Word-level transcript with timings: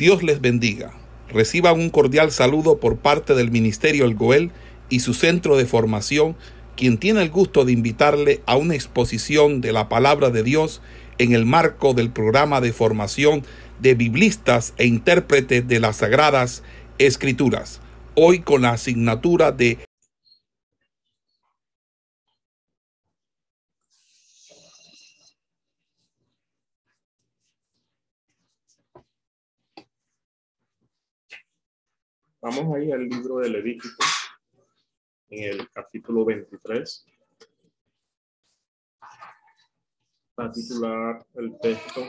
Dios 0.00 0.22
les 0.22 0.40
bendiga. 0.40 0.94
Reciban 1.28 1.78
un 1.78 1.90
cordial 1.90 2.32
saludo 2.32 2.78
por 2.78 2.96
parte 2.96 3.34
del 3.34 3.50
Ministerio 3.50 4.06
El 4.06 4.14
Goel 4.14 4.50
y 4.88 5.00
su 5.00 5.12
centro 5.12 5.58
de 5.58 5.66
formación, 5.66 6.36
quien 6.74 6.96
tiene 6.96 7.20
el 7.20 7.28
gusto 7.28 7.66
de 7.66 7.72
invitarle 7.72 8.40
a 8.46 8.56
una 8.56 8.74
exposición 8.74 9.60
de 9.60 9.72
la 9.72 9.90
palabra 9.90 10.30
de 10.30 10.42
Dios 10.42 10.80
en 11.18 11.34
el 11.34 11.44
marco 11.44 11.92
del 11.92 12.08
programa 12.08 12.62
de 12.62 12.72
formación 12.72 13.42
de 13.78 13.94
biblistas 13.94 14.72
e 14.78 14.86
intérpretes 14.86 15.68
de 15.68 15.80
las 15.80 15.96
Sagradas 15.96 16.62
Escrituras, 16.96 17.82
hoy 18.14 18.40
con 18.40 18.62
la 18.62 18.70
asignatura 18.70 19.52
de 19.52 19.76
Vamos 32.42 32.74
ahí 32.74 32.90
al 32.90 33.06
libro 33.06 33.36
de 33.36 33.50
Levítico, 33.50 34.02
en 35.28 35.44
el 35.44 35.70
capítulo 35.70 36.24
23. 36.24 37.06
a 40.38 40.50
titular 40.50 41.26
el 41.34 41.58
texto 41.60 42.00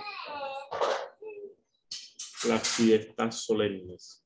Las 2.48 2.66
fiestas 2.66 3.44
solemnes. 3.44 4.26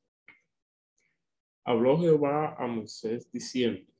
Habló 1.64 2.00
Jehová 2.00 2.56
a 2.56 2.67
Moisés 2.67 3.31
diciendo, 3.31 3.92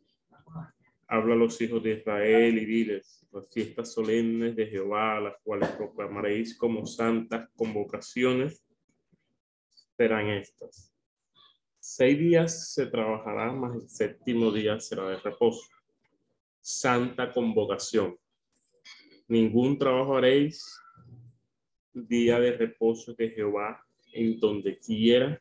habla 1.08 1.34
a 1.34 1.38
los 1.38 1.60
hijos 1.60 1.82
de 1.82 1.94
Israel 1.94 2.56
y 2.60 2.66
diles, 2.66 3.26
las 3.32 3.52
fiestas 3.52 3.92
solemnes 3.92 4.56
de 4.56 4.68
Jehová, 4.68 5.20
las 5.20 5.42
cuales 5.42 5.70
proclamaréis 5.70 6.56
como 6.56 6.86
santas 6.86 7.50
convocaciones, 7.56 8.64
serán 9.98 10.30
estas 10.30 10.95
Seis 11.88 12.18
días 12.18 12.74
se 12.74 12.88
trabajará, 12.88 13.52
más 13.54 13.76
el 13.76 13.88
séptimo 13.88 14.52
día 14.52 14.80
será 14.80 15.08
de 15.08 15.18
reposo. 15.18 15.70
Santa 16.60 17.32
convocación. 17.32 18.18
Ningún 19.28 19.78
trabajo 19.78 20.18
haréis 20.18 20.82
día 21.94 22.40
de 22.40 22.58
reposo 22.58 23.14
de 23.14 23.30
Jehová 23.30 23.86
en 24.14 24.40
donde 24.40 24.80
quiera 24.80 25.40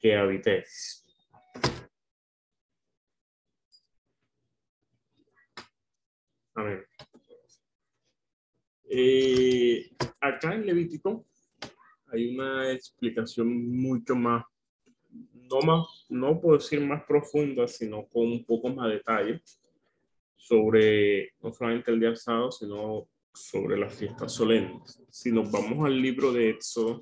que 0.00 0.16
habitéis. 0.16 1.06
Amén. 6.56 6.84
Eh, 8.90 9.90
acá 10.20 10.54
en 10.54 10.66
Levítico 10.66 11.24
hay 12.08 12.34
una 12.34 12.72
explicación 12.72 13.64
mucho 13.80 14.16
más 14.16 14.44
no 15.50 15.60
más, 15.60 16.06
no 16.08 16.40
puedo 16.40 16.58
decir 16.58 16.80
más 16.80 17.04
profunda, 17.04 17.66
sino 17.68 18.06
con 18.08 18.26
un 18.26 18.44
poco 18.44 18.68
más 18.68 18.90
detalle 18.90 19.42
sobre 20.36 21.32
no 21.40 21.52
solamente 21.52 21.90
el 21.90 22.00
día 22.00 22.14
sábado, 22.16 22.50
sino 22.52 23.08
sobre 23.32 23.78
las 23.78 23.94
fiestas 23.94 24.32
solemnes. 24.32 25.02
Si 25.10 25.32
nos 25.32 25.50
vamos 25.50 25.86
al 25.86 26.00
libro 26.00 26.32
de 26.32 26.50
Éxodo, 26.50 27.00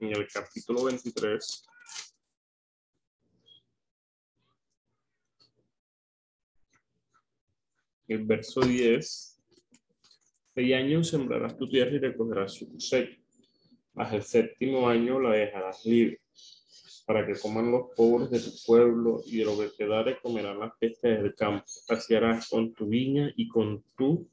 en 0.00 0.08
el 0.08 0.26
capítulo 0.28 0.84
23, 0.84 1.66
el 8.08 8.24
verso 8.24 8.60
10, 8.60 9.40
seis 10.54 10.74
años 10.74 11.08
sembrarás 11.08 11.56
tu 11.56 11.68
tierra 11.68 11.92
y 11.92 11.98
recogerás 11.98 12.54
su 12.54 12.70
cosecha, 12.70 13.18
mas 13.92 14.12
el 14.12 14.22
séptimo 14.22 14.88
año 14.88 15.20
la 15.20 15.32
dejarás 15.32 15.84
libre 15.84 16.23
para 17.04 17.26
que 17.26 17.38
coman 17.38 17.70
los 17.70 17.90
pobres 17.94 18.30
de 18.30 18.40
tu 18.40 18.50
pueblo 18.66 19.22
y 19.26 19.38
de 19.38 19.44
lo 19.44 19.58
que 19.58 19.70
quedare 19.76 20.18
comerán 20.20 20.58
las 20.58 20.72
bestias 20.80 21.22
del 21.22 21.34
campo. 21.34 21.64
Así 21.88 22.14
harás 22.14 22.48
con 22.48 22.72
tu 22.72 22.86
viña 22.86 23.32
y 23.36 23.46
con 23.48 23.82
tu 23.96 24.26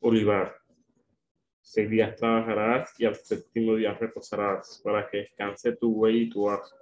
olivar. 0.00 0.56
Seis 1.60 1.90
días 1.90 2.16
trabajarás 2.16 2.98
y 2.98 3.04
al 3.04 3.16
séptimo 3.16 3.76
día 3.76 3.94
reposarás 3.94 4.80
para 4.82 5.08
que 5.08 5.18
descanse 5.18 5.76
tu 5.76 5.94
buey 5.94 6.22
y 6.22 6.30
tu 6.30 6.48
asno. 6.48 6.76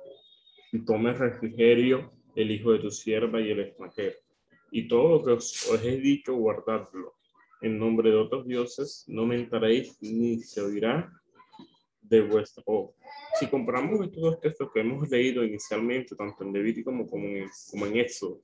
Y 0.72 0.84
tomes 0.84 1.18
refrigerio 1.18 2.12
el 2.36 2.50
hijo 2.50 2.72
de 2.72 2.78
tu 2.78 2.90
sierva 2.90 3.40
y 3.40 3.50
el 3.50 3.60
extranjero. 3.60 4.16
Y 4.70 4.86
todo 4.86 5.18
lo 5.18 5.24
que 5.24 5.32
os, 5.32 5.68
os 5.68 5.82
he 5.82 5.96
dicho, 5.96 6.34
guardadlo. 6.34 7.14
En 7.60 7.78
nombre 7.78 8.10
de 8.10 8.16
otros 8.16 8.46
dioses 8.46 9.04
no 9.08 9.26
mentaréis 9.26 10.00
ni 10.00 10.38
se 10.38 10.60
oirá 10.60 11.12
de 12.08 12.22
vuestro 12.22 12.94
si 13.38 13.46
comparamos 13.46 14.04
estos 14.04 14.22
dos 14.22 14.40
textos 14.40 14.70
que 14.72 14.80
hemos 14.80 15.08
leído 15.08 15.44
inicialmente, 15.44 16.16
tanto 16.16 16.42
en 16.42 16.52
Levítico 16.52 16.90
como, 16.90 17.06
como, 17.06 17.26
en, 17.26 17.48
como 17.70 17.86
en 17.86 17.96
Éxodo, 17.98 18.40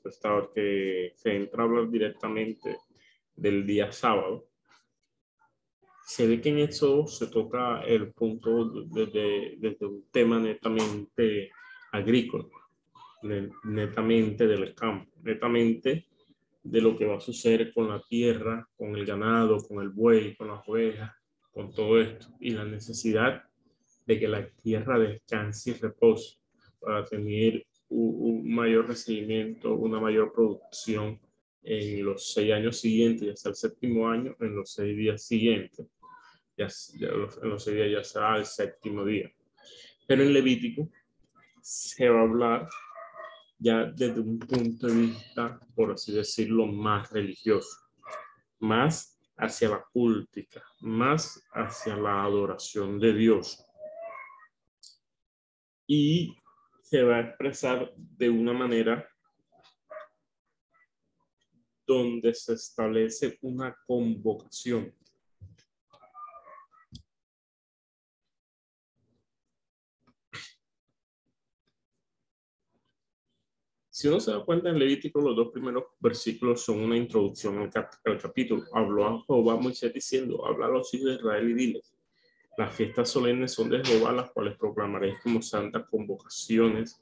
que 0.55 1.13
se 1.17 1.37
entra 1.37 1.63
a 1.63 1.67
hablar 1.67 1.91
directamente 1.91 2.77
del 3.35 3.67
día 3.67 3.91
sábado, 3.91 4.47
se 6.07 6.27
ve 6.27 6.41
que 6.41 6.51
en 6.51 6.59
Éxodo 6.59 7.07
se 7.07 7.27
toca 7.27 7.83
el 7.83 8.13
punto 8.13 8.85
desde, 8.85 9.57
desde 9.57 9.87
un 9.87 10.05
tema 10.13 10.39
netamente 10.39 11.51
agrícola, 11.91 12.45
netamente 13.65 14.47
del 14.47 14.75
campo, 14.75 15.11
netamente 15.23 16.07
de 16.63 16.81
lo 16.81 16.97
que 16.97 17.07
va 17.07 17.17
a 17.17 17.21
suceder 17.21 17.73
con 17.73 17.89
la 17.89 18.01
tierra, 18.01 18.69
con 18.77 18.95
el 18.95 19.05
ganado, 19.05 19.59
con 19.67 19.83
el 19.83 19.89
buey, 19.89 20.37
con 20.37 20.49
las 20.49 20.61
ovejas, 20.69 21.11
con 21.53 21.73
todo 21.73 22.01
esto, 22.01 22.29
y 22.39 22.51
la 22.51 22.65
necesidad 22.65 23.45
de 24.07 24.19
que 24.19 24.29
la 24.29 24.47
tierra 24.51 24.99
descanse 24.99 25.71
y 25.71 25.75
repose 25.75 26.39
para 26.81 27.05
tener 27.05 27.67
un, 27.89 28.55
mayor 28.55 28.89
recibimiento, 28.89 29.75
una 29.75 30.01
mayor 30.01 30.33
producción 30.33 31.21
en 31.63 32.05
los 32.05 32.33
seis 32.33 32.53
años 32.53 32.79
siguientes 32.79 33.23
y 33.23 33.31
hasta 33.31 33.49
el 33.49 33.55
séptimo 33.55 34.09
año, 34.09 34.37
en 34.41 34.55
los 34.55 34.73
seis 34.73 34.97
días 34.97 35.23
siguientes. 35.23 35.87
Ya, 36.57 36.69
en 37.01 37.49
los 37.49 37.65
seis 37.65 37.77
días 37.77 37.91
ya 37.91 38.05
será 38.05 38.37
el 38.37 38.45
séptimo 38.45 39.05
día. 39.05 39.33
Pero 40.07 40.23
en 40.23 40.33
Levítico 40.35 40.91
se 41.63 42.09
va 42.09 42.21
a 42.21 42.25
hablar 42.25 42.69
ya 43.59 43.85
desde 43.85 44.21
un 44.21 44.39
punto 44.39 44.87
de 44.87 44.95
vista, 44.95 45.59
por 45.75 45.93
así 45.93 46.13
decirlo, 46.13 46.67
más 46.67 47.11
religioso, 47.11 47.79
más 48.59 49.19
hacia 49.39 49.71
la 49.71 49.85
cultica, 49.91 50.63
más 50.81 51.43
hacia 51.53 51.97
la 51.97 52.23
adoración 52.25 53.01
de 53.01 53.15
Dios 53.15 53.64
y 55.87 56.37
se 56.83 57.03
va 57.03 57.17
a 57.17 57.21
expresar 57.21 57.93
de 57.97 58.31
una 58.31 58.53
manera 58.53 59.09
donde 61.87 62.35
se 62.35 62.55
establece 62.55 63.39
una 63.43 63.77
convocación. 63.87 64.95
Si 73.95 74.09
uno 74.09 74.19
se 74.19 74.33
da 74.33 74.45
cuenta 74.45 74.71
en 74.71 74.79
Levítico, 74.79 75.21
los 75.21 75.37
dos 75.37 75.53
primeros 75.53 75.85
versículos 76.01 76.63
son 76.63 76.81
una 76.81 76.97
introducción 76.97 77.59
al, 78.05 78.21
capítulo. 78.21 78.65
Habló 78.73 79.07
a 79.07 79.23
Jehová 79.25 79.57
Moisés 79.57 79.95
diciendo, 79.95 80.45
habla 80.45 80.67
a 80.67 80.71
los 80.71 80.93
hijos 80.95 81.11
de 81.11 81.15
Israel 81.15 81.51
y 81.51 81.55
diles, 81.55 81.94
las 82.57 82.75
fiestas 82.75 83.09
solemnes 83.09 83.53
son 83.53 83.71
de 83.71 83.85
Jehová, 83.85 84.13
las 84.13 84.31
cuales 84.31 84.57
proclamaréis 84.57 85.19
como 85.23 85.43
santas 85.43 85.87
convocaciones. 85.91 87.01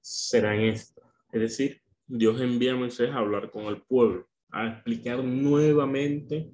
Serán 0.00 0.60
estas. 0.60 1.04
Es 1.32 1.40
decir, 1.40 1.82
Dios 2.06 2.40
envía 2.40 2.72
a 2.72 2.76
Moisés 2.76 3.10
a 3.10 3.18
hablar 3.18 3.50
con 3.50 3.64
el 3.64 3.82
pueblo, 3.82 4.26
a 4.50 4.66
explicar 4.66 5.22
nuevamente 5.22 6.50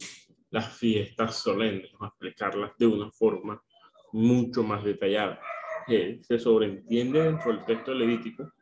las 0.51 0.77
fiestas 0.77 1.37
solemnes, 1.37 1.91
a 2.01 2.07
explicarlas 2.07 2.73
de 2.79 2.87
una 2.87 3.11
forma 3.11 3.63
mucho 4.13 4.63
más 4.63 4.85
detallada. 4.85 5.41
se 5.87 6.39
sobreentiende 6.39 7.23
dentro 7.23 7.53
del 7.53 7.65
texto 7.65 7.95
levítico 7.95 8.53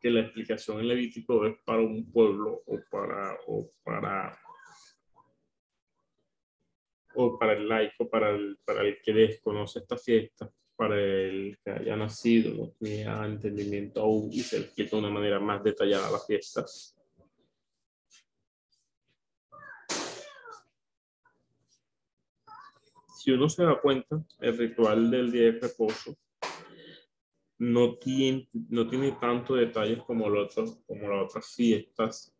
que 0.00 0.10
la 0.10 0.20
explicación 0.20 0.80
en 0.80 0.88
Levítico 0.88 1.44
es 1.46 1.56
para 1.64 1.80
un 1.80 2.10
pueblo 2.10 2.62
o 2.66 2.78
para, 2.90 3.36
o 3.46 3.70
para 3.82 4.38
o 7.16 7.38
para 7.38 7.54
el 7.54 7.68
laico, 7.68 8.08
para 8.08 8.30
el, 8.30 8.58
para 8.64 8.82
el 8.82 9.00
que 9.02 9.12
desconoce 9.12 9.78
esta 9.80 9.96
fiesta, 9.96 10.50
para 10.76 11.00
el 11.00 11.58
que 11.64 11.70
haya 11.70 11.96
nacido, 11.96 12.54
no 12.54 12.68
tenía 12.78 13.24
entendimiento 13.24 14.02
aún 14.02 14.30
y 14.30 14.40
se 14.40 14.58
explica 14.58 14.90
de 14.90 15.02
una 15.02 15.10
manera 15.10 15.40
más 15.40 15.64
detallada 15.64 16.10
la 16.10 16.18
fiesta. 16.18 16.64
Si 23.16 23.32
uno 23.32 23.48
se 23.48 23.64
da 23.64 23.80
cuenta, 23.80 24.22
el 24.40 24.58
ritual 24.58 25.10
del 25.10 25.32
día 25.32 25.44
de 25.44 25.58
reposo 25.58 26.16
no 27.58 27.96
tiene, 27.96 28.46
no 28.52 28.86
tiene 28.86 29.12
tanto 29.12 29.54
detalles 29.54 30.02
como, 30.02 30.28
los 30.28 30.50
otros, 30.50 30.78
como 30.86 31.08
las 31.08 31.30
otras 31.30 31.54
fiestas, 31.54 32.36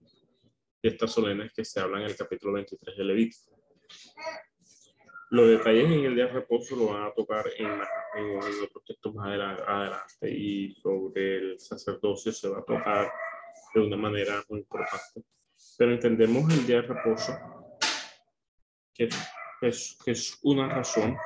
fiestas 0.83 1.11
solemnes 1.11 1.51
que 1.55 1.65
se 1.65 1.81
hablan 1.81 2.03
en 2.03 2.09
el 2.09 2.17
capítulo 2.17 2.53
23 2.53 2.95
de 2.99 3.05
Levítico 3.05 3.57
Los 5.31 5.49
detalles 5.49 5.87
en 5.87 6.05
el 6.05 6.15
día 6.15 6.27
de 6.27 6.33
reposo 6.33 6.77
lo 6.77 6.87
van 6.87 7.03
a 7.03 7.13
tocar 7.13 7.45
en, 7.59 7.67
en, 7.67 8.39
otros 8.39 8.85
textos 8.87 9.15
más 9.15 9.27
adelante 9.27 10.31
y 10.31 10.73
sobre 10.75 11.39
el 11.39 11.59
sacerdocio 11.59 12.31
se 12.31 12.49
va 12.49 12.61
a 12.61 12.65
tocar 12.65 13.11
de 13.75 13.81
una 13.81 13.97
manera 13.97 14.45
muy 14.49 14.61
importante. 14.61 15.25
Pero 15.77 15.93
entendemos 15.93 16.53
el 16.53 16.67
día 16.67 16.83
de 16.83 16.89
reposo 16.89 17.33
que 18.95 19.09
es, 19.63 19.99
que 20.05 20.13
es 20.13 20.39
una 20.43 20.69
razón 20.69 21.17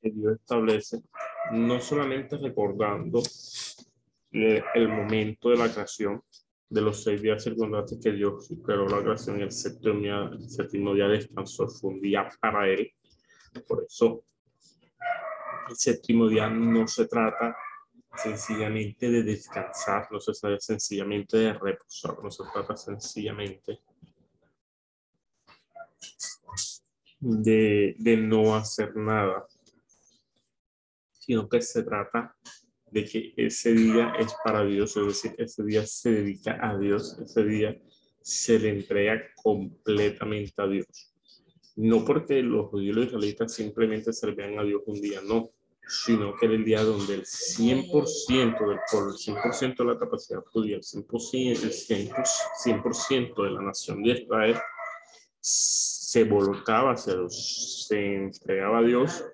que 0.00 0.10
Dios 0.10 0.36
establece, 0.40 0.98
no 1.52 1.80
solamente 1.80 2.36
recordando 2.36 3.22
el 4.32 4.88
momento 4.88 5.50
de 5.50 5.56
la 5.56 5.72
creación, 5.72 6.22
de 6.70 6.80
los 6.80 7.02
seis 7.02 7.20
días 7.20 7.42
circundantes 7.42 7.98
que 8.00 8.12
Dios 8.12 8.48
creó 8.64 8.86
la 8.86 9.02
creación, 9.02 9.40
el 9.40 9.50
séptimo 9.50 10.00
día, 10.00 10.30
el 10.32 10.48
séptimo 10.48 10.94
día 10.94 11.08
descansó, 11.08 11.68
fue 11.68 11.90
un 11.90 12.00
día 12.00 12.28
para 12.40 12.68
él. 12.68 12.92
Por 13.66 13.84
eso, 13.84 14.24
el 15.68 15.76
séptimo 15.76 16.28
día 16.28 16.48
no 16.48 16.86
se 16.86 17.08
trata 17.08 17.56
sencillamente 18.16 19.10
de 19.10 19.24
descansar, 19.24 20.06
no 20.12 20.20
se 20.20 20.32
trata 20.32 20.60
sencillamente 20.60 21.38
de 21.38 21.52
reposar, 21.54 22.22
no 22.22 22.30
se 22.30 22.44
trata 22.52 22.76
sencillamente 22.76 23.80
de, 27.18 27.96
de 27.98 28.16
no 28.16 28.54
hacer 28.54 28.94
nada, 28.94 29.44
sino 31.18 31.48
que 31.48 31.60
se 31.62 31.82
trata 31.82 32.36
de 32.90 33.04
que 33.04 33.34
ese 33.36 33.72
día 33.72 34.12
es 34.18 34.34
para 34.44 34.64
Dios, 34.64 34.96
es 34.96 35.06
decir, 35.06 35.34
ese 35.38 35.64
día 35.64 35.86
se 35.86 36.10
dedica 36.12 36.58
a 36.60 36.76
Dios, 36.78 37.18
ese 37.18 37.44
día 37.44 37.76
se 38.20 38.58
le 38.58 38.70
entrega 38.70 39.22
completamente 39.42 40.60
a 40.60 40.66
Dios. 40.66 40.86
No 41.76 42.04
porque 42.04 42.42
los 42.42 42.68
judíos 42.68 42.96
y 42.96 43.00
israelitas 43.02 43.54
simplemente 43.54 44.12
servían 44.12 44.58
a 44.58 44.64
Dios 44.64 44.82
un 44.86 45.00
día, 45.00 45.20
no, 45.22 45.50
sino 45.86 46.36
que 46.36 46.46
era 46.46 46.54
el 46.54 46.64
día 46.64 46.82
donde 46.82 47.14
el 47.14 47.24
100% 47.24 48.68
del 48.68 48.78
pueblo, 48.90 49.10
el 49.10 49.16
100% 49.16 49.76
de 49.76 49.84
la 49.84 49.98
capacidad 49.98 50.44
judía, 50.52 50.76
el 50.76 50.82
100%, 50.82 51.64
el 51.64 52.94
100 52.94 53.34
de 53.34 53.50
la 53.50 53.62
nación 53.62 54.02
de 54.02 54.10
Israel 54.10 54.56
se 55.40 56.24
volcaba 56.24 56.94
Dios, 56.94 57.86
se 57.88 58.14
entregaba 58.14 58.78
a 58.78 58.82
Dios 58.82 59.24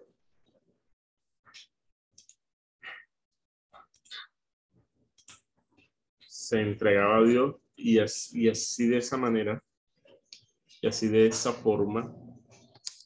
se 6.46 6.60
entregaba 6.60 7.19
a 7.19 7.25
Dios 7.25 7.56
y 7.75 7.98
así, 7.98 8.48
así 8.48 8.87
de 8.87 8.98
esa 8.98 9.16
manera, 9.16 9.60
y 10.81 10.87
así 10.87 11.08
de 11.08 11.26
esa 11.26 11.52
forma, 11.52 12.14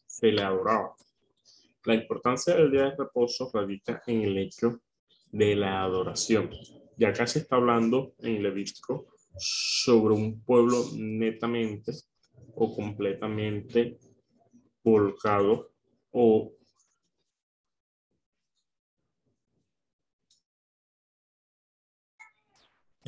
se 0.06 0.31
le 0.31 0.42
adoraba. 0.42 0.94
La 1.87 1.94
importancia 1.94 2.54
del 2.54 2.70
día 2.70 2.90
de 2.90 2.96
reposo 2.96 3.50
radica 3.54 4.02
en 4.06 4.20
el 4.20 4.37
hecho 4.37 4.82
de 5.32 5.56
la 5.56 5.82
adoración. 5.82 6.50
Ya 6.98 7.08
acá 7.08 7.26
se 7.26 7.38
está 7.38 7.56
hablando 7.56 8.12
en 8.19 8.42
Levítico 8.42 9.06
sobre 9.38 10.12
un 10.12 10.42
pueblo 10.42 10.84
netamente 10.94 11.92
o 12.54 12.76
completamente 12.76 13.96
volcado 14.84 15.70
o 16.10 16.52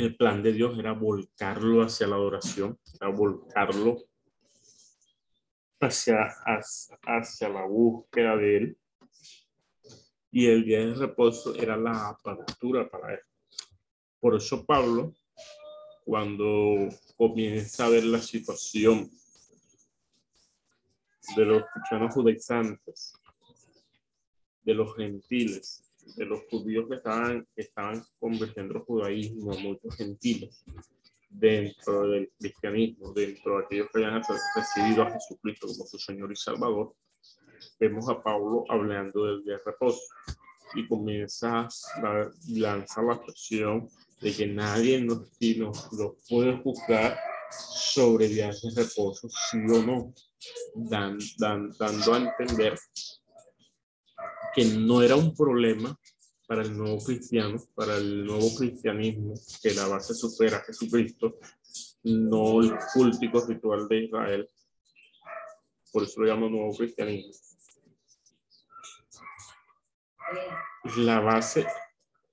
el 0.02 0.16
plan 0.16 0.42
de 0.42 0.52
Dios 0.52 0.78
era 0.78 0.92
volcarlo 0.92 1.82
hacia 1.82 2.06
la 2.08 2.16
adoración, 2.16 2.78
era 3.00 3.08
volcarlo 3.08 3.98
hacia, 5.80 6.28
hacia, 7.06 7.48
la 7.48 7.64
búsqueda 7.66 8.36
de 8.36 8.56
Él. 8.56 8.78
Y 10.30 10.46
el 10.46 10.64
día 10.64 10.78
de 10.80 10.94
reposo 10.94 11.54
era 11.54 11.76
la 11.76 12.08
apertura 12.08 12.88
para 12.88 13.14
Él. 13.14 13.20
Por 14.18 14.36
eso 14.36 14.64
Pablo, 14.64 15.14
cuando 16.04 16.88
comienza 17.16 17.86
a 17.86 17.90
ver 17.90 18.04
la 18.04 18.20
situación 18.20 19.08
de 21.36 21.44
los 21.44 21.64
cristianos 21.72 22.14
judaizantes, 22.14 23.14
de 24.64 24.74
los 24.74 24.96
gentiles, 24.96 25.84
de 26.16 26.26
los 26.26 26.40
judíos 26.50 26.86
que 26.88 26.96
estaban, 26.96 27.46
estaban 27.56 28.02
convirtiendo 28.18 28.74
el 28.74 28.80
judaísmo, 28.80 29.52
muchos 29.58 29.96
gentiles, 29.96 30.64
dentro 31.28 32.08
del 32.08 32.30
cristianismo, 32.38 33.12
dentro 33.12 33.58
de 33.58 33.64
aquellos 33.64 33.88
que 33.92 34.04
hayan 34.04 34.22
recibido 34.54 35.02
a 35.02 35.10
Jesucristo 35.10 35.66
como 35.66 35.86
su 35.86 35.98
Señor 35.98 36.30
y 36.30 36.36
Salvador, 36.36 36.94
vemos 37.78 38.08
a 38.08 38.22
Pablo 38.22 38.64
hablando 38.68 39.24
del 39.24 39.44
día 39.44 39.54
de 39.54 39.62
reposo 39.64 40.02
y 40.74 40.86
comienza 40.86 41.68
a 42.02 42.30
lanzar 42.48 43.04
la 43.04 43.14
expresión 43.14 43.88
de 44.20 44.32
que 44.32 44.46
nadie 44.46 45.00
nos, 45.00 45.30
nos, 45.40 46.16
puede 46.28 46.56
juzgar 46.58 47.18
sobre 47.50 48.28
días 48.28 48.62
de 48.62 48.82
reposo, 48.82 49.28
sí 49.28 49.58
o 49.58 49.82
no, 49.82 50.14
dan, 50.74 51.18
dando 51.38 52.14
a 52.14 52.18
entender 52.18 52.78
que 54.54 54.64
no 54.64 55.02
era 55.02 55.16
un 55.16 55.34
problema 55.34 55.98
para 56.46 56.62
el 56.62 56.76
nuevo 56.76 56.98
cristiano, 56.98 57.58
para 57.74 57.96
el 57.96 58.24
nuevo 58.24 58.54
cristianismo, 58.54 59.34
que 59.62 59.72
la 59.74 59.86
base 59.86 60.14
supera 60.14 60.58
a 60.58 60.62
Jesucristo, 60.62 61.38
no 62.04 62.60
el 62.60 62.74
cultico 62.92 63.46
ritual 63.46 63.88
de 63.88 64.04
Israel. 64.04 64.48
Por 65.90 66.02
eso 66.02 66.20
lo 66.20 66.26
llamo 66.26 66.48
nuevo 66.48 66.76
cristianismo. 66.76 67.32
La 70.96 71.20
base 71.20 71.66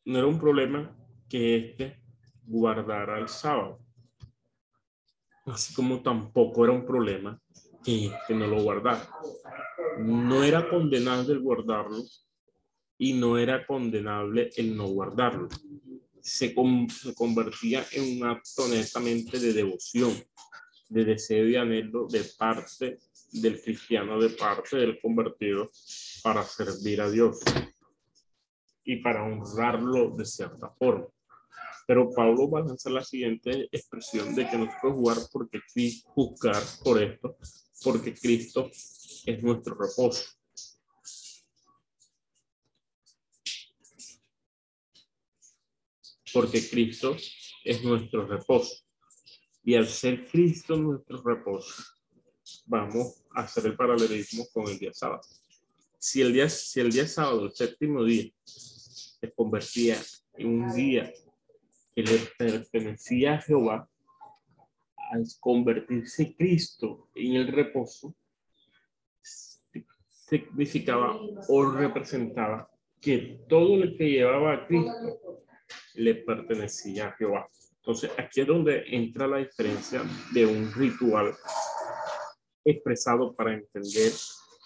no 0.05 0.17
era 0.17 0.27
un 0.27 0.39
problema 0.39 0.95
que 1.29 1.55
éste 1.55 2.01
guardara 2.43 3.19
el 3.19 3.29
sábado. 3.29 3.79
Así 5.45 5.73
como 5.73 6.01
tampoco 6.01 6.63
era 6.65 6.73
un 6.73 6.85
problema 6.85 7.39
que 7.83 8.07
éste 8.07 8.33
no 8.33 8.47
lo 8.47 8.61
guardara 8.61 9.07
no 9.99 10.43
era 10.43 10.69
condenable 10.69 11.33
el 11.33 11.39
guardarlo 11.39 12.03
y 12.97 13.13
no 13.13 13.37
era 13.37 13.65
condenable 13.65 14.49
el 14.55 14.75
no 14.75 14.87
guardarlo. 14.87 15.47
Se, 16.21 16.53
convertía 16.53 17.85
en 17.93 18.17
un 18.17 18.27
acto 18.27 18.63
honestamente 18.63 19.39
de 19.39 19.53
devoción, 19.53 20.13
de 20.89 21.05
deseo 21.05 21.47
y 21.47 21.55
anhelo 21.55 22.07
de 22.07 22.23
parte 22.37 22.99
del 23.31 23.61
cristiano, 23.61 24.19
de 24.19 24.29
parte 24.29 24.77
del 24.77 24.99
convertido, 24.99 25.71
para 26.23 26.43
servir 26.43 27.01
a 27.01 27.09
Dios 27.09 27.39
y 28.83 28.97
para 28.97 29.23
honrarlo 29.23 30.11
de 30.15 30.25
cierta 30.25 30.69
forma. 30.71 31.07
Pero 31.87 32.11
Pablo 32.11 32.49
va 32.49 32.59
a 32.59 32.65
lanzar 32.65 32.91
la 32.91 33.03
siguiente 33.03 33.67
expresión 33.71 34.35
de 34.35 34.47
que 34.47 34.57
no 34.57 34.65
se 34.65 34.77
puede 34.81 34.93
jugar 34.93 35.17
porque 35.31 35.59
juzgar 36.05 36.61
por 36.83 37.01
esto, 37.01 37.37
porque 37.83 38.13
Cristo 38.13 38.69
es 39.25 39.43
nuestro 39.43 39.75
reposo. 39.75 40.25
Porque 46.33 46.67
Cristo 46.69 47.15
es 47.63 47.83
nuestro 47.83 48.27
reposo. 48.27 48.83
Y 49.63 49.75
al 49.75 49.87
ser 49.87 50.27
Cristo 50.27 50.75
nuestro 50.77 51.21
reposo, 51.21 51.83
vamos 52.65 53.23
a 53.35 53.41
hacer 53.41 53.65
el 53.65 53.75
paralelismo 53.75 54.45
con 54.53 54.67
el 54.67 54.79
día 54.79 54.93
sábado. 54.93 55.21
Si 55.97 56.21
el 56.21 56.31
día, 56.31 56.47
si 56.49 56.79
el 56.79 56.91
día 56.91 57.07
sábado, 57.07 57.45
el 57.45 57.51
séptimo 57.51 58.03
día, 58.03 58.31
se 58.45 59.31
convertía 59.33 60.01
en 60.35 60.47
un 60.47 60.73
día 60.73 61.11
que 61.93 62.03
le 62.03 62.19
pertenecía 62.37 63.35
a 63.35 63.41
Jehová, 63.41 63.89
al 65.11 65.25
convertirse 65.39 66.35
Cristo 66.35 67.09
en 67.15 67.35
el 67.35 67.47
reposo, 67.47 68.15
significaba 70.29 71.19
o 71.47 71.71
representaba 71.71 72.69
que 73.01 73.39
todo 73.47 73.77
lo 73.77 73.97
que 73.97 74.09
llevaba 74.09 74.53
a 74.53 74.67
Cristo 74.67 75.43
le 75.95 76.15
pertenecía 76.15 77.07
a 77.07 77.11
Jehová. 77.13 77.47
Entonces, 77.77 78.11
aquí 78.17 78.41
es 78.41 78.47
donde 78.47 78.83
entra 78.87 79.27
la 79.27 79.37
diferencia 79.37 80.03
de 80.33 80.45
un 80.45 80.71
ritual 80.73 81.33
expresado 82.63 83.33
para 83.33 83.53
entender 83.53 84.11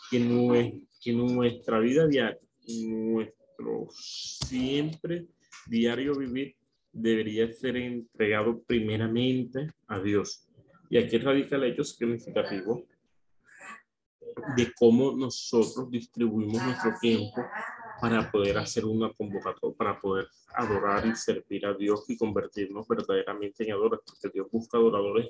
que, 0.10 0.20
no 0.20 0.55
es, 0.55 0.74
que 1.01 1.13
nuestra 1.13 1.79
vida 1.79 2.08
diaria, 2.08 2.39
nuestro 2.67 3.88
siempre 3.91 5.27
diario 5.67 6.15
vivir 6.15 6.55
debería 6.91 7.51
ser 7.53 7.77
entregado 7.77 8.62
primeramente 8.63 9.67
a 9.88 10.00
Dios. 10.00 10.48
Y 10.89 10.98
aquí 10.98 11.17
radica 11.17 11.55
el 11.55 11.65
hecho 11.65 11.84
significativo 11.84 12.86
de 14.56 14.74
cómo 14.74 15.15
nosotros 15.15 15.89
distribuimos 15.89 16.62
nuestro 16.63 16.94
tiempo 17.00 17.44
para 18.01 18.30
poder 18.30 18.58
hacer 18.58 18.86
una 18.86 19.13
convocatoria, 19.13 19.77
para 19.77 20.00
poder 20.00 20.27
adorar 20.56 21.06
y 21.06 21.15
servir 21.15 21.65
a 21.65 21.74
Dios 21.74 22.03
y 22.10 22.18
convertirnos 22.18 22.88
verdaderamente 22.88 23.63
en 23.63 23.72
adoradores, 23.72 24.01
porque 24.06 24.30
Dios 24.34 24.48
busca 24.51 24.77
adoradores 24.77 25.30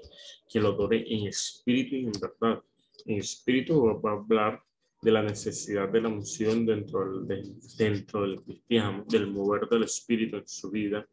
que 0.49 0.59
lo 0.59 0.69
adoren 0.69 1.03
en 1.07 1.27
espíritu 1.27 1.95
y 1.95 2.05
en 2.05 2.13
verdad. 2.19 2.63
En 3.05 3.19
espíritu 3.19 4.01
va 4.01 4.11
a 4.11 4.13
hablar 4.13 4.63
de 5.01 5.11
la 5.11 5.21
necesidad 5.21 5.89
de 5.89 6.01
la 6.01 6.09
unción 6.09 6.65
dentro 6.65 7.21
del, 7.21 7.59
dentro 7.77 8.21
del 8.21 8.41
cristiano, 8.41 9.05
del 9.07 9.27
mover 9.27 9.67
del 9.67 9.83
espíritu 9.83 10.37
en 10.37 10.47
su 10.47 10.71
vida, 10.71 11.05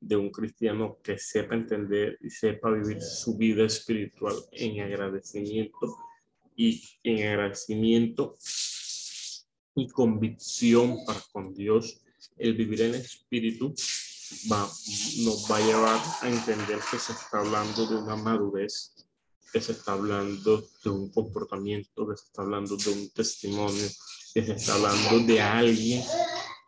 de 0.00 0.16
un 0.16 0.30
cristiano 0.30 0.98
que 1.02 1.18
sepa 1.18 1.54
entender 1.54 2.18
y 2.22 2.30
sepa 2.30 2.70
vivir 2.70 3.00
su 3.02 3.36
vida 3.36 3.64
espiritual 3.64 4.34
en 4.52 4.80
agradecimiento 4.80 5.94
y 6.56 6.82
en 7.02 7.26
agradecimiento 7.28 8.36
y 9.74 9.88
convicción 9.88 11.04
para 11.04 11.20
con 11.32 11.54
Dios. 11.54 11.98
El 12.36 12.54
vivir 12.54 12.82
en 12.82 12.94
espíritu 12.94 13.74
va, 14.50 14.62
nos 15.24 15.50
va 15.50 15.56
a 15.56 15.66
llevar 15.66 16.00
a 16.22 16.28
entender 16.28 16.78
que 16.90 16.98
se 16.98 17.12
está 17.12 17.40
hablando 17.40 17.86
de 17.86 17.96
una 17.96 18.16
madurez 18.16 18.92
que 19.52 19.60
se 19.60 19.72
está 19.72 19.92
hablando 19.92 20.66
de 20.82 20.90
un 20.90 21.10
comportamiento, 21.10 22.08
que 22.08 22.16
se 22.16 22.24
está 22.24 22.42
hablando 22.42 22.74
de 22.76 22.90
un 22.90 23.10
testimonio, 23.10 23.86
que 24.32 24.46
se 24.46 24.52
está 24.52 24.74
hablando 24.74 25.26
de 25.26 25.40
alguien 25.42 26.02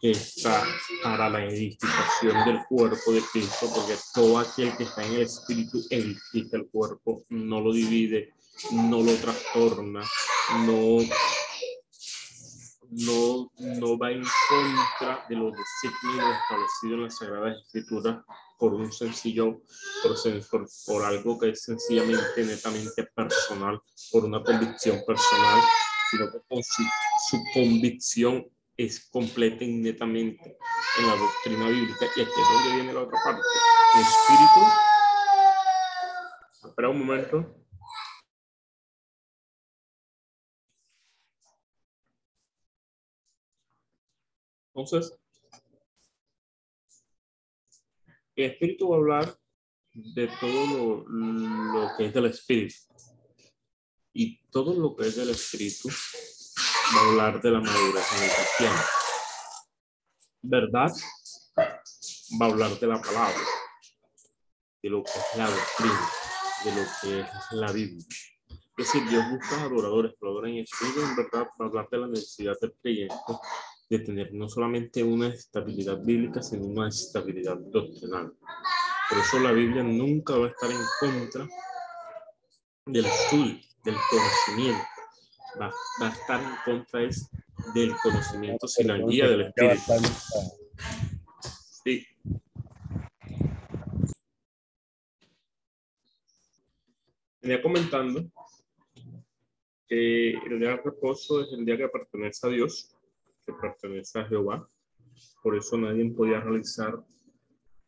que 0.01 0.11
está 0.11 0.67
para 1.03 1.31
la 1.31 1.47
edificación 1.47 2.45
del 2.45 2.59
cuerpo 2.69 3.13
de 3.13 3.23
Cristo, 3.33 3.71
porque 3.75 3.97
todo 4.13 4.39
aquel 4.39 4.77
que 4.77 4.83
está 4.83 5.03
en 5.03 5.15
el 5.15 5.23
Espíritu 5.23 5.83
edifica 5.89 6.59
el 6.59 6.69
cuerpo, 6.69 7.25
no 7.31 7.63
lo 7.63 7.73
divide, 7.73 8.34
no 8.73 9.03
lo 9.03 9.15
trastorna, 9.17 10.03
no 10.67 10.99
no, 12.97 13.51
no 13.59 13.99
va 13.99 14.13
en 14.13 14.23
contra 14.49 15.25
de 15.29 15.37
los 15.37 15.53
designios 15.53 16.37
establecidos 16.43 16.93
en 16.93 17.03
la 17.03 17.11
Sagrada 17.11 17.53
Escritura 17.53 18.25
por 18.59 18.75
un 18.75 18.93
sencillo, 18.93 19.63
por, 20.03 20.69
por, 20.87 21.05
algo 21.05 21.39
que 21.39 21.51
es 21.51 21.63
sencillamente, 21.63 22.45
netamente 22.45 23.05
personal, 23.15 23.81
por 24.13 24.25
una 24.25 24.43
convicción 24.43 25.03
personal, 25.05 25.61
sino 26.11 26.31
que 26.31 26.63
su, 26.63 26.83
su 27.31 27.43
convicción 27.53 28.47
es 28.77 29.09
completa 29.11 29.65
y 29.65 29.73
netamente 29.73 30.57
en 30.99 31.07
la 31.07 31.17
doctrina 31.17 31.69
bíblica. 31.69 32.07
Y 32.17 32.21
aquí 32.21 32.31
es 32.31 32.49
donde 32.53 32.75
viene 32.77 32.93
la 32.93 33.03
otra 33.03 33.19
parte. 33.25 33.43
El 33.95 34.01
espíritu. 34.03 34.69
Espera 36.69 36.89
un 36.89 36.99
momento. 37.07 37.64
Entonces, 44.75 45.17
el 48.35 48.51
espíritu 48.51 48.89
va 48.89 48.97
a 48.97 48.99
hablar 48.99 49.39
de 49.93 50.29
todo 50.41 51.05
lo, 51.07 51.97
que 51.97 52.07
es 52.07 52.15
del 52.15 52.27
espíritu. 52.27 52.75
Y 54.13 54.41
todo 54.51 54.75
lo 54.75 54.97
que 54.97 55.07
es 55.07 55.17
del 55.17 55.31
espíritu 55.31 55.89
va 55.89 57.01
a 57.01 57.09
hablar 57.09 57.41
de 57.41 57.51
la 57.53 57.61
madurez 57.61 58.05
en 58.17 58.25
el 58.25 58.31
cristiano. 58.31 58.83
¿Verdad? 60.43 60.93
Va 61.57 62.47
a 62.47 62.49
hablar 62.49 62.79
de 62.79 62.87
la 62.89 63.01
palabra, 63.01 63.41
de 64.83 64.91
lo 64.91 65.05
que 65.05 65.11
es 65.13 65.37
la 65.37 65.49
doctrina, 65.49 66.11
de 66.65 66.71
lo 66.75 66.87
que 67.01 67.21
es 67.21 67.53
la 67.53 67.73
Biblia. 67.73 68.07
Es 68.77 68.87
decir, 68.87 69.09
Dios 69.09 69.25
busca 69.31 69.63
adoradores, 69.63 70.15
adoradores 70.21 70.51
en 70.51 70.59
espíritu, 70.59 71.01
en 71.01 71.15
verdad, 71.15 71.47
va 71.61 71.65
a 71.65 71.69
hablar 71.69 71.89
de 71.91 71.99
la 71.99 72.09
necesidad 72.09 72.57
del 72.61 72.75
creyente 72.83 73.15
tener 73.99 74.33
no 74.33 74.49
solamente 74.49 75.03
una 75.03 75.29
estabilidad 75.29 76.03
bíblica, 76.03 76.43
sino 76.43 76.65
una 76.67 76.89
estabilidad 76.89 77.57
doctrinal. 77.57 78.33
Por 79.09 79.19
eso 79.19 79.39
la 79.41 79.53
Biblia 79.53 79.83
nunca 79.83 80.37
va 80.37 80.47
a 80.47 80.49
estar 80.49 80.71
en 80.71 80.79
contra 80.99 81.49
del 82.87 83.05
estudio, 83.05 83.61
del 83.85 83.97
conocimiento. 84.11 84.85
Va, 85.61 85.73
a 86.01 86.09
estar 86.09 86.41
en 86.43 86.57
contra 86.65 87.03
es 87.03 87.29
del 87.75 87.95
conocimiento 88.03 88.67
sin 88.67 88.89
la 88.89 88.99
guía 88.99 89.29
del 89.29 89.43
Espíritu. 89.43 89.93
Sí. 91.85 92.07
Venía 97.41 97.63
comentando 97.63 98.25
que 99.87 100.31
el 100.31 100.59
día 100.59 100.71
de 100.71 100.77
reposo 100.79 101.43
es 101.43 101.53
el 101.53 101.65
día 101.65 101.77
que 101.77 101.89
pertenece 101.89 102.47
a 102.47 102.51
Dios 102.51 102.94
que 103.47 103.53
pertenece 103.53 104.19
a 104.21 104.27
Jehová. 104.27 104.69
Por 105.43 105.57
eso 105.57 105.77
nadie 105.77 106.11
podía 106.11 106.41
realizar 106.41 107.05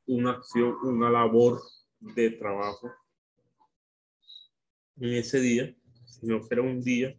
una 0.07 0.33
acción, 0.33 0.77
una 0.83 1.11
labor 1.11 1.61
de 1.99 2.31
trabajo 2.31 2.93
en 4.99 5.15
ese 5.15 5.41
día, 5.41 5.75
sino 6.07 6.41
que 6.41 6.49
era 6.51 6.63
un 6.63 6.81
día 6.81 7.17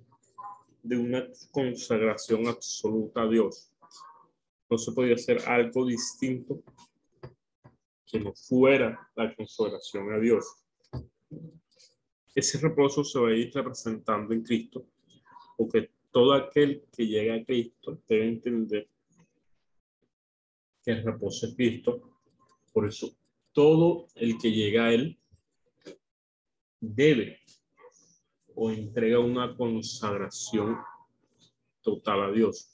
de 0.83 0.97
una 0.97 1.27
consagración 1.51 2.47
absoluta 2.47 3.23
a 3.23 3.27
Dios. 3.27 3.71
No 4.69 4.77
se 4.77 4.91
podía 4.91 5.15
hacer 5.15 5.39
algo 5.47 5.85
distinto 5.85 6.61
que 8.05 8.19
no 8.19 8.33
fuera 8.33 9.09
la 9.15 9.35
consagración 9.35 10.13
a 10.13 10.19
Dios. 10.19 10.45
Ese 12.33 12.57
reposo 12.59 13.03
se 13.03 13.19
va 13.19 13.29
a 13.29 13.33
ir 13.33 13.51
representando 13.53 14.33
en 14.33 14.43
Cristo, 14.43 14.85
porque 15.57 15.91
todo 16.17 16.33
aquel 16.33 16.83
que 16.91 17.05
llega 17.05 17.35
a 17.35 17.45
Cristo 17.45 18.01
debe 18.07 18.29
entender 18.29 18.89
que 20.83 20.91
el 20.93 21.03
reposo 21.03 21.45
es 21.45 21.53
Cristo. 21.53 22.17
Por 22.73 22.87
eso, 22.87 23.15
todo 23.51 24.07
el 24.15 24.35
que 24.39 24.51
llega 24.51 24.85
a 24.85 24.93
Él 24.95 25.19
debe 26.79 27.39
o 28.55 28.71
entrega 28.71 29.19
una 29.19 29.55
consagración 29.55 30.77
total 31.83 32.23
a 32.23 32.31
Dios. 32.31 32.67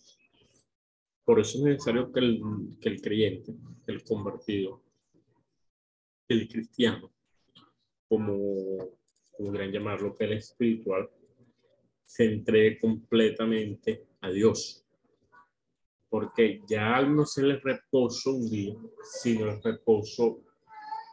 Por 1.26 1.42
eso 1.42 1.58
es 1.58 1.64
necesario 1.66 2.14
que 2.14 2.22
el, 2.22 2.42
que 2.80 2.88
el 2.88 3.02
creyente, 3.02 3.54
el 3.88 4.06
convertido, 4.06 4.82
el 6.30 6.48
cristiano, 6.48 7.12
como 8.08 8.90
podrían 9.38 9.74
llamarlo, 9.74 10.16
que 10.16 10.24
el 10.24 10.34
espiritual, 10.34 11.10
se 12.06 12.26
entregue 12.26 12.80
completamente 12.80 14.06
a 14.22 14.30
Dios. 14.30 14.86
Porque 16.10 16.62
ya 16.68 17.02
no 17.02 17.26
se 17.26 17.44
le 17.44 17.60
reposo 17.60 18.34
un 18.34 18.50
día, 18.50 18.76
sino 19.04 19.50
el 19.50 19.62
reposo 19.62 20.42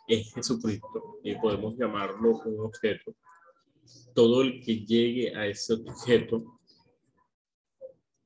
es 0.06 0.32
Jesucristo 0.34 1.18
y 1.22 1.34
podemos 1.36 1.76
llamarlo 1.76 2.38
un 2.44 2.60
objeto. 2.60 3.14
Todo 4.14 4.42
el 4.42 4.62
que 4.62 4.84
llegue 4.84 5.34
a 5.34 5.46
ese 5.46 5.74
objeto 5.74 6.60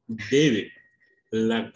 debe 0.07 0.73
la, 1.31 1.73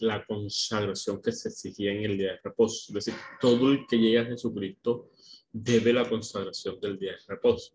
la 0.00 0.26
consagración 0.26 1.22
que 1.22 1.32
se 1.32 1.48
exigía 1.48 1.92
en 1.92 2.04
el 2.04 2.18
día 2.18 2.32
de 2.32 2.40
reposo. 2.42 2.86
Es 2.88 3.06
decir, 3.06 3.14
todo 3.40 3.70
el 3.72 3.86
que 3.86 3.96
llegue 3.96 4.18
a 4.18 4.24
Jesucristo 4.24 5.10
debe 5.52 5.92
la 5.92 6.08
consagración 6.08 6.78
del 6.80 6.98
día 6.98 7.12
de 7.12 7.18
reposo. 7.26 7.74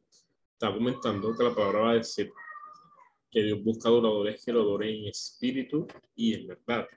Está 0.51 0.73
comentando 0.73 1.35
que 1.35 1.43
la 1.43 1.55
palabra 1.55 1.79
va 1.79 1.91
a 1.91 1.95
decir 1.95 2.31
que 3.33 3.43
Dios 3.43 3.63
busca 3.63 3.89
adoradores 3.89 4.45
que 4.45 4.53
lo 4.53 4.61
adoren 4.61 4.95
en 4.95 5.07
espíritu 5.07 5.87
y 6.15 6.35
en 6.35 6.47
verdad. 6.47 6.87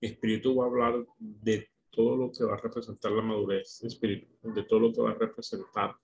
Espíritu 0.00 0.54
va 0.54 0.64
a 0.64 0.68
hablar 0.68 1.06
de 1.18 1.68
todo 1.90 2.16
lo 2.16 2.30
que 2.30 2.44
va 2.44 2.54
a 2.54 2.60
representar 2.60 3.10
la 3.10 3.22
madurez 3.22 3.82
espíritu, 3.82 4.28
de 4.42 4.62
todo 4.64 4.80
lo 4.80 4.92
que 4.92 5.00
va 5.00 5.10
a 5.12 5.14
representar 5.14 5.96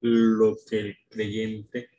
lo 0.00 0.56
que 0.68 0.78
el 0.80 0.96
creyente 1.08 1.90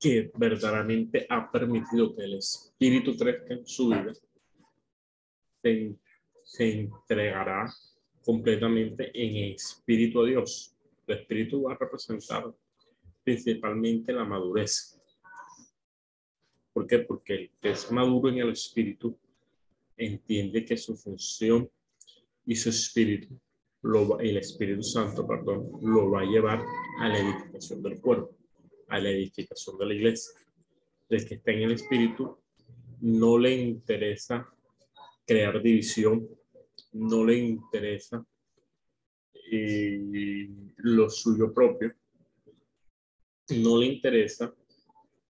que 0.00 0.32
verdaderamente 0.34 1.26
ha 1.28 1.50
permitido 1.50 2.16
que 2.16 2.24
el 2.24 2.34
espíritu 2.34 3.16
crezca 3.16 3.54
en 3.54 3.66
su 3.66 3.90
vida, 3.90 4.12
se, 5.62 5.94
se 6.42 6.72
entregará 6.72 7.72
completamente 8.24 9.12
en 9.14 9.54
espíritu 9.54 10.22
a 10.22 10.26
Dios. 10.26 10.74
El 11.06 11.18
espíritu 11.18 11.62
va 11.62 11.74
a 11.74 11.78
representar 11.78 12.52
principalmente 13.24 14.12
la 14.12 14.24
madurez. 14.24 15.00
¿Por 16.72 16.86
qué? 16.86 17.00
Porque 17.00 17.34
el 17.34 17.50
que 17.60 17.70
es 17.70 17.90
maduro 17.92 18.28
en 18.30 18.38
el 18.38 18.50
espíritu 18.50 19.16
entiende 19.96 20.64
que 20.64 20.76
su 20.76 20.96
función 20.96 21.70
y 22.46 22.56
su 22.56 22.70
espíritu, 22.70 23.38
el 24.20 24.36
Espíritu 24.36 24.82
Santo, 24.82 25.26
perdón, 25.26 25.70
lo 25.82 26.10
va 26.10 26.22
a 26.22 26.24
llevar 26.24 26.62
a 27.00 27.08
la 27.08 27.18
edificación 27.18 27.82
del 27.82 28.00
cuerpo, 28.00 28.36
a 28.88 28.98
la 28.98 29.10
edificación 29.10 29.76
de 29.78 29.86
la 29.86 29.94
iglesia. 29.94 30.32
El 31.08 31.26
que 31.26 31.34
está 31.34 31.52
en 31.52 31.62
el 31.62 31.72
espíritu 31.72 32.38
no 33.00 33.38
le 33.38 33.54
interesa 33.54 34.48
crear 35.26 35.60
división, 35.62 36.28
no 36.92 37.24
le 37.24 37.38
interesa 37.38 38.24
eh, 39.50 40.48
lo 40.76 41.10
suyo 41.10 41.52
propio, 41.52 41.92
no 43.48 43.78
le 43.78 43.86
interesa 43.86 44.54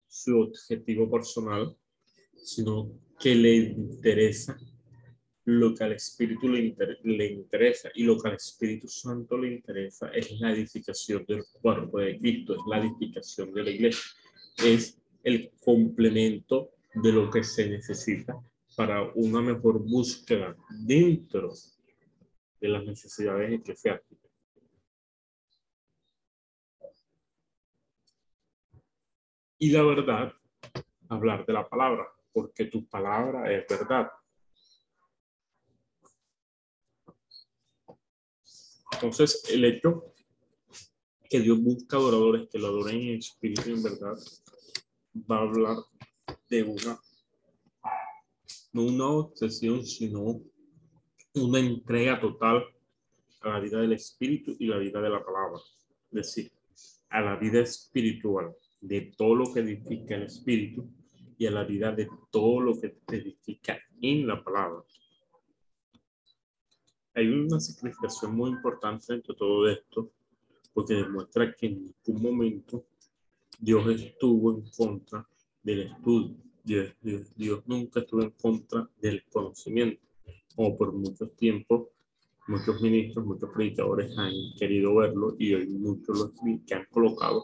su 0.08 0.40
objetivo 0.40 1.10
personal, 1.10 1.76
sino 2.36 2.92
que 3.20 3.36
le 3.36 3.56
interesa 3.56 4.58
lo 5.46 5.76
que 5.76 5.84
al 5.84 5.92
Espíritu 5.94 6.50
le, 6.50 7.28
interesa 7.28 7.92
y 7.94 8.04
lo 8.04 8.20
que 8.20 8.30
al 8.30 8.36
Espíritu 8.36 8.88
Santo 8.88 9.38
le 9.38 9.54
interesa 9.54 10.10
es 10.10 10.40
la 10.40 10.52
edificación 10.52 11.24
del 11.28 11.44
cuerpo 11.62 12.00
de 12.00 12.18
Cristo, 12.18 12.56
es 12.56 12.62
la 12.68 12.80
edificación 12.80 13.54
de 13.54 13.64
la 13.64 13.70
iglesia, 13.70 14.04
es 14.64 14.98
el 15.24 15.52
complemento 15.64 16.72
de 16.96 17.12
lo 17.12 17.30
que 17.30 17.44
se 17.44 17.70
necesita 17.70 18.36
para 18.76 19.12
una 19.14 19.42
mejor 19.42 19.80
búsqueda 19.80 20.56
dentro 20.86 21.54
de 22.60 22.68
las 22.68 22.84
necesidades 22.84 23.54
eclesiásticas. 23.54 24.25
Y 29.58 29.72
la 29.72 29.84
verdad, 29.84 30.34
hablar 31.10 31.46
de 31.46 31.54
la 31.54 31.68
palabra, 31.68 32.06
porque 32.34 32.66
tu 32.66 32.86
palabra 32.88 33.52
es 33.54 33.66
verdad. 33.68 34.12
Entonces, 38.92 39.44
el 39.50 39.66
hecho 39.66 40.12
que 41.30 41.40
Dios 41.40 41.62
busca 41.62 41.98
adoradores 41.98 42.50
que 42.50 42.60
lo 42.60 42.68
adoren 42.68 43.02
en 43.02 43.20
espíritu 43.20 43.70
y 43.70 43.74
en 43.74 43.84
verdad, 43.84 44.16
va 45.30 45.38
a 45.38 45.42
hablar 45.42 45.78
de 46.50 46.64
una, 46.64 47.00
no 48.74 48.84
una 48.84 49.08
obsesión, 49.08 49.86
sino 49.86 50.42
una 51.34 51.60
entrega 51.60 52.20
total 52.20 52.66
a 53.42 53.50
la 53.50 53.60
vida 53.60 53.80
del 53.80 53.94
espíritu 53.94 54.56
y 54.60 54.68
la 54.68 54.78
vida 54.78 55.02
de 55.02 55.10
la 55.10 55.24
palabra. 55.24 55.60
Es 56.12 56.36
decir, 56.36 56.52
a 57.10 57.22
la 57.22 57.36
vida 57.38 57.62
espiritual 57.62 58.56
de 58.82 59.14
todo 59.18 59.36
lo 59.36 59.54
que 59.54 59.62
edifica 59.62 60.16
el 60.16 60.24
espíritu 60.24 60.88
y 61.38 61.46
a 61.46 61.52
la 61.52 61.64
vida 61.64 61.92
de 61.92 62.08
todo 62.32 62.62
lo 62.62 62.80
que 62.80 62.98
edifica 63.08 63.78
en 64.02 64.28
la 64.28 64.44
palabra. 64.44 64.84
Hay 67.14 67.28
una 67.28 67.60
significación 67.60 68.36
muy 68.36 68.52
importante 68.52 69.06
dentro 69.10 69.34
de 69.34 69.38
todo 69.38 69.70
esto, 69.70 70.12
porque 70.74 70.96
demuestra 70.96 71.54
que 71.54 71.68
en 71.68 71.86
ningún 71.86 72.22
momento 72.22 72.86
Dios 73.60 73.88
estuvo 73.90 74.54
en 74.54 74.70
contra 74.70 75.28
del 75.64 75.82
estudio. 75.82 76.36
Dios, 76.64 76.94
Dios, 77.36 77.62
nunca 77.68 78.00
estuvo 78.00 78.22
en 78.24 78.32
contra 78.32 78.90
del 79.00 79.24
conocimiento, 79.26 80.02
como 80.56 80.78
por 80.78 80.94
mucho 80.94 81.30
tiempo 81.30 81.92
muchos 82.48 82.82
ministros, 82.82 83.26
muchos 83.26 83.50
predicadores 83.52 84.16
han 84.18 84.34
querido 84.58 84.96
verlo 84.96 85.36
y 85.40 85.54
hoy 85.54 85.68
muchos 85.68 86.18
los 86.18 86.32
que 86.66 86.76
han 86.76 86.86
colocado 86.92 87.44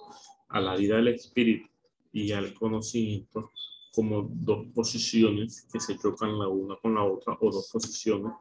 a 0.52 0.60
la 0.60 0.76
vida 0.76 0.98
del 0.98 1.10
espíritu 1.10 1.68
y 2.12 2.32
al 2.32 2.54
conocimiento 2.54 3.52
como 3.94 4.30
dos 4.32 4.68
posiciones 4.74 5.68
que 5.72 5.80
se 5.80 5.98
chocan 5.98 6.40
la 6.40 6.48
una 6.48 6.76
con 6.78 6.96
la 6.96 7.04
otra 7.04 7.38
o 7.40 7.52
dos 7.52 7.70
posiciones 7.72 8.32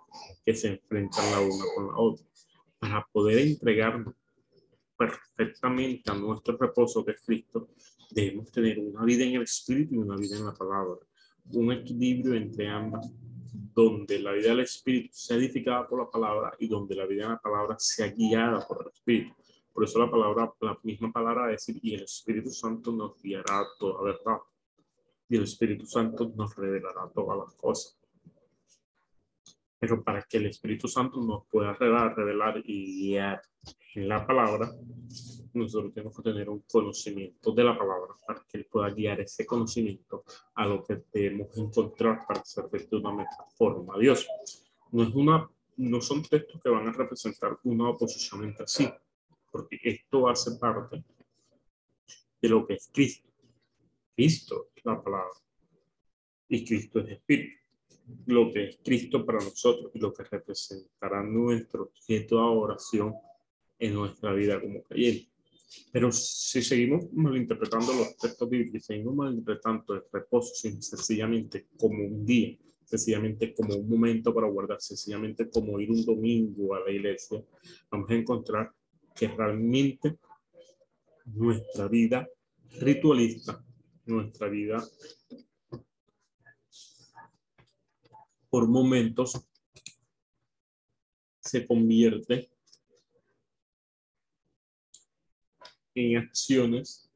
que 0.45 0.55
se 0.55 0.69
enfrentan 0.69 1.31
la 1.33 1.41
una 1.41 1.65
con 1.75 1.89
la 1.89 1.97
otra. 1.97 2.27
Para 2.79 3.07
poder 3.13 3.39
entregarnos 3.39 4.15
perfectamente 4.97 6.11
a 6.11 6.15
nuestro 6.15 6.57
reposo 6.57 7.05
que 7.05 7.13
es 7.13 7.23
Cristo, 7.25 7.69
debemos 8.11 8.51
tener 8.51 8.79
una 8.79 9.05
vida 9.05 9.25
en 9.25 9.35
el 9.37 9.43
Espíritu 9.43 9.95
y 9.95 9.99
una 9.99 10.17
vida 10.17 10.37
en 10.37 10.47
la 10.47 10.55
palabra. 10.55 10.99
Un 11.53 11.73
equilibrio 11.73 12.35
entre 12.35 12.69
ambas, 12.69 13.11
donde 13.75 14.19
la 14.21 14.33
vida 14.33 14.51
del 14.51 14.61
Espíritu 14.61 15.09
sea 15.13 15.37
edificada 15.37 15.87
por 15.87 16.01
la 16.01 16.11
palabra 16.11 16.53
y 16.59 16.69
donde 16.69 16.95
la 16.95 17.07
vida 17.07 17.25
en 17.25 17.31
la 17.31 17.41
palabra 17.41 17.77
sea 17.79 18.09
guiada 18.09 18.67
por 18.67 18.83
el 18.83 18.93
Espíritu. 18.93 19.35
Por 19.73 19.85
eso 19.85 19.99
la 19.99 20.11
palabra, 20.11 20.53
la 20.61 20.79
misma 20.83 21.13
palabra 21.13 21.47
decir, 21.47 21.79
y 21.83 21.95
el 21.95 22.03
Espíritu 22.03 22.51
Santo 22.51 22.93
nos 22.93 23.21
guiará 23.23 23.61
a 23.61 23.67
toda 23.79 24.03
verdad 24.03 24.39
y 25.31 25.37
el 25.37 25.45
Espíritu 25.45 25.87
Santo 25.87 26.33
nos 26.37 26.55
revelará 26.57 27.09
todas 27.15 27.39
las 27.39 27.55
cosas. 27.55 27.97
Pero 29.79 30.03
para 30.03 30.23
que 30.23 30.39
el 30.39 30.47
Espíritu 30.47 30.89
Santo 30.89 31.21
nos 31.23 31.47
pueda 31.47 31.73
revelar, 31.73 32.15
revelar 32.17 32.61
y 32.65 33.11
guiar 33.11 33.41
en 33.95 34.09
la 34.09 34.27
palabra, 34.27 34.71
nosotros 35.55 35.95
tenemos 35.95 36.17
que 36.17 36.23
tener 36.23 36.51
un 36.51 36.65
conocimiento 36.71 37.53
de 37.53 37.65
la 37.65 37.79
palabra 37.79 38.15
para 38.27 38.41
que 38.41 38.59
Él 38.59 38.67
pueda 38.71 38.91
guiar 38.91 39.21
ese 39.21 39.47
conocimiento 39.47 40.25
a 40.55 40.67
lo 40.67 40.83
que 40.83 41.01
debemos 41.13 41.57
encontrar 41.57 42.27
para 42.27 42.45
servir 42.45 42.89
de 42.89 42.97
una 42.97 43.25
forma 43.57 43.95
a 43.95 43.99
Dios. 43.99 44.27
No, 44.91 45.05
es 45.05 45.15
una, 45.15 45.49
no 45.77 46.01
son 46.01 46.23
textos 46.25 46.61
que 46.61 46.69
van 46.69 46.89
a 46.89 46.93
representar 46.93 47.57
una 47.63 47.89
oposición 47.89 48.45
entre 48.45 48.67
sí, 48.67 48.93
porque 49.51 49.79
esto 49.83 50.29
hace 50.29 50.53
parte 50.59 51.05
de 52.41 52.49
lo 52.49 52.67
que 52.67 52.75
es 52.75 52.91
Cristo. 52.93 53.29
Cristo 54.15 54.69
es 54.75 54.85
la 54.85 55.03
palabra 55.03 55.33
y 56.49 56.65
Cristo 56.65 57.01
es 57.01 57.11
espíritu. 57.11 57.61
Lo 58.27 58.53
que 58.53 58.65
es 58.65 58.79
Cristo 58.85 59.25
para 59.25 59.39
nosotros 59.39 59.93
y 59.95 59.99
lo 60.01 60.13
que 60.13 60.25
representará 60.25 61.23
nuestro 61.23 61.85
objeto 61.85 62.37
de 62.37 62.43
oración 62.43 63.15
en 63.79 63.95
nuestra 63.95 64.33
vida 64.33 64.61
como 64.61 64.83
creyentes. 64.83 65.31
Pero 65.93 66.11
si 66.11 66.63
seguimos 66.63 67.13
malinterpretando 67.13 67.93
los 67.93 68.17
textos 68.17 68.49
bíblicos, 68.49 68.85
seguimos 68.85 69.15
malinterpretando 69.15 69.95
el 69.95 70.03
reposo 70.13 70.55
sencillamente 70.55 71.69
como 71.77 72.05
un 72.05 72.27
día, 72.27 72.57
sencillamente 72.85 73.55
como 73.55 73.77
un 73.77 73.89
momento 73.89 74.35
para 74.35 74.49
guardar, 74.49 74.81
sencillamente 74.81 75.49
como 75.49 75.79
ir 75.81 75.91
un 75.91 76.05
domingo 76.05 76.75
a 76.75 76.81
la 76.81 76.91
iglesia, 76.91 77.43
vamos 77.91 78.11
a 78.11 78.15
encontrar 78.15 78.73
que 79.15 79.29
realmente 79.29 80.19
nuestra 81.27 81.89
vida 81.89 82.29
ritualista 82.81 83.63
nuestra 84.07 84.49
vida 84.49 84.83
por 88.49 88.69
momentos 88.69 89.41
se 91.41 91.67
convierte 91.67 92.51
en 95.95 96.19
acciones 96.19 97.11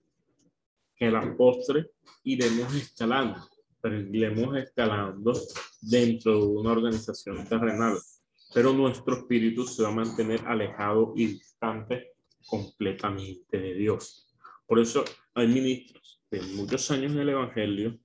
que 0.97 1.07
a 1.07 1.11
la 1.11 1.37
postre 1.37 1.91
iremos 2.23 2.75
escalando, 2.75 3.49
pero 3.81 4.01
iremos 4.01 4.57
escalando 4.57 5.33
dentro 5.81 6.39
de 6.39 6.47
una 6.47 6.73
organización 6.73 7.47
terrenal, 7.47 7.99
pero 8.55 8.73
nuestro 8.73 9.17
espíritu 9.17 9.67
se 9.67 9.83
va 9.83 9.89
a 9.89 9.93
mantener 9.93 10.47
alejado 10.47 11.13
y 11.17 11.27
distante 11.27 12.13
completamente 12.47 13.59
de 13.59 13.75
Dios. 13.75 14.33
Por 14.65 14.79
eso 14.79 15.05
hay 15.35 15.49
ministros 15.49 16.23
de 16.31 16.41
muchos 16.41 16.89
años 16.93 17.13
en 17.13 17.19
el 17.19 17.31
Evangelio 17.31 17.99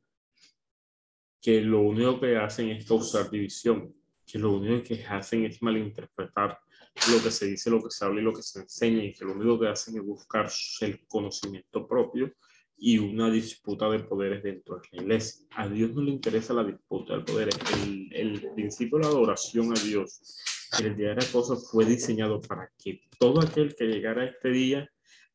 que 1.40 1.62
lo 1.62 1.82
único 1.82 2.20
que 2.20 2.36
hacen 2.36 2.70
es 2.70 2.86
causar 2.86 3.30
división, 3.30 3.94
que 4.26 4.40
lo 4.40 4.54
único 4.54 4.84
que 4.84 5.06
hacen 5.06 5.46
es 5.46 5.62
malinterpretar 5.62 6.60
lo 7.12 7.24
que 7.24 7.32
se 7.32 7.46
dice, 7.46 7.70
lo 7.70 7.82
que 7.82 7.92
se 7.92 8.04
habla 8.04 8.20
y 8.20 8.24
lo 8.24 8.34
que 8.34 8.42
se 8.42 8.60
enseña, 8.60 9.04
y 9.04 9.14
que 9.14 9.24
lo 9.24 9.34
único 9.34 9.60
que 9.60 9.68
hacen 9.68 9.98
es 9.98 10.04
buscar 10.04 10.50
el 10.82 11.08
conocimiento 11.08 11.88
propio 11.88 12.34
y 12.80 12.98
una 12.98 13.30
disputa 13.30 13.90
de 13.90 14.00
poderes 14.00 14.42
dentro 14.42 14.78
de 14.78 14.88
la 14.92 15.04
iglesia. 15.04 15.46
A 15.56 15.68
Dios 15.68 15.92
no 15.94 16.02
le 16.02 16.12
interesa 16.12 16.54
la 16.54 16.64
disputa 16.64 17.18
de 17.18 17.24
poderes. 17.24 17.56
El, 17.84 18.10
el 18.14 18.52
principio 18.56 18.98
de 18.98 19.04
la 19.04 19.10
adoración 19.10 19.72
a 19.76 19.80
Dios, 19.80 20.38
el 20.82 20.96
día 20.96 21.10
de 21.10 21.16
reposo, 21.16 21.58
fue 21.58 21.86
diseñado 21.86 22.40
para 22.42 22.72
que 22.78 23.02
todo 23.20 23.42
aquel 23.42 23.76
que 23.76 23.86
llegara 23.86 24.24
a 24.24 24.26
este 24.26 24.50
día 24.50 24.90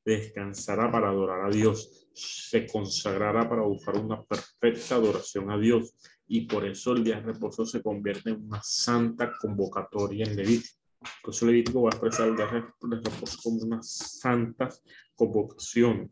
descansará 0.04 0.90
para 0.90 1.08
adorar 1.08 1.46
a 1.46 1.50
Dios, 1.50 2.08
se 2.14 2.66
consagrará 2.66 3.48
para 3.48 3.62
buscar 3.62 3.96
una 3.96 4.22
perfecta 4.22 4.96
adoración 4.96 5.50
a 5.50 5.58
Dios 5.58 5.94
y 6.26 6.42
por 6.42 6.64
eso 6.64 6.92
el 6.92 7.04
día 7.04 7.16
de 7.16 7.32
reposo 7.32 7.66
se 7.66 7.82
convierte 7.82 8.30
en 8.30 8.46
una 8.46 8.62
santa 8.62 9.32
convocatoria 9.40 10.26
en 10.26 10.36
Levítico. 10.36 10.78
Por 11.22 11.34
eso 11.34 11.46
Levítico 11.46 11.82
va 11.82 11.90
a 11.90 11.92
expresar 11.92 12.28
el 12.28 12.36
día 12.36 12.46
de 12.46 13.00
reposo 13.10 13.38
como 13.42 13.58
una 13.62 13.82
santa 13.82 14.70
convocación, 15.14 16.10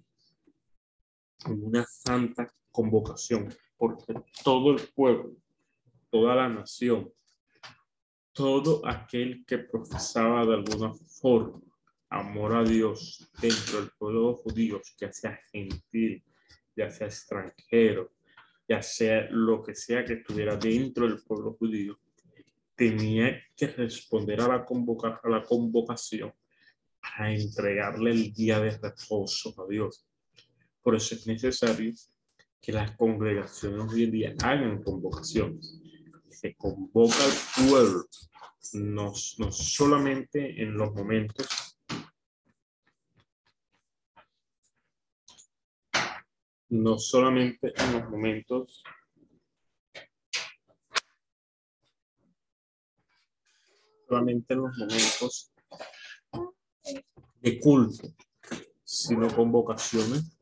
una 1.46 1.84
santa 1.86 2.52
convocación, 2.70 3.54
porque 3.76 4.14
todo 4.42 4.72
el 4.72 4.88
pueblo, 4.94 5.36
toda 6.10 6.34
la 6.34 6.48
nación, 6.48 7.12
todo 8.32 8.86
aquel 8.86 9.44
que 9.46 9.58
profesaba 9.58 10.46
de 10.46 10.54
alguna 10.54 10.92
forma 10.94 11.60
amor 12.08 12.54
a 12.54 12.64
Dios 12.64 13.30
dentro 13.40 13.80
del 13.80 13.90
pueblo 13.98 14.34
judío, 14.36 14.80
ya 14.98 15.12
sea 15.12 15.38
gentil, 15.50 16.22
ya 16.76 16.90
sea 16.90 17.06
extranjero, 17.06 18.12
ya 18.68 18.82
sea 18.82 19.28
lo 19.30 19.62
que 19.62 19.74
sea 19.74 20.04
que 20.04 20.14
estuviera 20.14 20.56
dentro 20.56 21.08
del 21.08 21.22
pueblo 21.22 21.54
judío, 21.54 21.98
tenía 22.74 23.40
que 23.56 23.66
responder 23.66 24.40
a 24.40 24.48
la, 24.48 24.64
convoca 24.64 25.20
a 25.22 25.28
la 25.28 25.42
convocación 25.42 26.32
para 27.00 27.32
entregarle 27.32 28.10
el 28.10 28.32
día 28.32 28.60
de 28.60 28.70
reposo 28.70 29.54
a 29.62 29.66
Dios. 29.68 30.06
Por 30.82 30.96
eso 30.96 31.14
es 31.14 31.26
necesario 31.26 31.92
que 32.60 32.72
las 32.72 32.96
congregaciones 32.96 33.92
hoy 33.92 34.04
en 34.04 34.10
día 34.10 34.34
hagan 34.42 34.82
convocaciones. 34.82 35.80
Se 36.28 36.54
convoca 36.54 37.16
al 37.24 37.68
pueblo, 37.68 38.04
no, 38.74 39.12
no 39.38 39.52
solamente 39.52 40.62
en 40.62 40.74
los 40.74 40.92
momentos 40.94 41.72
no 46.72 46.98
solamente 46.98 47.70
en 47.76 47.92
los 47.92 48.08
momentos 48.08 48.82
solamente 54.08 54.54
en 54.54 54.60
los 54.62 54.78
momentos 54.78 55.52
de 57.40 57.60
culto, 57.60 58.08
sino 58.84 59.34
convocaciones 59.34 60.38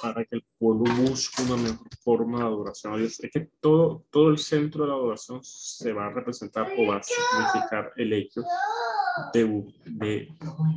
para 0.00 0.24
que 0.24 0.36
el 0.36 0.44
pueblo 0.58 0.92
busque 0.96 1.42
una 1.42 1.56
mejor 1.56 1.88
forma 2.02 2.38
de 2.38 2.44
adoración 2.44 2.94
a 2.94 2.96
Dios. 2.96 3.20
Es 3.20 3.30
que 3.30 3.48
todo, 3.60 4.04
todo 4.10 4.30
el 4.30 4.38
centro 4.38 4.84
de 4.84 4.88
la 4.88 4.94
adoración 4.94 5.40
se 5.42 5.92
va 5.92 6.06
a 6.06 6.10
representar 6.10 6.68
o 6.78 6.86
va 6.86 6.96
a 6.96 7.02
significar 7.02 7.92
el 7.96 8.12
hecho 8.12 8.42
de, 9.32 10.28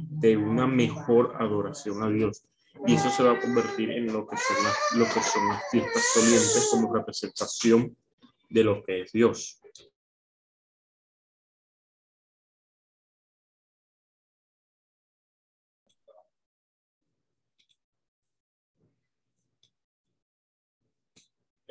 de, 0.10 0.38
una 0.38 0.68
mejor 0.68 1.36
adoración 1.40 2.04
a 2.04 2.10
Dios. 2.10 2.44
Y 2.88 2.96
eso 2.96 3.10
se 3.10 3.24
va 3.24 3.34
a 3.34 3.40
convertir 3.40 3.92
en 3.92 4.08
lo 4.08 4.28
que 4.28 4.36
son 4.36 4.64
las, 4.64 4.76
lo 4.96 5.06
que 5.06 5.22
son 5.22 5.48
las 5.48 5.62
fiestas 5.72 6.04
solientes 6.14 6.70
como 6.72 6.94
representación 6.94 7.96
de 8.50 8.64
lo 8.64 8.84
que 8.84 9.02
es 9.02 9.12
Dios. 9.12 9.60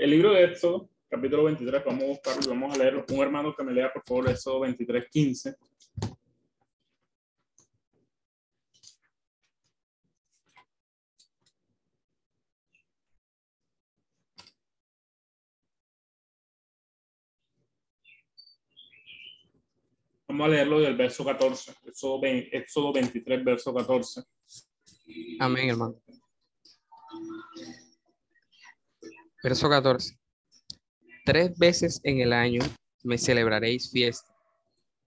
El 0.02 0.10
libro 0.10 0.32
de 0.32 0.42
Éxodo, 0.42 0.90
capítulo 1.08 1.44
23, 1.44 1.84
vamos 1.84 2.02
a 2.02 2.06
buscarlo 2.08 2.48
vamos 2.48 2.74
a 2.74 2.78
leerlo. 2.78 3.04
Un 3.08 3.20
hermano 3.20 3.54
que 3.56 3.62
me 3.62 3.72
lea, 3.72 3.92
por 3.92 4.02
favor, 4.04 4.30
Éxodo 4.30 4.58
23, 4.58 5.04
15. 5.08 5.56
Vamos 20.26 20.44
a 20.44 20.48
leerlo 20.48 20.80
del 20.80 20.96
verso 20.96 21.24
14, 21.24 21.76
Éxodo 22.50 22.92
23, 22.92 23.44
verso 23.44 23.72
14. 23.72 24.24
Amén, 25.38 25.68
hermano. 25.68 25.94
Verso 29.42 29.68
14. 29.68 30.16
Tres 31.24 31.58
veces 31.58 32.00
en 32.04 32.20
el 32.20 32.32
año 32.32 32.62
me 33.02 33.18
celebraréis 33.18 33.90
fiesta. 33.90 34.32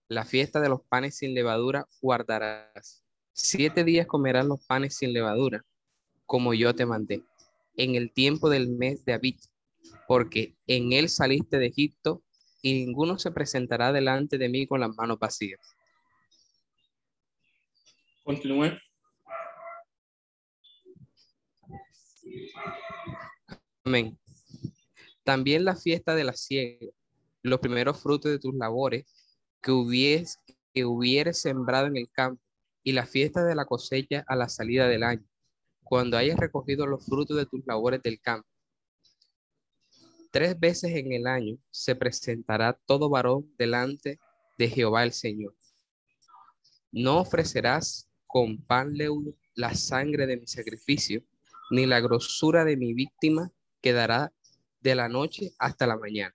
La 0.08 0.24
fiesta 0.24 0.60
de 0.60 0.68
los 0.68 0.82
panes 0.82 1.16
sin 1.16 1.34
levadura 1.34 1.86
guardarás. 2.02 3.02
Siete 3.32 3.82
días 3.82 4.06
comerás 4.06 4.44
los 4.44 4.64
panes 4.66 4.96
sin 4.96 5.14
levadura, 5.14 5.64
como 6.26 6.52
yo 6.52 6.74
te 6.74 6.84
mandé, 6.84 7.22
en 7.76 7.94
el 7.94 8.12
tiempo 8.12 8.50
del 8.50 8.68
mes 8.68 9.04
de 9.06 9.14
Abit, 9.14 9.40
porque 10.06 10.54
en 10.66 10.92
él 10.92 11.08
saliste 11.08 11.58
de 11.58 11.66
Egipto 11.66 12.22
y 12.60 12.74
ninguno 12.74 13.18
se 13.18 13.30
presentará 13.30 13.92
delante 13.92 14.36
de 14.36 14.48
mí 14.50 14.66
con 14.66 14.80
las 14.80 14.94
manos 14.96 15.18
vacías. 15.18 15.60
Continúe. 18.22 18.78
Amén. 23.84 24.18
También 25.26 25.64
la 25.64 25.74
fiesta 25.74 26.14
de 26.14 26.22
la 26.22 26.34
siega, 26.34 26.86
los 27.42 27.58
primeros 27.58 28.00
frutos 28.00 28.30
de 28.30 28.38
tus 28.38 28.54
labores 28.54 29.06
que 29.60 29.72
hubieres, 29.72 30.38
que 30.72 31.32
sembrado 31.32 31.88
en 31.88 31.96
el 31.96 32.08
campo, 32.12 32.40
y 32.84 32.92
la 32.92 33.06
fiesta 33.06 33.44
de 33.44 33.56
la 33.56 33.64
cosecha 33.64 34.24
a 34.28 34.36
la 34.36 34.48
salida 34.48 34.86
del 34.86 35.02
año, 35.02 35.26
cuando 35.82 36.16
hayas 36.16 36.38
recogido 36.38 36.86
los 36.86 37.04
frutos 37.04 37.36
de 37.36 37.44
tus 37.44 37.66
labores 37.66 38.00
del 38.04 38.20
campo. 38.20 38.48
Tres 40.30 40.60
veces 40.60 40.92
en 40.94 41.10
el 41.10 41.26
año 41.26 41.58
se 41.72 41.96
presentará 41.96 42.78
todo 42.86 43.10
varón 43.10 43.52
delante 43.58 44.20
de 44.56 44.68
Jehová 44.68 45.02
el 45.02 45.12
Señor. 45.12 45.56
No 46.92 47.18
ofrecerás 47.18 48.08
con 48.28 48.62
pan 48.62 48.92
leudo 48.92 49.34
la 49.56 49.74
sangre 49.74 50.28
de 50.28 50.36
mi 50.36 50.46
sacrificio, 50.46 51.24
ni 51.72 51.84
la 51.84 51.98
grosura 51.98 52.64
de 52.64 52.76
mi 52.76 52.94
víctima 52.94 53.50
quedará 53.80 54.32
de 54.86 54.94
la 54.94 55.08
noche 55.08 55.50
hasta 55.58 55.84
la 55.84 55.96
mañana. 55.96 56.32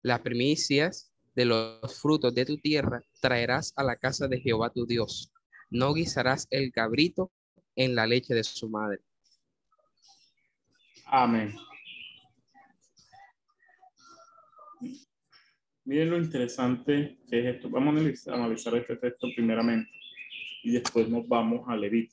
Las 0.00 0.20
primicias 0.20 1.12
de 1.34 1.44
los 1.44 2.00
frutos 2.00 2.34
de 2.34 2.46
tu 2.46 2.56
tierra 2.56 3.02
traerás 3.20 3.74
a 3.76 3.84
la 3.84 3.96
casa 3.96 4.26
de 4.28 4.40
Jehová 4.40 4.70
tu 4.70 4.86
Dios. 4.86 5.30
No 5.68 5.92
guisarás 5.92 6.48
el 6.50 6.72
cabrito 6.72 7.30
en 7.76 7.94
la 7.94 8.06
leche 8.06 8.32
de 8.32 8.44
su 8.44 8.70
madre. 8.70 9.00
Amén. 11.04 11.54
Miren 15.84 16.10
lo 16.10 16.16
interesante 16.16 17.18
que 17.28 17.40
es 17.40 17.56
esto. 17.56 17.68
Vamos 17.68 17.94
a 18.26 18.34
analizar 18.34 18.74
este 18.74 18.96
texto 18.96 19.26
primeramente 19.36 19.90
y 20.62 20.72
después 20.72 21.10
nos 21.10 21.28
vamos 21.28 21.68
a 21.68 21.76
Levit. 21.76 22.10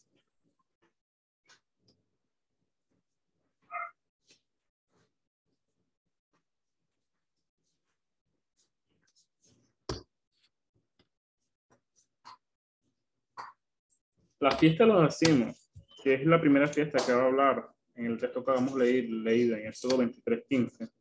La 14.39 14.51
fiesta 14.51 14.83
de 14.83 14.93
los 14.93 15.01
nacimos, 15.01 15.67
que 16.03 16.13
es 16.13 16.25
la 16.25 16.39
primera 16.39 16.67
fiesta 16.67 17.03
que 17.03 17.11
va 17.11 17.23
a 17.23 17.25
hablar 17.25 17.69
en 17.95 18.05
el 18.05 18.19
texto 18.19 18.45
que 18.45 18.51
a 18.51 18.77
leer, 18.77 19.09
leído 19.09 19.57
en 19.57 19.65
Éxodo 19.65 19.97
23.15. 19.97 20.91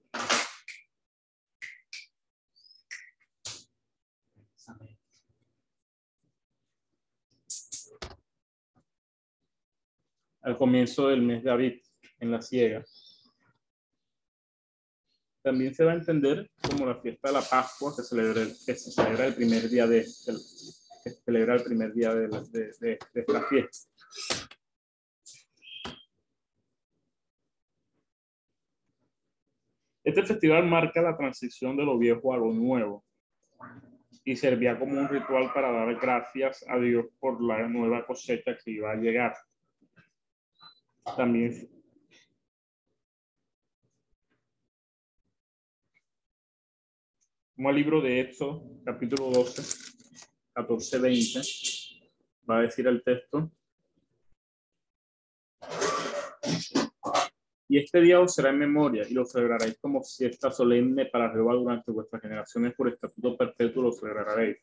Al 10.40 10.56
comienzo 10.56 11.08
del 11.08 11.20
mes 11.20 11.44
de 11.44 11.50
abril, 11.50 11.82
en 12.18 12.30
la 12.30 12.40
siega. 12.40 12.82
También 15.42 15.74
se 15.74 15.84
va 15.84 15.92
a 15.92 15.96
entender 15.96 16.50
como 16.62 16.86
la 16.86 16.96
fiesta 17.02 17.28
de 17.28 17.34
la 17.34 17.42
Pascua 17.42 17.94
que, 17.94 18.02
celebra, 18.02 18.46
que 18.64 18.74
se 18.74 18.90
celebra 18.90 19.26
el 19.26 19.34
primer 19.34 19.68
día 19.68 19.86
de, 19.86 20.06
celebra 21.10 21.54
el 21.54 21.62
primer 21.62 21.92
día 21.92 22.14
de, 22.14 22.28
de, 22.28 22.72
de, 22.80 22.98
esta 23.14 23.42
fiesta. 23.42 23.88
Este 30.04 30.22
festival 30.22 30.66
marca 30.66 31.02
la 31.02 31.16
transición 31.16 31.76
de 31.76 31.84
lo 31.84 31.98
viejo 31.98 32.32
a 32.32 32.36
lo 32.36 32.52
nuevo 32.52 33.04
y 34.24 34.36
servía 34.36 34.78
como 34.78 35.00
un 35.00 35.08
ritual 35.08 35.52
para 35.52 35.72
dar 35.72 35.94
gracias 35.96 36.64
a 36.68 36.78
Dios 36.78 37.06
por 37.18 37.42
la 37.42 37.66
nueva 37.68 38.06
cosecha 38.06 38.56
que 38.56 38.70
iba 38.70 38.92
a 38.92 38.96
llegar. 38.96 39.34
También 41.16 41.52
como 47.56 47.70
el 47.70 47.76
libro 47.76 48.02
de 48.02 48.20
Éxodo, 48.20 48.62
capítulo 48.84 49.30
12, 49.30 49.85
14:20, 50.56 52.10
va 52.48 52.58
a 52.58 52.62
decir 52.62 52.86
el 52.86 53.02
texto. 53.02 53.52
Y 57.68 57.78
este 57.78 58.00
día 58.00 58.20
os 58.20 58.34
será 58.34 58.50
en 58.50 58.58
memoria 58.58 59.06
y 59.08 59.12
lo 59.12 59.24
celebraréis 59.24 59.76
como 59.80 60.02
fiesta 60.02 60.50
solemne 60.50 61.06
para 61.06 61.30
Jehová 61.32 61.54
durante 61.54 61.90
vuestras 61.90 62.22
generaciones 62.22 62.74
por 62.74 62.88
estatuto 62.88 63.36
perpetuo 63.36 63.82
lo 63.82 63.92
celebraréis. 63.92 64.56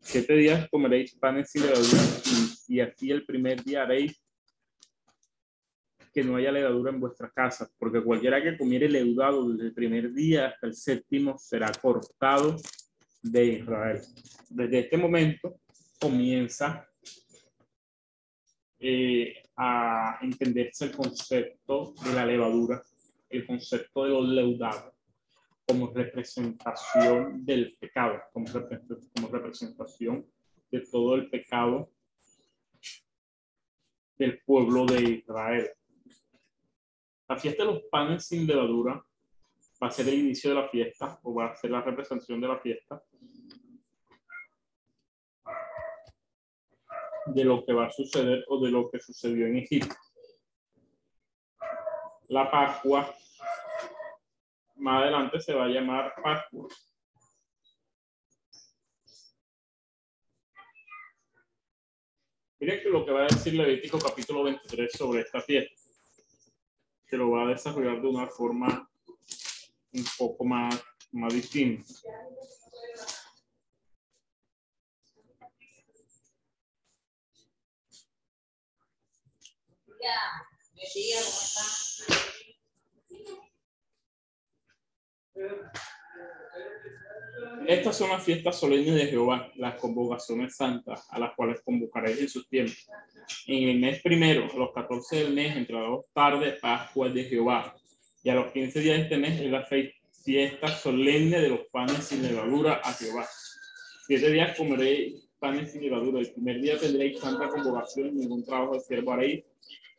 Siete 0.00 0.34
días 0.34 0.68
comeréis 0.68 1.14
panes 1.14 1.50
sin 1.50 1.62
levadura 1.62 2.02
y, 2.66 2.74
y 2.74 2.80
así 2.80 3.10
el 3.10 3.24
primer 3.24 3.62
día 3.62 3.84
haréis 3.84 4.20
que 6.12 6.24
no 6.24 6.36
haya 6.36 6.52
levadura 6.52 6.90
en 6.90 7.00
vuestras 7.00 7.32
casas, 7.32 7.72
porque 7.78 8.02
cualquiera 8.02 8.42
que 8.42 8.58
comiere 8.58 8.88
leudado 8.88 9.48
desde 9.50 9.68
el 9.68 9.72
primer 9.72 10.12
día 10.12 10.48
hasta 10.48 10.66
el 10.66 10.74
séptimo 10.74 11.38
será 11.38 11.70
cortado 11.80 12.56
de 13.22 13.44
Israel. 13.44 14.00
Desde 14.50 14.80
este 14.80 14.96
momento 14.96 15.60
comienza 16.00 16.88
eh, 18.78 19.42
a 19.56 20.18
entenderse 20.22 20.86
el 20.86 20.92
concepto 20.92 21.94
de 22.04 22.12
la 22.14 22.26
levadura, 22.26 22.82
el 23.30 23.46
concepto 23.46 24.04
de 24.04 24.10
los 24.10 24.28
leudados, 24.28 24.92
como 25.66 25.92
representación 25.92 27.44
del 27.44 27.76
pecado, 27.78 28.20
como, 28.32 28.46
como 29.14 29.28
representación 29.28 30.26
de 30.70 30.80
todo 30.80 31.14
el 31.14 31.30
pecado 31.30 31.92
del 34.18 34.40
pueblo 34.42 34.86
de 34.86 35.02
Israel. 35.02 35.70
La 37.28 37.38
fiesta 37.38 37.64
de 37.64 37.72
los 37.72 37.82
panes 37.84 38.26
sin 38.26 38.46
levadura 38.46 39.02
va 39.82 39.88
a 39.88 39.90
ser 39.90 40.08
el 40.08 40.14
inicio 40.14 40.50
de 40.50 40.56
la 40.56 40.68
fiesta 40.68 41.18
o 41.24 41.34
va 41.34 41.46
a 41.46 41.56
ser 41.56 41.70
la 41.70 41.82
representación 41.82 42.40
de 42.40 42.46
la 42.48 42.58
fiesta 42.60 43.02
de 47.26 47.44
lo 47.44 47.64
que 47.64 47.72
va 47.72 47.86
a 47.86 47.90
suceder 47.90 48.44
o 48.48 48.64
de 48.64 48.70
lo 48.70 48.88
que 48.88 49.00
sucedió 49.00 49.46
en 49.46 49.56
Egipto. 49.56 49.94
La 52.28 52.48
Pascua 52.48 53.12
más 54.76 55.02
adelante 55.02 55.40
se 55.40 55.54
va 55.54 55.64
a 55.64 55.68
llamar 55.68 56.14
Pascua. 56.22 56.68
Miren 62.60 62.80
que 62.80 62.88
lo 62.88 63.04
que 63.04 63.10
va 63.10 63.22
a 63.22 63.26
decir 63.26 63.54
Levítico 63.54 63.98
capítulo 63.98 64.44
23 64.44 64.92
sobre 64.92 65.22
esta 65.22 65.40
fiesta. 65.40 65.74
que 67.06 67.16
lo 67.16 67.32
va 67.32 67.42
a 67.42 67.48
desarrollar 67.48 68.00
de 68.00 68.08
una 68.08 68.26
forma 68.26 68.88
un 69.92 70.04
poco 70.18 70.44
más, 70.44 70.82
más 71.12 71.32
distinta. 71.32 71.84
Estas 87.66 87.96
son 87.96 88.10
las 88.10 88.24
fiestas 88.24 88.58
solemnes 88.58 88.94
de 88.94 89.06
Jehová, 89.06 89.50
las 89.54 89.76
convocaciones 89.76 90.56
santas, 90.56 91.06
a 91.10 91.18
las 91.18 91.34
cuales 91.34 91.60
convocaréis 91.64 92.20
en 92.20 92.28
sus 92.28 92.48
tiempos. 92.48 92.88
En 93.46 93.68
el 93.68 93.78
mes 93.78 94.02
primero, 94.02 94.48
a 94.52 94.56
los 94.56 94.72
14 94.72 95.16
del 95.16 95.32
mes, 95.32 95.56
entre 95.56 95.76
las 95.76 95.86
dos 95.86 96.04
tardes, 96.12 96.58
Pascua 96.58 97.08
de 97.08 97.24
Jehová. 97.24 97.74
Y 98.22 98.30
a 98.30 98.34
los 98.34 98.52
15 98.52 98.80
días 98.80 98.96
de 98.96 99.02
este 99.02 99.16
mes 99.18 99.40
es 99.40 99.50
la 99.50 99.66
fiesta 100.24 100.68
solemne 100.68 101.40
de 101.40 101.48
los 101.48 101.60
panes 101.72 102.04
sin 102.04 102.22
levadura 102.22 102.80
a 102.84 102.92
Jehová. 102.92 103.26
Siete 104.06 104.30
días 104.30 104.56
comeréis 104.56 105.28
panes 105.38 105.72
sin 105.72 105.82
levadura. 105.82 106.20
El 106.20 106.32
primer 106.32 106.60
día 106.60 106.78
tendréis 106.78 107.18
santa 107.18 107.48
convocación, 107.48 108.16
ningún 108.16 108.44
trabajo 108.44 108.74
de 108.74 108.80
siervo 108.80 109.12
haréis 109.12 109.44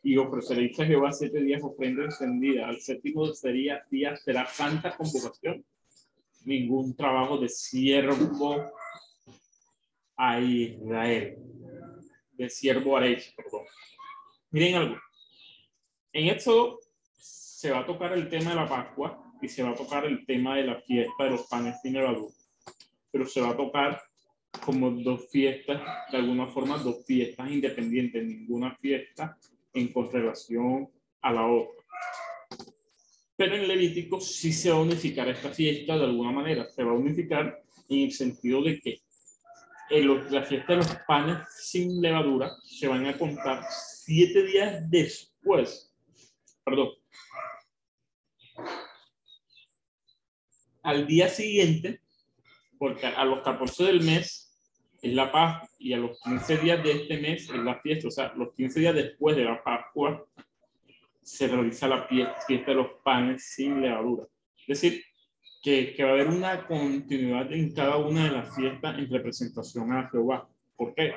y 0.02 0.16
ofreceréis 0.16 0.78
a 0.80 0.86
Jehová 0.86 1.12
siete 1.12 1.40
días 1.40 1.62
ofrenda 1.62 2.04
encendida. 2.04 2.68
Al 2.68 2.80
séptimo 2.80 3.26
sería, 3.32 3.84
día 3.90 4.16
será 4.16 4.46
santa 4.46 4.96
convocación. 4.96 5.64
Ningún 6.44 6.94
trabajo 6.94 7.38
de 7.38 7.48
siervo 7.48 8.70
a 10.16 10.40
Israel. 10.40 11.38
De 12.32 12.50
siervo 12.50 12.96
haréis, 12.96 13.32
perdón. 13.36 13.64
Miren 14.50 14.74
algo. 14.74 14.96
En 16.12 16.28
esto 16.28 16.80
se 17.64 17.70
va 17.70 17.78
a 17.78 17.86
tocar 17.86 18.12
el 18.12 18.28
tema 18.28 18.50
de 18.50 18.56
la 18.56 18.68
Pascua 18.68 19.32
y 19.40 19.48
se 19.48 19.62
va 19.62 19.70
a 19.70 19.74
tocar 19.74 20.04
el 20.04 20.26
tema 20.26 20.54
de 20.54 20.64
la 20.64 20.82
fiesta 20.82 21.24
de 21.24 21.30
los 21.30 21.46
panes 21.46 21.80
sin 21.80 21.94
levadura. 21.94 22.34
Pero 23.10 23.26
se 23.26 23.40
va 23.40 23.52
a 23.52 23.56
tocar 23.56 24.02
como 24.66 24.90
dos 24.90 25.30
fiestas, 25.30 25.80
de 26.12 26.18
alguna 26.18 26.46
forma, 26.46 26.76
dos 26.76 27.06
fiestas 27.06 27.50
independientes, 27.50 28.22
ninguna 28.22 28.76
fiesta 28.76 29.38
en 29.72 29.90
relación 30.12 30.90
a 31.22 31.32
la 31.32 31.46
otra. 31.46 31.82
Pero 33.34 33.56
en 33.56 33.66
Levítico 33.66 34.20
sí 34.20 34.52
se 34.52 34.68
va 34.68 34.76
a 34.76 34.82
unificar 34.82 35.26
esta 35.30 35.48
fiesta 35.48 35.96
de 35.96 36.04
alguna 36.04 36.32
manera. 36.32 36.68
Se 36.68 36.84
va 36.84 36.90
a 36.90 36.96
unificar 36.96 37.62
en 37.88 37.98
el 37.98 38.12
sentido 38.12 38.62
de 38.62 38.78
que 38.78 39.00
en 39.88 40.30
la 40.30 40.42
fiesta 40.42 40.74
de 40.74 40.80
los 40.80 40.96
panes 41.08 41.38
sin 41.62 42.02
levadura 42.02 42.50
se 42.62 42.88
van 42.88 43.06
a 43.06 43.16
contar 43.16 43.64
siete 43.70 44.42
días 44.44 44.82
después. 44.90 45.90
Perdón. 46.62 46.90
Al 50.84 51.06
día 51.06 51.30
siguiente, 51.30 52.02
porque 52.78 53.06
a 53.06 53.24
los 53.24 53.42
14 53.42 53.84
del 53.84 54.02
mes 54.02 54.54
es 55.00 55.14
la 55.14 55.32
Pascua 55.32 55.66
y 55.78 55.94
a 55.94 55.96
los 55.96 56.20
15 56.20 56.58
días 56.58 56.84
de 56.84 56.92
este 56.92 57.16
mes 57.16 57.48
es 57.48 57.56
la 57.56 57.80
fiesta, 57.80 58.08
o 58.08 58.10
sea, 58.10 58.34
los 58.36 58.52
15 58.52 58.80
días 58.80 58.94
después 58.94 59.34
de 59.34 59.44
la 59.44 59.64
Pascua 59.64 60.26
se 61.22 61.48
realiza 61.48 61.88
la 61.88 62.06
fiesta 62.06 62.70
de 62.70 62.74
los 62.74 62.88
panes 63.02 63.44
sin 63.54 63.80
levadura. 63.80 64.26
Es 64.66 64.80
decir, 64.80 65.02
que, 65.62 65.94
que 65.94 66.04
va 66.04 66.10
a 66.10 66.12
haber 66.12 66.28
una 66.28 66.66
continuidad 66.66 67.50
en 67.50 67.72
cada 67.72 67.96
una 67.96 68.24
de 68.24 68.32
las 68.32 68.54
fiestas 68.54 68.98
en 68.98 69.10
representación 69.10 69.90
a 69.90 70.10
Jehová. 70.10 70.46
¿Por 70.76 70.94
qué? 70.94 71.14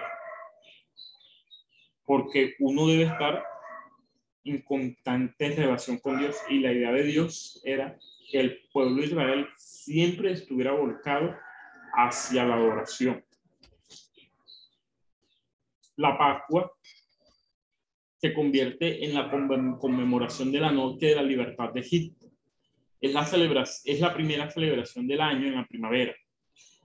Porque 2.05 2.55
uno 2.59 2.87
debe 2.87 3.03
estar 3.03 3.43
en 4.45 4.61
constante 4.61 5.49
relación 5.49 5.97
con 5.97 6.19
Dios 6.19 6.37
y 6.49 6.59
la 6.59 6.71
idea 6.71 6.93
de 6.93 7.03
Dios 7.03 7.61
era 7.65 7.99
que 8.29 8.39
el 8.39 8.61
pueblo 8.71 8.95
de 8.95 9.07
Israel 9.07 9.47
siempre 9.57 10.31
estuviera 10.31 10.71
volcado 10.71 11.35
hacia 11.93 12.45
la 12.45 12.55
adoración 12.55 13.23
la 15.97 16.17
Pascua 16.17 16.71
se 18.19 18.33
convierte 18.33 19.03
en 19.03 19.13
la 19.13 19.29
conmemoración 19.29 20.51
de 20.51 20.59
la 20.59 20.71
noche 20.71 21.07
de 21.07 21.15
la 21.15 21.23
libertad 21.23 21.71
de 21.73 21.81
Egipto. 21.81 22.27
Es 22.99 23.13
la, 23.13 23.23
es 23.85 23.99
la 23.99 24.13
primera 24.13 24.49
celebración 24.49 25.07
del 25.07 25.21
año 25.21 25.47
en 25.47 25.55
la 25.55 25.67
primavera. 25.67 26.15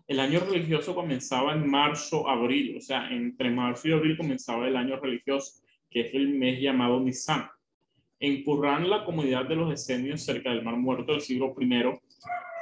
El 0.06 0.20
año 0.20 0.40
religioso 0.40 0.94
comenzaba 0.94 1.54
en 1.54 1.70
marzo, 1.70 2.28
abril, 2.28 2.76
o 2.76 2.80
sea, 2.80 3.10
entre 3.10 3.50
marzo 3.50 3.88
y 3.88 3.92
abril 3.92 4.16
comenzaba 4.16 4.68
el 4.68 4.76
año 4.76 4.96
religioso, 4.96 5.62
que 5.88 6.00
es 6.00 6.14
el 6.14 6.28
mes 6.28 6.60
llamado 6.60 7.00
Nisan. 7.00 7.48
En 8.22 8.44
Qurán, 8.44 8.88
la 8.88 9.04
comunidad 9.04 9.46
de 9.46 9.56
los 9.56 9.72
esenios 9.72 10.22
cerca 10.22 10.50
del 10.50 10.62
Mar 10.62 10.76
Muerto 10.76 11.10
del 11.10 11.22
siglo 11.22 11.52
I 11.58 11.82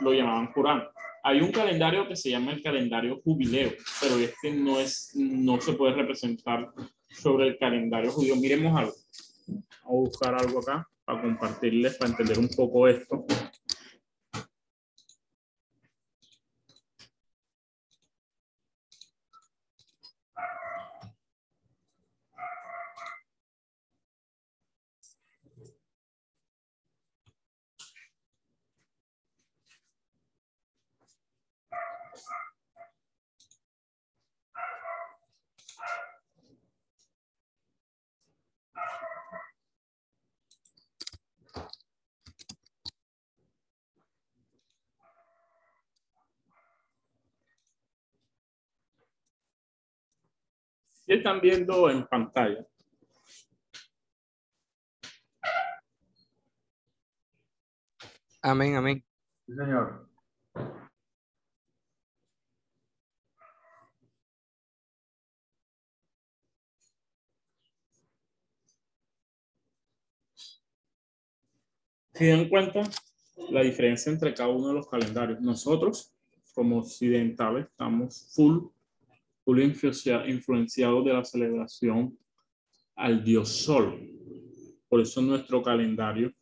lo 0.01 0.15
llamaban 0.15 0.51
Qurán. 0.55 0.85
Hay 1.23 1.43
un 1.43 1.53
calendario 1.53 2.09
que 2.09 2.17
se 2.17 2.31
llama 2.31 2.53
el 2.53 2.63
calendario 2.63 3.21
jubileo, 3.23 3.71
pero 4.01 4.19
este 4.19 4.53
no, 4.53 4.81
es, 4.81 5.11
no 5.15 5.61
se 5.61 5.75
puede 5.75 5.93
representar 5.93 6.67
sobre 7.11 7.49
el 7.49 7.59
calendario 7.59 8.11
judío. 8.11 8.37
Miremos 8.37 8.75
algo. 8.75 8.95
Vamos 9.49 9.67
a 9.85 9.91
buscar 9.91 10.35
algo 10.35 10.61
acá 10.61 10.89
para 11.05 11.21
compartirles, 11.21 11.99
para 11.99 12.13
entender 12.13 12.39
un 12.39 12.49
poco 12.49 12.89
esto. 12.89 13.27
Están 51.15 51.41
viendo 51.41 51.91
en 51.91 52.07
pantalla. 52.07 52.67
Amén, 58.43 58.77
amén. 58.77 59.05
Sí, 59.47 59.55
señor. 59.55 60.09
Si 72.15 72.27
dan 72.27 72.49
cuenta 72.49 72.83
la 73.51 73.63
diferencia 73.63 74.13
entre 74.13 74.35
cada 74.35 74.51
uno 74.51 74.69
de 74.69 74.75
los 74.75 74.89
calendarios. 74.89 75.41
Nosotros, 75.41 76.15
como 76.55 76.79
occidentales, 76.79 77.67
estamos 77.67 78.33
full 78.35 78.69
influenciado 79.47 81.03
de 81.03 81.13
la 81.13 81.25
celebración 81.25 82.19
al 82.97 83.25
dios 83.25 83.49
Sol. 83.49 83.99
Por 84.89 85.01
eso 85.01 85.23
nuestro 85.23 85.63
calendario, 85.63 86.33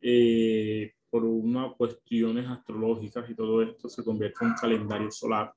eh, 0.00 0.92
por 1.10 1.24
unas 1.24 1.74
cuestiones 1.76 2.46
astrológicas 2.48 3.28
y 3.30 3.34
todo 3.34 3.62
esto, 3.62 3.88
se 3.88 4.04
convierte 4.04 4.44
en 4.44 4.50
un 4.50 4.56
calendario 4.56 5.10
solar. 5.10 5.52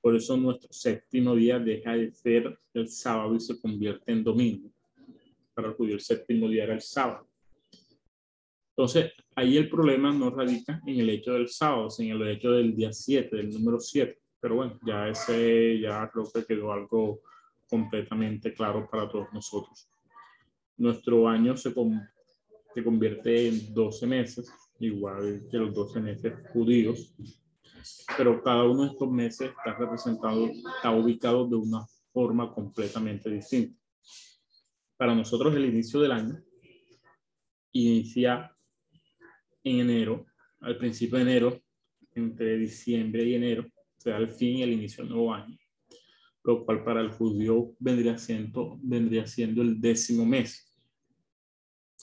Por 0.00 0.16
eso 0.16 0.36
nuestro 0.36 0.72
séptimo 0.72 1.34
día 1.34 1.58
deja 1.58 1.92
de 1.92 2.10
ser 2.12 2.58
el 2.72 2.88
sábado 2.88 3.34
y 3.34 3.40
se 3.40 3.60
convierte 3.60 4.12
en 4.12 4.24
domingo. 4.24 4.70
Para 5.54 5.68
el 5.68 5.74
judío 5.74 5.94
el 5.94 6.00
séptimo 6.00 6.48
día 6.48 6.64
era 6.64 6.74
el 6.74 6.80
sábado. 6.80 7.28
Entonces, 8.70 9.12
ahí 9.34 9.58
el 9.58 9.68
problema 9.68 10.10
no 10.10 10.30
radica 10.30 10.80
en 10.86 11.00
el 11.00 11.10
hecho 11.10 11.34
del 11.34 11.48
sábado, 11.48 11.90
sino 11.90 12.16
en 12.16 12.22
el 12.22 12.28
hecho 12.36 12.50
del 12.52 12.74
día 12.74 12.92
7, 12.92 13.36
del 13.36 13.50
número 13.50 13.78
7. 13.78 14.18
Pero 14.40 14.56
bueno, 14.56 14.78
ya 14.84 15.08
ese, 15.08 15.78
ya 15.80 16.08
creo 16.10 16.30
que 16.32 16.44
quedó 16.44 16.72
algo 16.72 17.20
completamente 17.68 18.52
claro 18.54 18.88
para 18.90 19.08
todos 19.08 19.32
nosotros. 19.32 19.88
Nuestro 20.76 21.28
año 21.28 21.56
se, 21.56 21.72
se 22.74 22.84
convierte 22.84 23.48
en 23.48 23.74
12 23.74 24.06
meses, 24.06 24.52
igual 24.78 25.46
que 25.50 25.58
los 25.58 25.74
12 25.74 26.00
meses 26.00 26.34
judíos, 26.52 27.14
pero 28.16 28.42
cada 28.42 28.64
uno 28.64 28.84
de 28.84 28.90
estos 28.90 29.10
meses 29.10 29.50
está 29.50 29.74
representado, 29.74 30.46
está 30.46 30.90
ubicado 30.90 31.46
de 31.46 31.56
una 31.56 31.86
forma 32.12 32.52
completamente 32.52 33.30
distinta. 33.30 33.78
Para 34.96 35.14
nosotros 35.14 35.54
el 35.54 35.66
inicio 35.66 36.00
del 36.00 36.12
año 36.12 36.42
inicia 37.72 38.54
en 39.62 39.80
enero, 39.80 40.26
al 40.60 40.76
principio 40.76 41.16
de 41.18 41.22
enero, 41.22 41.60
entre 42.14 42.56
diciembre 42.58 43.24
y 43.24 43.34
enero, 43.34 43.66
sea 44.00 44.16
el 44.16 44.30
fin 44.30 44.56
y 44.56 44.62
el 44.62 44.72
inicio 44.72 45.04
del 45.04 45.12
nuevo 45.12 45.34
año, 45.34 45.58
lo 46.42 46.64
cual 46.64 46.82
para 46.82 47.02
el 47.02 47.10
judío 47.10 47.74
vendría 47.78 48.16
siendo, 48.16 48.78
vendría 48.82 49.26
siendo 49.26 49.60
el 49.60 49.78
décimo 49.78 50.24
mes. 50.24 50.66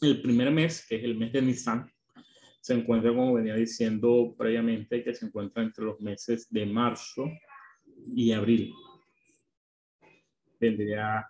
El 0.01 0.21
primer 0.21 0.51
mes, 0.51 0.85
que 0.87 0.97
es 0.97 1.03
el 1.03 1.17
mes 1.17 1.33
de 1.33 1.41
Nisan, 1.41 1.91
se 2.61 2.75
encuentra, 2.75 3.09
como 3.09 3.33
venía 3.33 3.55
diciendo 3.55 4.35
previamente, 4.37 5.03
que 5.03 5.15
se 5.15 5.25
encuentra 5.25 5.63
entre 5.63 5.85
los 5.85 5.99
meses 5.99 6.47
de 6.51 6.67
marzo 6.67 7.31
y 8.13 8.31
abril. 8.31 8.71
Vendría 10.59 11.25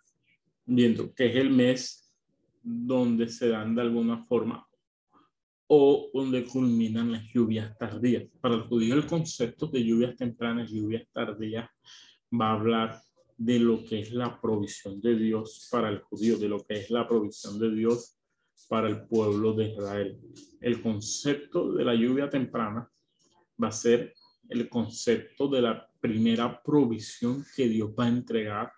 viendo 0.65 1.13
que 1.13 1.27
es 1.27 1.35
el 1.37 1.49
mes 1.49 2.13
donde 2.61 3.29
se 3.29 3.47
dan 3.47 3.73
de 3.73 3.83
alguna 3.83 4.25
forma 4.25 4.66
o 5.67 6.09
donde 6.13 6.45
culminan 6.45 7.11
las 7.11 7.23
lluvias 7.33 7.77
tardías. 7.77 8.23
Para 8.41 8.55
el 8.55 8.61
judío 8.61 8.95
el 8.95 9.05
concepto 9.05 9.67
de 9.67 9.83
lluvias 9.83 10.15
tempranas, 10.15 10.71
lluvias 10.71 11.07
tardías, 11.11 11.69
va 12.33 12.49
a 12.49 12.53
hablar 12.53 13.01
de 13.37 13.59
lo 13.59 13.83
que 13.83 13.99
es 13.99 14.11
la 14.11 14.39
provisión 14.39 14.99
de 15.01 15.15
Dios 15.15 15.67
para 15.71 15.89
el 15.89 15.99
judío, 15.99 16.37
de 16.37 16.49
lo 16.49 16.65
que 16.65 16.75
es 16.75 16.89
la 16.89 17.07
provisión 17.07 17.59
de 17.59 17.71
Dios 17.71 18.17
para 18.67 18.89
el 18.89 19.05
pueblo 19.05 19.53
de 19.53 19.65
Israel. 19.65 20.19
El 20.59 20.81
concepto 20.81 21.73
de 21.73 21.85
la 21.85 21.93
lluvia 21.93 22.29
temprana 22.29 22.89
va 23.61 23.67
a 23.67 23.71
ser 23.71 24.13
el 24.49 24.69
concepto 24.69 25.47
de 25.47 25.61
la 25.61 25.87
primera 25.99 26.61
provisión 26.63 27.45
que 27.55 27.67
Dios 27.67 27.91
va 27.97 28.05
a 28.05 28.09
entregar 28.09 28.71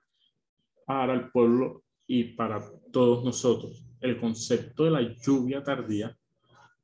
para 0.85 1.13
el 1.13 1.29
pueblo 1.31 1.83
y 2.07 2.23
para 2.35 2.61
todos 2.91 3.23
nosotros. 3.23 3.85
El 4.01 4.19
concepto 4.19 4.85
de 4.85 4.91
la 4.91 5.01
lluvia 5.01 5.63
tardía 5.63 6.18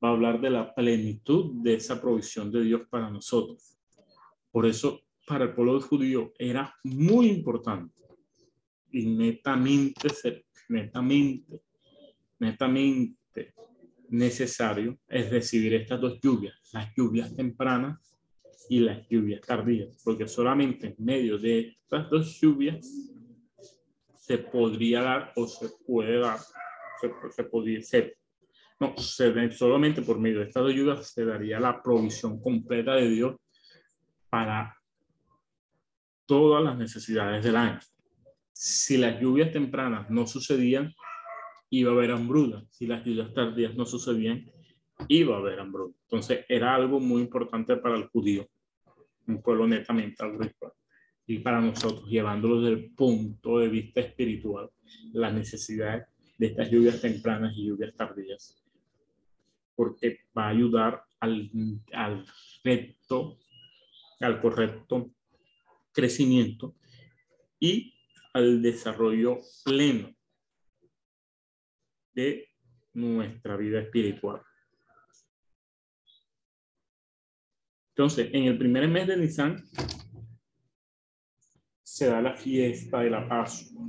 va 0.04 0.10
a 0.10 0.12
hablar 0.12 0.42
de 0.42 0.50
la 0.50 0.74
plenitud 0.74 1.62
de 1.64 1.76
esa 1.76 2.00
provisión 2.02 2.52
de 2.52 2.64
Dios 2.64 2.82
para 2.90 3.10
nosotros. 3.10 3.78
Por 4.52 4.66
eso, 4.66 5.02
para 5.28 5.46
el 5.46 5.54
pueblo 5.54 5.82
judío 5.82 6.34
era 6.38 6.74
muy 6.84 7.28
importante 7.28 7.94
y 8.92 9.06
netamente, 9.06 10.10
netamente, 10.70 11.62
netamente 12.40 13.54
necesario 14.10 14.98
es 15.08 15.30
recibir 15.30 15.74
estas 15.74 16.00
dos 16.00 16.20
lluvias, 16.22 16.56
las 16.74 16.94
lluvias 16.96 17.36
tempranas 17.36 18.00
y 18.70 18.80
las 18.80 19.08
lluvias 19.10 19.42
tardías, 19.42 20.02
porque 20.04 20.28
solamente 20.28 20.88
en 20.88 21.06
medio 21.06 21.38
de 21.38 21.70
estas 21.70 22.10
dos 22.10 22.40
lluvias 22.40 22.88
se 24.18 24.38
podría 24.38 25.02
dar 25.02 25.34
o 25.36 25.48
se 25.48 25.70
puede 25.86 26.20
dar, 26.20 26.40
se, 27.00 27.12
se 27.32 27.44
podría 27.44 27.82
ser 27.82 28.18
no, 28.80 28.94
solamente 28.98 30.02
por 30.02 30.20
medio 30.20 30.40
de 30.40 30.48
estas 30.48 30.66
ayudas 30.66 31.08
se 31.10 31.26
daría 31.26 31.60
la 31.60 31.82
provisión 31.82 32.42
completa 32.42 32.96
de 32.96 33.10
Dios 33.10 33.36
para 34.30 34.76
todas 36.26 36.64
las 36.64 36.78
necesidades 36.78 37.44
del 37.44 37.56
año. 37.56 37.80
Si 38.52 38.98
las 38.98 39.20
lluvias 39.22 39.52
tempranas 39.52 40.10
no 40.10 40.28
sucedían, 40.28 40.94
iba 41.70 41.92
a 41.92 41.96
haber 41.96 42.12
hambruna. 42.12 42.66
Si 42.70 42.86
las 42.86 43.04
lluvias 43.06 43.34
tardías 43.34 43.76
no 43.76 43.86
sucedían, 43.86 44.46
iba 45.08 45.36
a 45.36 45.40
haber 45.40 45.60
hambruna. 45.60 45.94
Entonces 46.04 46.46
era 46.50 46.76
algo 46.76 47.00
muy 47.00 47.22
importante 47.22 47.78
para 47.78 47.96
el 47.96 48.08
judío, 48.08 48.48
un 49.28 49.42
pueblo 49.42 49.68
netamente 49.68 50.24
agrícola. 50.24 50.74
Y 51.28 51.40
para 51.40 51.62
nosotros, 51.62 52.08
llevándolo 52.10 52.62
desde 52.62 52.76
el 52.76 52.92
punto 52.94 53.60
de 53.60 53.70
vista 53.70 54.02
espiritual, 54.02 54.70
las 55.14 55.34
necesidades 55.34 56.08
de 56.38 56.48
estas 56.48 56.70
lluvias 56.70 57.02
tempranas 57.02 57.54
y 57.56 57.68
lluvias 57.68 57.96
tardías 57.96 58.65
porque 59.76 60.20
va 60.38 60.46
a 60.46 60.50
ayudar 60.50 61.04
al, 61.20 61.50
al 61.94 62.26
recto, 62.64 63.38
al 64.20 64.42
correcto 64.42 65.12
crecimiento 65.92 66.76
y 67.60 67.94
al 68.34 68.62
desarrollo 68.62 69.40
pleno 69.64 70.14
de 72.14 72.50
nuestra 72.94 73.58
vida 73.58 73.82
espiritual. 73.82 74.42
Entonces, 77.90 78.30
en 78.34 78.44
el 78.44 78.58
primer 78.58 78.88
mes 78.90 79.08
de 79.08 79.16
Nisan 79.16 79.64
se 81.82 82.08
da 82.08 82.22
la 82.22 82.36
fiesta 82.36 83.00
de 83.00 83.10
la 83.10 83.28
Pascua. 83.28 83.86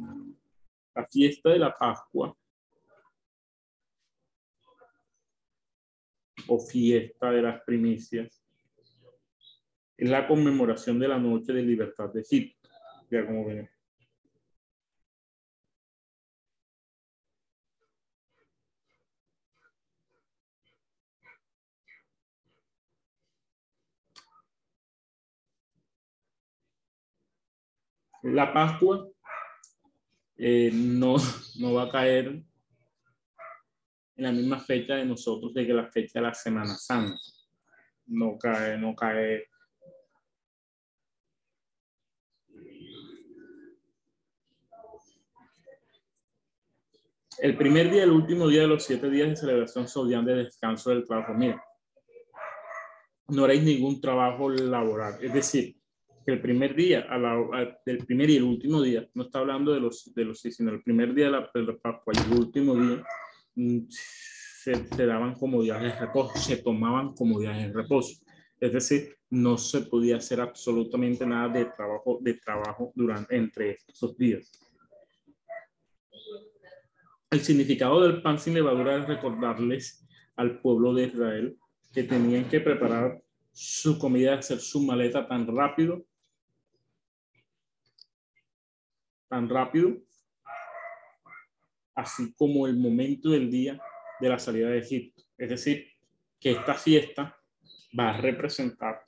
La 0.95 1.07
fiesta 1.09 1.51
de 1.51 1.59
la 1.59 1.75
Pascua 1.77 2.37
o 6.49 6.59
fiesta 6.59 7.31
de 7.31 7.43
las 7.43 7.63
primicias 7.63 8.43
es 9.97 10.11
la 10.11 10.27
conmemoración 10.29 10.99
de 10.99 11.09
la 11.09 11.19
noche 11.19 11.53
de 11.53 11.63
libertad 11.63 12.13
de 12.13 12.21
Egipto. 12.21 12.69
Ya 13.11 13.25
como 13.25 13.47
ven. 13.47 13.69
La 28.23 28.53
Pascua 28.53 29.09
eh, 30.37 30.71
no, 30.73 31.17
no 31.61 31.75
va 31.75 31.85
a 31.85 31.91
caer 31.91 32.43
en 34.17 34.25
la 34.25 34.33
misma 34.33 34.59
fecha 34.59 34.95
de 34.95 35.05
nosotros 35.05 35.53
de 35.53 35.67
que 35.67 35.73
la 35.73 35.87
fecha 35.87 36.19
de 36.21 36.27
la 36.27 36.35
Semana 36.35 36.75
Santa. 36.75 37.19
No 38.07 38.39
cae, 38.39 38.79
no 38.79 38.95
cae. 38.95 39.49
El 47.39 47.57
primer 47.57 47.91
día, 47.91 48.05
el 48.05 48.13
último 48.13 48.49
día 48.49 48.63
de 48.63 48.69
los 48.69 48.85
siete 48.85 49.11
días 49.11 49.29
de 49.29 49.37
celebración 49.37 49.87
son 49.87 50.25
de 50.25 50.35
descanso 50.35 50.91
del 50.91 51.05
trabajo. 51.05 51.35
Mira, 51.35 51.63
no 53.29 53.45
haréis 53.45 53.63
ningún 53.63 54.01
trabajo 54.01 54.49
laboral. 54.49 55.19
Es 55.21 55.35
decir, 55.35 55.77
que 56.25 56.33
el 56.33 56.41
primer 56.41 56.75
día, 56.75 57.07
a 57.11 57.19
la, 57.19 57.79
el 57.85 57.99
primer 58.07 58.31
y 58.31 58.37
el 58.37 58.45
último 58.45 58.81
día, 58.81 59.07
no 59.15 59.25
está 59.25 59.41
hablando 59.41 59.73
de 59.73 59.81
los, 59.81 60.15
de 60.15 60.25
los, 60.25 60.41
sino 60.41 60.71
el 60.71 60.83
primer 60.83 61.13
día 61.13 61.27
de 61.27 61.33
la, 61.33 61.51
de 61.53 61.63
la 61.63 61.77
Pascua 61.77 62.15
y 62.15 62.33
el 62.33 62.39
último 62.39 62.75
día, 62.75 63.05
se, 63.89 64.75
se, 64.75 65.07
daban 65.07 65.35
comodidades 65.35 65.95
de 65.95 66.01
reposo, 66.01 66.39
se 66.39 66.59
tomaban 66.59 67.15
comodidades 67.15 67.69
de 67.69 67.73
reposo. 67.73 68.23
Es 68.61 68.73
decir, 68.73 69.17
no 69.31 69.57
se 69.59 69.83
podía 69.83 70.17
hacer 70.17 70.41
absolutamente 70.41 71.27
nada 71.27 71.49
de 71.49 71.67
trabajo, 71.67 72.19
de 72.21 72.35
trabajo 72.35 72.93
durante, 72.95 73.37
entre 73.37 73.79
estos 73.89 74.17
días. 74.17 74.51
El 77.31 77.41
significado 77.41 78.03
del 78.03 78.23
pan 78.23 78.39
sin 78.39 78.55
levadura 78.55 78.97
es 78.97 79.07
recordarles 79.07 80.07
al 80.37 80.61
pueblo 80.61 80.95
de 80.95 81.05
Israel 81.05 81.59
que 81.93 82.05
tenían 82.05 82.49
que 82.49 82.61
preparar 82.61 83.23
su 83.53 83.99
comida, 83.99 84.39
hacer 84.39 84.61
su 84.61 84.83
maleta 84.83 85.27
tan 85.27 85.47
rápido, 85.47 86.05
tan 89.29 89.49
rápido 89.49 90.06
así 91.97 92.33
como 92.35 92.67
el 92.67 92.77
momento 92.77 93.31
del 93.31 93.51
día 93.51 93.81
de 94.21 94.29
la 94.29 94.39
salida 94.39 94.69
de 94.69 94.79
Egipto. 94.79 95.23
Es 95.37 95.49
decir, 95.49 95.89
que 96.39 96.53
esta 96.53 96.75
fiesta 96.75 97.37
va 97.99 98.11
a 98.11 98.21
representar 98.21 99.03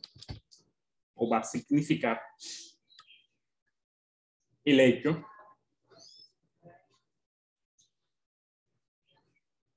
o 1.15 1.29
va 1.29 1.39
a 1.39 1.45
significar 1.45 2.21
el 4.65 4.81
hecho 4.81 5.25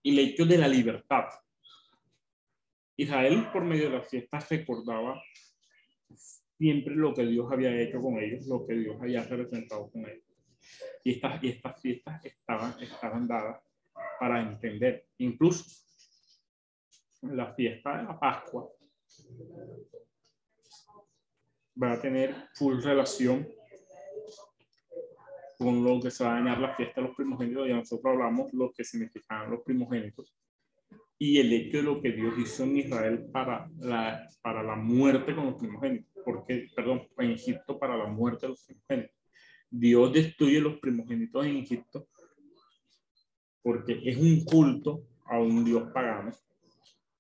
el 0.04 0.18
hecho 0.18 0.46
de 0.46 0.58
la 0.58 0.68
libertad. 0.68 1.26
Israel 2.98 3.50
por 3.52 3.64
medio 3.64 3.84
de 3.90 3.98
las 3.98 4.10
fiestas 4.10 4.50
recordaba 4.50 5.22
siempre 6.58 6.96
lo 6.96 7.14
que 7.14 7.26
Dios 7.26 7.52
había 7.52 7.80
hecho 7.80 8.02
con 8.02 8.18
ellos, 8.20 8.46
lo 8.48 8.66
que 8.66 8.74
Dios 8.74 8.98
había 9.00 9.24
representado 9.24 9.92
con 9.92 10.10
ellos. 10.10 10.31
Y 11.04 11.14
estas, 11.14 11.44
y 11.44 11.50
estas 11.50 11.82
fiestas 11.82 12.26
estaban, 12.26 12.76
estaban 12.82 13.28
dadas 13.28 13.62
para 14.20 14.42
entender. 14.42 15.08
Incluso 15.18 15.66
la 17.22 17.54
fiesta 17.54 17.98
de 17.98 18.04
la 18.04 18.20
Pascua 18.20 18.70
va 21.82 21.94
a 21.94 22.02
tener 22.02 22.36
full 22.56 22.82
relación 22.82 23.48
con 25.58 25.84
lo 25.84 26.00
que 26.02 26.10
se 26.10 26.24
va 26.24 26.32
a 26.32 26.40
dañar 26.40 26.60
la 26.60 26.76
fiesta 26.76 27.02
de 27.02 27.08
los 27.08 27.16
primogénitos. 27.16 27.68
Y 27.68 27.74
nosotros 27.74 28.14
hablamos 28.14 28.54
lo 28.54 28.72
que 28.72 28.84
significaban 28.84 29.52
los 29.52 29.62
primogénitos 29.62 30.36
y 31.22 31.38
el 31.38 31.54
hecho 31.54 31.78
de 31.78 31.84
lo 31.84 32.02
que 32.02 32.14
Dios 32.14 32.34
hizo 32.40 32.64
en 32.64 32.78
Israel 32.78 33.30
para 33.32 33.70
la, 33.78 34.28
para 34.42 34.64
la 34.64 34.76
muerte 34.76 35.36
con 35.36 35.46
los 35.46 35.56
primogénitos, 35.56 36.12
porque, 36.26 36.68
perdón, 36.76 37.08
en 37.20 37.30
Egipto 37.30 37.78
para 37.78 37.96
la 37.96 38.08
muerte 38.08 38.48
de 38.48 38.50
los 38.50 38.66
primogénitos. 38.66 39.21
Dios 39.72 40.12
destruye 40.12 40.60
los 40.60 40.80
primogénitos 40.80 41.46
en 41.46 41.56
Egipto 41.58 42.10
porque 43.64 44.02
es 44.04 44.18
un 44.18 44.44
culto 44.44 45.08
a 45.26 45.40
un 45.40 45.64
Dios 45.64 45.90
pagano, 45.94 46.32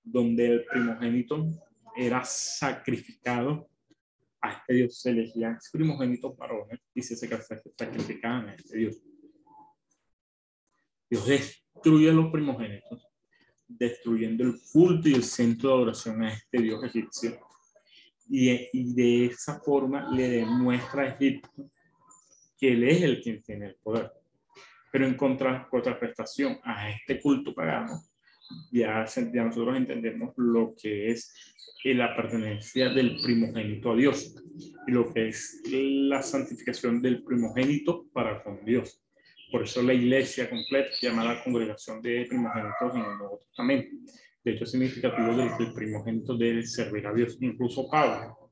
donde 0.03 0.47
el 0.47 0.65
primogénito 0.65 1.47
era 1.95 2.25
sacrificado 2.25 3.69
a 4.41 4.51
este 4.53 4.73
Dios. 4.73 4.99
Se 4.99 5.11
elegían 5.11 5.59
primogénitos 5.71 6.35
varones 6.35 6.79
y 6.93 7.01
se 7.01 7.15
sacrificaban 7.15 8.49
a 8.49 8.55
este 8.55 8.77
Dios. 8.77 9.01
Dios 11.09 11.25
destruye 11.25 12.09
a 12.09 12.13
los 12.13 12.31
primogénitos, 12.31 13.07
destruyendo 13.67 14.43
el 14.43 14.59
culto 14.73 15.07
y 15.07 15.13
el 15.13 15.23
centro 15.23 15.69
de 15.69 15.75
adoración 15.75 16.23
a 16.23 16.33
este 16.33 16.61
Dios 16.61 16.83
egipcio. 16.83 17.39
Y, 18.27 18.49
y 18.73 18.93
de 18.93 19.25
esa 19.25 19.59
forma 19.59 20.09
le 20.11 20.29
demuestra 20.29 21.03
a 21.03 21.07
Egipto 21.09 21.69
que 22.61 22.73
él 22.73 22.83
es 22.83 23.01
el 23.01 23.21
quien 23.21 23.41
tiene 23.41 23.65
el 23.65 23.75
poder. 23.75 24.11
Pero 24.91 25.07
en 25.07 25.15
contra, 25.15 25.67
contraprestación 25.67 26.59
a 26.63 26.91
este 26.91 27.19
culto 27.19 27.55
pagano, 27.55 27.99
ya, 28.71 29.05
ya 29.05 29.43
nosotros 29.43 29.75
entendemos 29.75 30.33
lo 30.37 30.75
que 30.79 31.09
es 31.09 31.33
la 31.83 32.15
pertenencia 32.15 32.89
del 32.89 33.15
primogénito 33.15 33.91
a 33.91 33.95
Dios 33.95 34.35
y 34.87 34.91
lo 34.91 35.11
que 35.11 35.29
es 35.29 35.63
la 35.65 36.21
santificación 36.21 37.01
del 37.01 37.23
primogénito 37.23 38.05
para 38.13 38.43
con 38.43 38.63
Dios. 38.63 39.01
Por 39.51 39.63
eso 39.63 39.81
la 39.81 39.93
iglesia 39.93 40.47
completa 40.47 40.91
se 40.93 41.07
llama 41.07 41.23
la 41.23 41.43
congregación 41.43 41.99
de 42.01 42.25
primogénitos 42.29 42.95
en 42.95 43.01
el 43.01 43.17
Nuevo 43.17 43.39
Testamento. 43.39 43.95
De 44.43 44.51
hecho, 44.51 44.63
es 44.65 44.71
significativo 44.71 45.35
de 45.35 45.49
que 45.57 45.63
el 45.63 45.73
primogénito 45.73 46.37
debe 46.37 46.63
servir 46.63 47.07
a 47.07 47.13
Dios. 47.13 47.37
Incluso 47.41 47.89
Pablo 47.89 48.51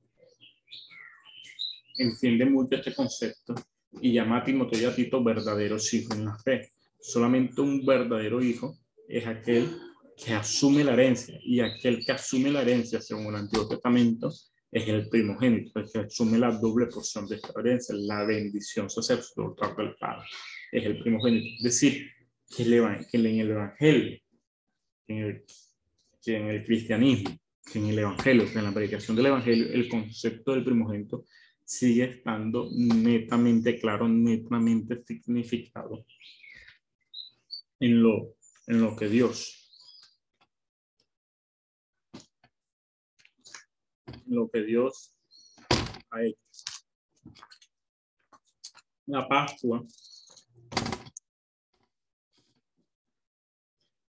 entiende 1.98 2.46
mucho 2.46 2.76
este 2.76 2.96
concepto 2.96 3.54
y 4.02 4.14
llama 4.14 4.38
a 4.38 4.44
Timoteo 4.44 4.82
y 4.82 4.86
a 4.86 4.96
Tito 4.96 5.24
verdaderos 5.24 5.94
hijos 5.94 6.18
en 6.18 6.26
la 6.26 6.38
fe. 6.38 6.70
Solamente 7.00 7.62
un 7.62 7.86
verdadero 7.86 8.42
hijo 8.42 8.78
es 9.08 9.26
aquel 9.26 9.70
que 10.18 10.34
asume 10.34 10.84
la 10.84 10.94
herencia 10.94 11.40
y 11.44 11.62
aquel 11.62 12.06
que 12.06 12.12
asume 12.12 12.52
la 12.52 12.62
herencia 12.62 13.02
según 13.02 13.28
el 13.28 13.36
Antiguo 13.36 13.68
Testamento 13.68 14.32
es 14.72 14.88
el 14.88 15.10
primogénito, 15.10 15.80
el 15.80 15.92
que 15.92 16.00
asume 16.00 16.38
la 16.38 16.52
doble 16.52 16.86
porción 16.88 17.28
de 17.28 17.38
esta 17.38 17.60
herencia, 17.60 17.96
la 17.96 18.24
bendición 18.24 18.90
sacerdotal 18.90 19.76
del 19.76 19.96
Padre, 19.96 20.28
es 20.72 20.86
el 20.86 21.00
primogénito. 21.00 21.48
Es 21.58 21.64
decir, 21.64 22.08
que, 22.56 22.64
en 22.64 22.70
el 23.40 23.52
Evangelio, 23.52 24.20
en 25.08 25.18
el, 25.18 25.44
que 26.22 26.38
en 26.38 26.48
el 26.50 26.64
cristianismo, 26.64 27.36
que 27.72 27.80
en 27.80 27.86
el 27.88 28.00
Evangelio, 28.00 28.52
que 28.52 28.60
en 28.60 28.66
la 28.66 28.74
predicación 28.74 29.18
del 29.18 29.28
Evangelio, 29.28 29.72
el 29.72 29.90
concepto 29.90 30.54
del 30.54 30.64
primogénito 30.64 31.26
sigue 31.70 32.06
estando 32.06 32.68
netamente 32.76 33.80
claro, 33.80 34.08
netamente 34.08 35.04
significado 35.06 36.04
en 37.80 38.02
lo, 38.02 38.38
en 38.66 38.82
lo 38.82 38.96
que 38.96 39.08
Dios, 39.08 39.70
en 44.08 44.36
lo 44.36 44.50
que 44.50 44.64
Dios 44.64 45.16
ha 46.10 46.24
hecho. 46.24 46.40
La 49.06 49.28
Pascua 49.28 49.86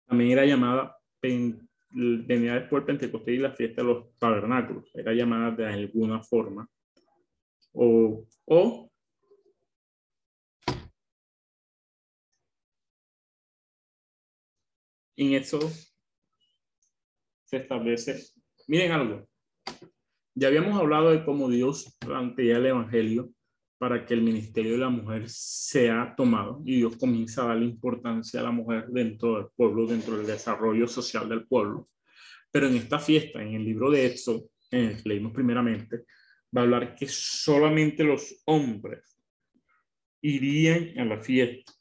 también 0.06 0.30
era 0.30 0.46
llamada, 0.46 0.96
venía 1.90 2.54
después 2.54 2.84
Pentecostés 2.84 3.34
y 3.34 3.38
la 3.38 3.52
fiesta 3.52 3.82
de 3.82 3.88
los 3.88 4.16
tabernáculos, 4.16 4.90
era 4.94 5.12
llamada 5.12 5.50
de 5.50 5.66
alguna 5.66 6.22
forma 6.22 6.66
o, 7.73 8.27
o 8.47 8.91
en 15.16 15.35
eso 15.35 15.61
se 17.45 17.57
establece. 17.57 18.23
Miren 18.68 18.93
algo. 18.93 19.29
Ya 20.35 20.49
habíamos 20.49 20.81
hablado 20.81 21.11
de 21.11 21.25
cómo 21.25 21.51
Dios 21.51 21.97
plantea 21.99 22.57
el 22.57 22.66
Evangelio 22.66 23.31
para 23.79 24.07
que 24.07 24.14
el 24.14 24.23
ministerio 24.23 24.73
de 24.73 24.79
la 24.79 24.89
mujer 24.89 25.29
sea 25.29 26.14
tomado 26.16 26.62
y 26.64 26.77
Dios 26.77 26.97
comienza 26.97 27.43
a 27.43 27.49
darle 27.49 27.64
importancia 27.64 28.41
a 28.41 28.45
la 28.45 28.51
mujer 28.51 28.87
dentro 28.89 29.37
del 29.37 29.47
pueblo, 29.57 29.87
dentro 29.87 30.16
del 30.16 30.27
desarrollo 30.27 30.87
social 30.87 31.29
del 31.29 31.47
pueblo. 31.47 31.89
Pero 32.51 32.68
en 32.68 32.77
esta 32.77 32.99
fiesta, 32.99 33.43
en 33.43 33.55
el 33.55 33.64
libro 33.64 33.91
de 33.91 34.07
Éxodo, 34.07 34.45
en 34.71 34.87
el 34.87 35.03
que 35.03 35.09
leímos 35.09 35.33
primeramente, 35.33 36.05
va 36.57 36.62
a 36.62 36.64
hablar 36.64 36.94
que 36.94 37.07
solamente 37.07 38.03
los 38.05 38.42
hombres 38.46 39.20
irían 40.20 40.98
a 40.98 41.05
la 41.05 41.20
fiesta, 41.20 41.72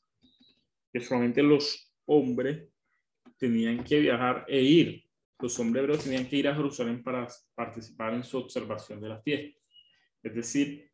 que 0.92 1.02
solamente 1.02 1.42
los 1.44 1.92
hombres 2.06 2.70
tenían 3.38 3.84
que 3.84 4.00
viajar 4.00 4.46
e 4.48 4.62
ir. 4.62 5.04
Los 5.40 5.58
hombres 5.60 5.84
hebreos 5.84 6.04
tenían 6.04 6.28
que 6.28 6.36
ir 6.36 6.48
a 6.48 6.56
Jerusalén 6.56 7.02
para 7.04 7.28
participar 7.56 8.14
en 8.14 8.24
su 8.24 8.38
observación 8.38 9.00
de 9.02 9.10
la 9.10 9.22
fiesta. 9.22 9.60
Es 10.22 10.36
decir, 10.36 10.92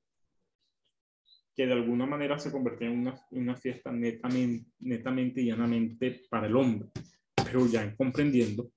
que 1.55 1.65
de 1.65 1.73
alguna 1.73 2.05
manera 2.05 2.37
se 2.37 2.51
convertía 2.51 2.87
en 2.87 2.99
una, 2.99 3.25
una 3.31 3.55
fiesta 3.55 3.91
netamente, 3.91 4.71
netamente 4.79 5.41
y 5.41 5.45
llanamente 5.45 6.25
para 6.29 6.47
el 6.47 6.55
hombre, 6.55 6.89
pero 7.35 7.65
ya 7.65 7.95
comprendiendo 7.95 8.71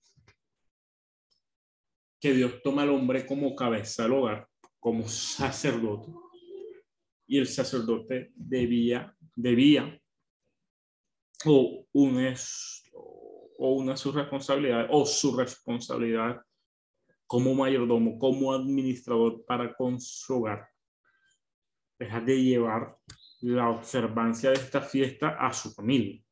que 2.20 2.32
Dios 2.32 2.62
toma 2.62 2.82
al 2.82 2.90
hombre 2.90 3.26
como 3.26 3.54
cabeza 3.54 4.04
del 4.04 4.12
hogar 4.12 4.47
como 4.78 5.08
sacerdote 5.08 6.12
y 7.26 7.38
el 7.38 7.46
sacerdote 7.46 8.32
debía, 8.34 9.14
debía 9.34 10.00
o 11.44 11.86
una, 11.92 12.34
o 13.58 13.72
una 13.74 13.96
su 13.96 14.12
responsabilidad 14.12 14.88
o 14.90 15.04
su 15.04 15.36
responsabilidad 15.36 16.40
como 17.26 17.54
mayordomo, 17.54 18.18
como 18.18 18.54
administrador 18.54 19.44
para 19.44 19.74
con 19.74 20.00
su 20.00 20.36
hogar. 20.36 20.68
Dejar 21.98 22.24
de 22.24 22.42
llevar 22.42 22.96
la 23.40 23.68
observancia 23.68 24.50
de 24.50 24.56
esta 24.56 24.80
fiesta 24.80 25.36
a 25.38 25.52
su 25.52 25.70
familia. 25.72 26.22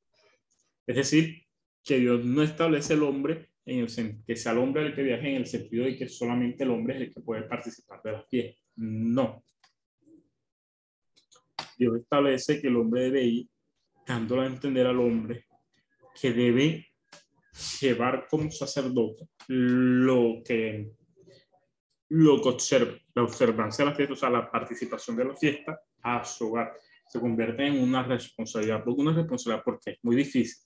Es 0.86 0.96
decir, 0.96 1.46
que 1.84 1.98
Dios 1.98 2.24
no 2.24 2.42
establece 2.42 2.94
el 2.94 3.02
hombre 3.02 3.50
en 3.66 3.80
el 3.80 4.24
que 4.24 4.36
sea 4.36 4.52
el 4.52 4.58
hombre 4.58 4.86
el 4.86 4.94
que 4.94 5.02
viaje 5.02 5.28
en 5.28 5.36
el 5.36 5.46
sentido 5.46 5.84
de 5.84 5.96
que 5.96 6.08
solamente 6.08 6.62
el 6.62 6.70
hombre 6.70 6.94
es 6.94 7.00
el 7.02 7.14
que 7.14 7.20
puede 7.20 7.42
participar 7.42 8.00
de 8.02 8.12
la 8.12 8.22
fiesta. 8.22 8.62
No. 8.76 9.42
Dios 11.76 11.98
establece 11.98 12.60
que 12.60 12.68
el 12.68 12.76
hombre 12.76 13.02
debe 13.02 13.24
ir 13.24 13.48
dándole 14.06 14.42
a 14.42 14.46
entender 14.46 14.86
al 14.86 15.00
hombre 15.00 15.46
que 16.18 16.32
debe 16.32 16.86
llevar 17.80 18.26
como 18.30 18.50
sacerdote 18.50 19.28
lo 19.48 20.42
que 20.44 20.92
lo 22.08 22.40
que 22.40 22.48
observa, 22.50 22.96
la 23.16 23.24
observancia 23.24 23.84
de 23.84 23.90
la 23.90 23.96
fiesta, 23.96 24.12
o 24.12 24.16
sea, 24.16 24.30
la 24.30 24.48
participación 24.48 25.16
de 25.16 25.24
la 25.24 25.36
fiesta 25.36 25.80
a 26.02 26.24
su 26.24 26.46
hogar. 26.46 26.72
Se 27.08 27.18
convierte 27.18 27.66
en 27.66 27.82
una 27.82 28.04
responsabilidad, 28.04 28.86
una 28.86 29.12
responsabilidad 29.12 29.64
porque 29.64 29.90
es 29.90 29.98
muy 30.02 30.14
difícil 30.14 30.65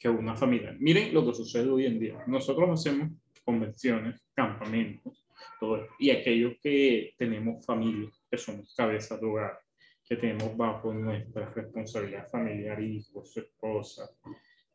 que 0.00 0.08
una 0.08 0.34
familia. 0.34 0.74
Miren 0.80 1.12
lo 1.12 1.26
que 1.26 1.34
sucede 1.34 1.68
hoy 1.68 1.84
en 1.84 2.00
día. 2.00 2.24
Nosotros 2.26 2.70
hacemos 2.70 3.10
convenciones, 3.44 4.18
campamentos, 4.34 5.26
todo 5.60 5.86
y 5.98 6.10
aquellos 6.10 6.54
que 6.62 7.12
tenemos 7.18 7.64
familia, 7.66 8.08
que 8.30 8.38
somos 8.38 8.74
cabezas 8.74 9.20
de 9.20 9.26
hogar, 9.26 9.60
que 10.08 10.16
tenemos 10.16 10.56
bajo 10.56 10.92
nuestra 10.94 11.50
responsabilidad 11.50 12.26
familiar, 12.28 12.82
hijos, 12.82 13.36
esposa, 13.36 14.10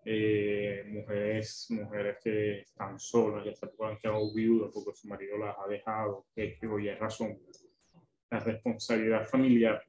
eh, 0.05 0.83
mujeres, 0.87 1.65
mujeres 1.71 2.17
que 2.23 2.59
están 2.59 2.99
solas, 2.99 3.43
ya 3.43 3.55
se 3.55 3.67
puedan 3.67 3.97
quedar 3.97 4.17
viudas 4.35 4.69
porque 4.71 4.93
su 4.93 5.07
marido 5.07 5.39
las 5.39 5.55
ha 5.57 5.67
dejado, 5.67 6.27
que, 6.35 6.59
hoy 6.71 6.89
es 6.89 6.99
razón. 6.99 7.39
La 8.29 8.39
responsabilidad 8.39 9.27
familiar 9.27 9.83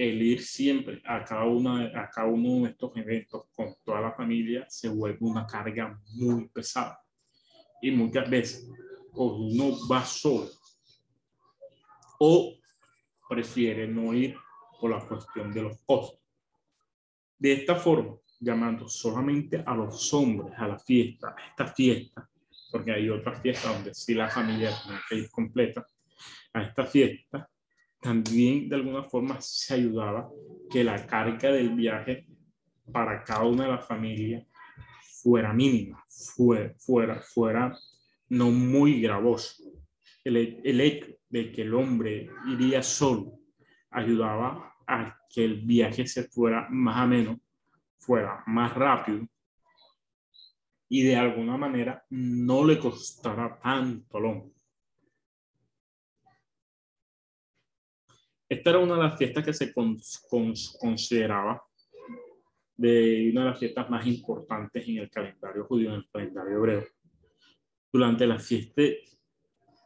el 0.00 0.22
ir 0.22 0.42
siempre 0.42 1.02
a 1.04 1.22
cada, 1.22 1.44
una, 1.44 1.84
a 1.94 2.08
cada 2.08 2.26
uno 2.26 2.64
de 2.64 2.70
estos 2.70 2.96
eventos 2.96 3.44
con 3.52 3.74
toda 3.84 4.00
la 4.00 4.12
familia 4.12 4.64
se 4.66 4.88
vuelve 4.88 5.18
una 5.20 5.46
carga 5.46 6.00
muy 6.14 6.48
pesada. 6.48 6.98
Y 7.82 7.90
muchas 7.90 8.30
veces 8.30 8.70
uno 9.12 9.76
va 9.86 10.02
solo 10.02 10.48
o 12.18 12.56
prefiere 13.28 13.86
no 13.86 14.14
ir 14.14 14.34
por 14.80 14.90
la 14.90 15.06
cuestión 15.06 15.52
de 15.52 15.62
los 15.64 15.78
costos. 15.84 16.18
De 17.38 17.52
esta 17.52 17.74
forma, 17.74 18.16
llamando 18.38 18.88
solamente 18.88 19.62
a 19.66 19.74
los 19.74 20.14
hombres 20.14 20.54
a 20.56 20.66
la 20.66 20.78
fiesta, 20.78 21.34
a 21.36 21.50
esta 21.50 21.66
fiesta, 21.66 22.26
porque 22.72 22.92
hay 22.92 23.10
otras 23.10 23.42
fiestas 23.42 23.74
donde 23.74 23.92
sí 23.92 24.14
la 24.14 24.30
familia 24.30 24.70
tiene 24.82 24.98
que 25.06 25.16
ir 25.16 25.30
completa, 25.30 25.86
a 26.54 26.62
esta 26.62 26.86
fiesta, 26.86 27.50
también 28.00 28.68
de 28.68 28.76
alguna 28.76 29.04
forma 29.04 29.40
se 29.40 29.74
ayudaba 29.74 30.30
que 30.70 30.82
la 30.84 31.06
carga 31.06 31.52
del 31.52 31.70
viaje 31.70 32.26
para 32.92 33.22
cada 33.22 33.44
una 33.44 33.64
de 33.64 33.70
las 33.70 33.86
familias 33.86 34.46
fuera 35.22 35.52
mínima, 35.52 36.04
fuera, 36.08 36.74
fuera, 36.78 37.20
fuera 37.20 37.78
no 38.28 38.50
muy 38.50 39.00
gravoso. 39.00 39.64
El, 40.24 40.60
el 40.64 40.80
hecho 40.80 41.06
de 41.28 41.52
que 41.52 41.62
el 41.62 41.74
hombre 41.74 42.30
iría 42.48 42.82
solo 42.82 43.38
ayudaba 43.90 44.74
a 44.86 45.16
que 45.28 45.44
el 45.44 45.60
viaje 45.60 46.06
se 46.06 46.24
fuera 46.24 46.66
más 46.70 47.04
o 47.04 47.08
menos, 47.08 47.38
fuera 47.98 48.42
más 48.46 48.74
rápido 48.74 49.26
y 50.88 51.02
de 51.02 51.16
alguna 51.16 51.56
manera 51.56 52.04
no 52.10 52.64
le 52.64 52.78
costara 52.78 53.58
tanto 53.60 54.18
al. 54.18 54.59
Esta 58.50 58.70
era 58.70 58.80
una 58.80 58.96
de 58.96 59.02
las 59.04 59.16
fiestas 59.16 59.44
que 59.44 59.52
se 59.52 59.72
consideraba 59.72 61.62
de 62.76 63.30
una 63.30 63.44
de 63.44 63.50
las 63.50 63.58
fiestas 63.60 63.88
más 63.88 64.04
importantes 64.08 64.88
en 64.88 64.98
el 64.98 65.08
calendario 65.08 65.64
judío, 65.66 65.90
en 65.90 65.94
el 65.96 66.08
calendario 66.10 66.56
hebreo. 66.56 66.84
Durante 67.92 68.26
la 68.26 68.40
fiesta, 68.40 68.82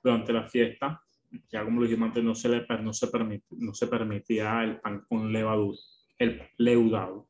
durante 0.03 0.33
la 0.33 0.49
fiesta, 0.49 1.03
ya 1.51 1.63
como 1.63 1.81
lo 1.81 1.87
dijimos 1.87 2.09
antes, 2.09 2.25
no 2.25 2.35
se, 2.35 2.49
le, 2.49 2.67
no 2.81 2.95
se, 2.95 3.11
no 3.51 3.75
se 3.75 3.87
permitía 3.87 4.65
el 4.65 4.81
pan 4.81 5.05
con 5.11 5.31
levadura, 5.31 5.79
el 6.19 6.41
leudado, 6.57 7.29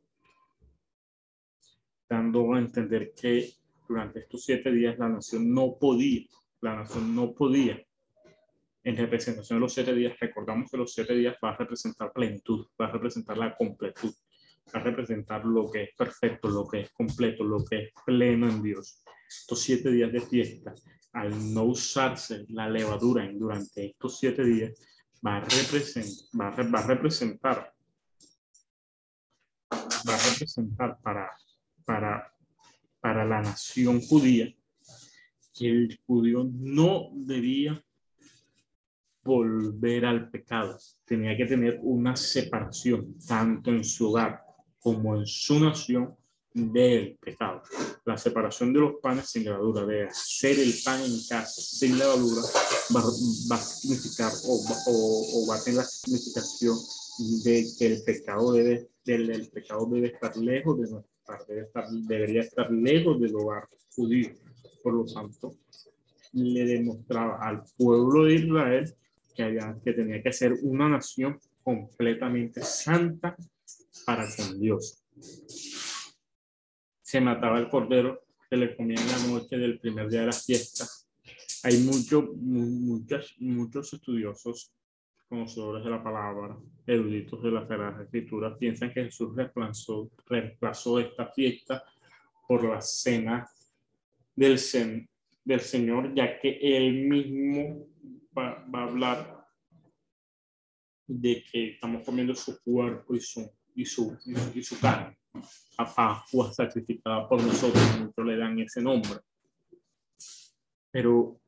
dando 2.09 2.55
a 2.55 2.61
entender 2.61 3.13
que 3.13 3.49
durante 3.89 4.21
estos 4.21 4.45
siete 4.45 4.71
días 4.71 4.97
la 5.01 5.09
nación 5.09 5.53
no 5.53 5.79
podía, 5.81 6.29
la 6.61 6.77
nación 6.77 7.13
no 7.13 7.35
podía, 7.35 7.85
en 8.85 8.97
representación 8.97 9.59
de 9.59 9.61
los 9.61 9.75
siete 9.75 9.95
días, 9.95 10.19
recordamos 10.21 10.71
que 10.71 10.77
los 10.77 10.93
siete 10.93 11.15
días 11.15 11.37
va 11.43 11.51
a 11.51 11.57
representar 11.57 12.13
plenitud, 12.13 12.67
va 12.81 12.87
a 12.87 12.93
representar 12.93 13.37
la 13.39 13.57
completud, 13.57 14.15
va 14.75 14.81
a 14.81 14.83
representar 14.83 15.45
lo 15.45 15.71
que 15.71 15.85
es 15.85 15.91
perfecto, 15.97 16.49
lo 16.49 16.67
que 16.69 16.83
es 16.83 16.93
completo, 16.93 17.45
lo 17.45 17.65
que 17.65 17.85
es 17.85 17.91
pleno 18.05 18.49
en 18.49 18.63
Dios. 18.63 19.03
Estos 19.29 19.61
siete 19.61 19.91
días 19.91 20.13
de 20.13 20.21
fiesta, 20.21 20.75
al 21.15 21.55
no 21.55 21.65
usarse 21.65 22.45
la 22.49 22.69
levadura 22.69 23.29
durante 23.35 23.87
estos 23.87 24.19
siete 24.19 24.45
días, 24.45 24.73
va 25.27 25.39
a, 25.39 25.41
representar, 25.41 26.75
va 26.75 26.79
a 26.79 26.87
representar, 26.87 27.75
va 29.73 30.15
a 30.15 30.31
representar 30.31 30.99
para, 31.03 31.31
para 31.85 32.35
para 33.05 33.27
la 33.27 33.43
nación 33.43 34.01
judía 34.01 34.51
que 35.53 35.69
el 35.69 36.01
judío 36.07 36.49
no 36.51 37.11
debía 37.13 37.85
volver 39.25 40.05
al 40.05 40.31
pecado. 40.31 40.79
Tenía 41.05 41.37
que 41.37 41.47
tener 41.47 41.79
una 41.83 42.15
separación, 42.17 43.17
tanto 43.27 43.71
en 43.71 43.85
su 43.85 44.11
hogar 44.11 44.43
como 44.79 45.17
en 45.17 45.27
su 45.27 45.59
nación, 45.59 46.15
del 46.55 47.17
pecado. 47.17 47.63
La 48.05 48.17
separación 48.17 48.73
de 48.73 48.79
los 48.79 48.93
panes 49.03 49.29
sin 49.29 49.45
levadura, 49.45 49.85
de 49.85 50.05
hacer 50.05 50.57
el 50.61 50.73
pan 50.85 51.01
en 51.03 51.19
casa 51.29 51.61
sin 51.61 51.99
levadura, 51.99 52.43
va, 52.95 53.57
a 53.57 53.59
significar 53.59 54.31
o, 54.47 54.65
o, 54.87 55.47
va 55.49 55.57
a 55.57 55.65
tener 55.65 55.79
la 55.79 55.85
significación 55.85 56.77
de 57.43 57.67
que 57.77 57.87
el 57.87 58.03
pecado 58.05 58.53
debe, 58.53 58.89
del, 59.05 59.31
el 59.31 59.49
pecado 59.49 59.87
debe 59.87 60.09
estar 60.09 60.37
lejos 60.37 60.77
de 60.79 60.83
nosotros 60.85 61.15
estar, 61.49 61.89
debería 61.91 62.43
estar 62.43 62.71
lejos 62.71 63.21
del 63.21 63.35
hogar 63.35 63.69
judío. 63.95 64.31
Por 64.83 64.95
lo 64.95 65.05
tanto, 65.07 65.57
le 66.33 66.65
demostraba 66.65 67.39
al 67.39 67.65
pueblo 67.77 68.25
de 68.25 68.35
Israel 68.35 68.95
que, 69.35 69.93
tenía 69.93 70.23
que 70.23 70.33
ser 70.33 70.55
una 70.63 70.89
nación 70.89 71.39
completamente 71.63 72.63
santa 72.63 73.37
para 74.07 74.27
con 74.37 74.61
Dios. 74.61 75.03
Se 77.03 77.21
mataba 77.21 77.59
el 77.59 77.69
cordero 77.69 78.25
que 78.49 78.57
le 78.57 78.77
comía 78.77 79.01
en 79.01 79.09
la 79.09 79.27
noche 79.29 79.57
del 79.57 79.81
primer 79.81 80.09
día 80.09 80.21
de 80.21 80.27
la 80.27 80.33
fiesta. 80.33 80.87
Hay 81.65 81.79
muchos 81.79 82.35
muchos, 82.37 83.35
muchos 83.39 83.93
estudiosos 83.93 84.73
conocedores 85.29 85.85
de 85.85 85.91
la 85.91 86.03
palabra, 86.03 86.57
eruditos 86.87 87.43
de 87.43 87.51
la 87.51 87.67
Sagrada 87.67 88.03
Escritura, 88.05 88.57
piensan 88.57 88.93
que 88.93 89.05
Jesús 89.05 89.35
reemplazó, 89.35 90.11
reemplazó 90.27 91.01
esta 91.01 91.27
fiesta 91.29 91.83
por 92.47 92.65
la 92.65 92.81
cena 92.81 93.49
del 94.37 94.59
Señor, 94.59 96.15
ya 96.15 96.39
que 96.39 96.59
él 96.61 97.07
mismo 97.09 97.87
va, 98.37 98.65
a 98.73 98.83
hablar 98.83 99.47
de 101.07 101.45
que 101.51 101.73
estamos 101.73 102.05
comiendo 102.05 102.35
su 102.35 102.61
cuerpo 102.63 103.15
y 103.15 103.21
su, 103.21 103.51
y 103.75 103.85
su, 103.85 104.17
y 104.55 104.63
su 104.63 104.79
carne. 104.79 105.19
A 105.79 105.93
Pascua 105.93 106.53
sacrificada 106.53 107.29
por 107.29 107.43
nosotros, 107.43 107.83
muchos 107.99 108.25
le 108.25 108.37
dan 108.37 108.59
ese 108.59 108.81
nombre. 108.81 109.19
Pero 110.91 111.41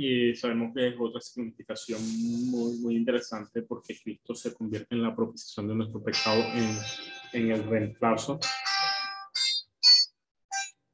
y 0.00 0.32
sabemos 0.36 0.72
que 0.72 0.86
es 0.86 0.94
otra 0.96 1.20
significación 1.20 2.00
muy, 2.48 2.78
muy 2.78 2.94
interesante 2.94 3.62
porque 3.62 3.98
Cristo 4.00 4.32
se 4.32 4.54
convierte 4.54 4.94
en 4.94 5.02
la 5.02 5.12
propiciación 5.14 5.66
de 5.66 5.74
nuestro 5.74 6.00
pecado 6.00 6.40
en, 6.54 6.78
en 7.32 7.50
el 7.50 7.64
reemplazo 7.64 8.38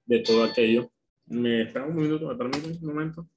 de 0.07 0.21
todo 0.21 0.45
aquello. 0.45 0.91
¿Me 1.27 1.65
espera 1.65 1.85
un 1.85 1.97
minuto? 1.97 2.29
¿Me 2.29 2.35
permite 2.35 2.67
un 2.67 2.87
momento? 2.87 3.29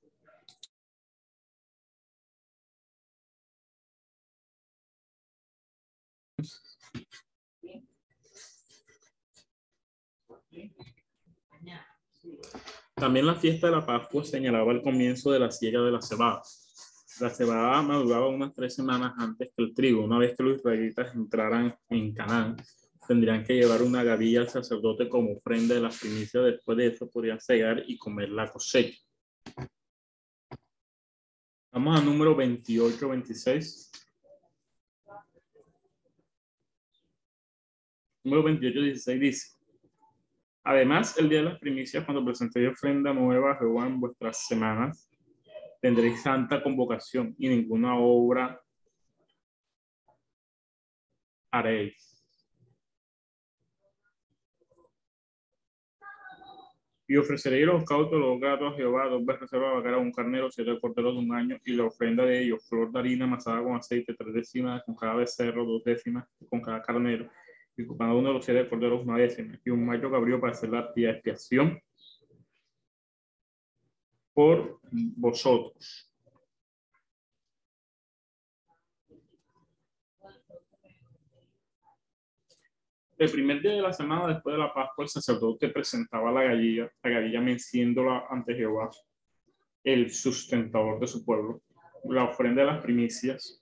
También 12.97 13.27
la 13.27 13.35
fiesta 13.35 13.67
de 13.67 13.73
la 13.73 13.85
Pascua 13.85 14.23
señalaba 14.23 14.71
el 14.71 14.81
comienzo 14.81 15.31
de 15.31 15.37
la 15.37 15.51
siega 15.51 15.81
de 15.83 15.91
la 15.91 16.01
cebada. 16.01 16.41
La 17.19 17.29
cebada 17.29 17.79
maduraba 17.83 18.27
unas 18.27 18.55
tres 18.55 18.73
semanas 18.73 19.13
antes 19.19 19.51
que 19.55 19.63
el 19.63 19.75
trigo. 19.75 20.03
Una 20.03 20.17
vez 20.17 20.35
que 20.35 20.41
los 20.41 20.57
israelitas 20.57 21.13
entraran 21.13 21.77
en 21.89 22.15
Canaán, 22.15 22.57
tendrían 23.07 23.43
que 23.43 23.53
llevar 23.53 23.83
una 23.83 24.03
gavilla 24.03 24.41
al 24.41 24.49
sacerdote 24.49 25.07
como 25.07 25.33
ofrenda 25.33 25.75
de 25.75 25.81
las 25.81 25.99
primicias. 25.99 26.43
Después 26.43 26.75
de 26.75 26.87
eso 26.87 27.07
podrían 27.07 27.39
cegar 27.39 27.83
y 27.85 27.99
comer 27.99 28.29
la 28.29 28.51
cosecha. 28.51 28.99
Vamos 31.71 31.99
a 31.99 32.03
número 32.03 32.35
28, 32.35 33.09
26. 33.09 33.91
Número 38.23 38.43
28, 38.43 38.81
16 38.81 39.19
dice. 39.19 39.56
Además, 40.69 41.17
el 41.17 41.29
día 41.29 41.37
de 41.39 41.45
las 41.45 41.59
primicias, 41.59 42.03
cuando 42.03 42.25
presentéis 42.25 42.67
ofrenda 42.67 43.13
nueva 43.13 43.53
a 43.53 43.55
Jehová 43.55 43.87
en 43.87 44.01
vuestras 44.01 44.45
semanas, 44.47 45.09
tendréis 45.81 46.21
santa 46.21 46.61
convocación 46.61 47.33
y 47.37 47.47
ninguna 47.47 47.97
obra 47.97 48.61
haréis. 51.51 52.21
Y 57.07 57.15
ofreceréis 57.15 57.65
los 57.65 57.85
cautos, 57.85 58.19
los 58.19 58.37
gatos 58.37 58.73
a 58.73 58.75
Jehová, 58.75 59.07
dos 59.07 59.25
veces 59.25 59.53
a 59.53 59.57
vaquera, 59.57 59.97
un 59.97 60.11
carnero, 60.11 60.51
siete 60.51 60.77
corderos 60.81 61.13
de 61.13 61.19
un 61.21 61.33
año, 61.33 61.57
y 61.63 61.75
la 61.75 61.85
ofrenda 61.85 62.25
de 62.25 62.43
ellos, 62.43 62.67
flor 62.67 62.91
de 62.91 62.99
harina 62.99 63.23
amasada 63.23 63.63
con 63.63 63.77
aceite, 63.77 64.13
tres 64.13 64.33
décimas 64.33 64.83
con 64.83 64.97
cada 64.97 65.15
becerro, 65.15 65.63
dos 65.63 65.81
décimas 65.85 66.27
con 66.49 66.59
cada 66.59 66.81
carnero, 66.81 67.29
y 67.77 67.83
uno 67.83 68.27
de 68.29 68.33
los 68.33 68.43
siete 68.43 68.67
corderos 68.67 69.05
una 69.05 69.17
décima, 69.17 69.59
y 69.63 69.69
un 69.69 69.85
macho 69.85 70.09
cabrío 70.09 70.41
para 70.41 70.53
hacer 70.53 70.69
la 70.69 70.91
expiación 70.95 71.79
por 74.33 74.79
vosotros. 74.91 76.11
El 83.17 83.31
primer 83.31 83.61
día 83.61 83.71
de 83.71 83.81
la 83.81 83.93
semana 83.93 84.27
después 84.27 84.53
de 84.53 84.59
la 84.59 84.71
Pascua, 84.71 85.03
el 85.03 85.09
sacerdote 85.09 85.69
presentaba 85.69 86.31
la 86.31 86.43
gallina, 86.43 86.91
la 87.01 87.09
gallina 87.09 87.41
menciéndola 87.41 88.25
ante 88.29 88.53
Jehová, 88.53 88.91
el 89.83 90.11
sustentador 90.11 90.99
de 90.99 91.07
su 91.07 91.25
pueblo, 91.25 91.63
la 92.03 92.25
ofrenda 92.25 92.61
de 92.61 92.67
las 92.67 92.81
primicias, 92.83 93.56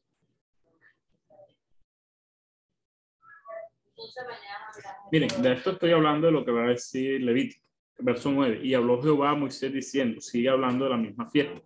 Miren, 5.12 5.30
de 5.42 5.54
esto 5.54 5.72
estoy 5.72 5.92
hablando 5.92 6.28
de 6.28 6.34
lo 6.34 6.46
que 6.46 6.52
va 6.52 6.66
a 6.66 6.70
decir 6.70 7.22
Levítico, 7.22 7.64
verso 8.00 8.32
9. 8.32 8.62
Y 8.64 8.74
habló 8.74 9.02
Jehová 9.02 9.32
a 9.32 9.36
Moisés 9.36 9.72
diciendo, 9.72 10.20
sigue 10.22 10.50
hablando 10.50 10.86
de 10.86 10.92
la 10.92 10.98
misma 10.98 11.30
fiesta. 11.30 11.62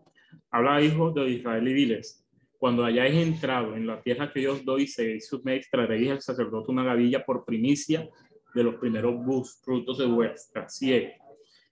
Habla 0.51 0.81
hijos 0.81 1.13
de 1.15 1.29
Israel 1.29 1.67
y 1.67 1.73
diles, 1.73 2.25
cuando 2.57 2.83
hayáis 2.83 3.15
entrado 3.15 3.75
en 3.75 3.87
la 3.87 4.01
tierra 4.01 4.31
que 4.31 4.41
yo 4.41 4.53
os 4.53 4.65
doy, 4.65 4.87
seguéis 4.87 5.27
sus 5.27 5.43
medios, 5.43 5.67
traeréis 5.71 6.11
al 6.11 6.21
sacerdote 6.21 6.71
una 6.71 6.83
gavilla 6.83 7.25
por 7.25 7.45
primicia 7.45 8.09
de 8.53 8.63
los 8.63 8.75
primeros 8.75 9.23
bus, 9.23 9.59
frutos 9.63 9.97
de 9.97 10.05
vuestra 10.05 10.67
siega. 10.67 11.13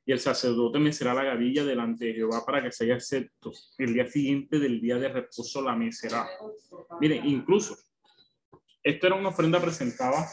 Y 0.06 0.14
el 0.14 0.20
sacerdote 0.20 0.80
me 0.80 0.94
será 0.94 1.14
la 1.14 1.26
gavilla 1.26 1.66
delante 1.66 2.06
de 2.06 2.14
Jehová 2.14 2.46
para 2.46 2.64
que 2.64 2.72
sea 2.72 2.96
acepto. 2.96 3.52
El 3.78 3.94
día 3.94 4.08
siguiente 4.08 4.58
del 4.58 4.80
día 4.80 4.98
de 4.98 5.10
reposo 5.10 5.62
la 5.62 5.76
mecerá. 5.76 6.26
Miren, 7.02 7.26
incluso, 7.26 7.76
esto 8.82 9.08
era 9.08 9.18
una 9.18 9.30
ofrenda 9.30 9.60
presentada 9.60 10.26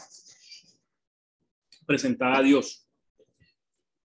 presentada 1.85 2.37
a 2.37 2.43
Dios, 2.43 2.87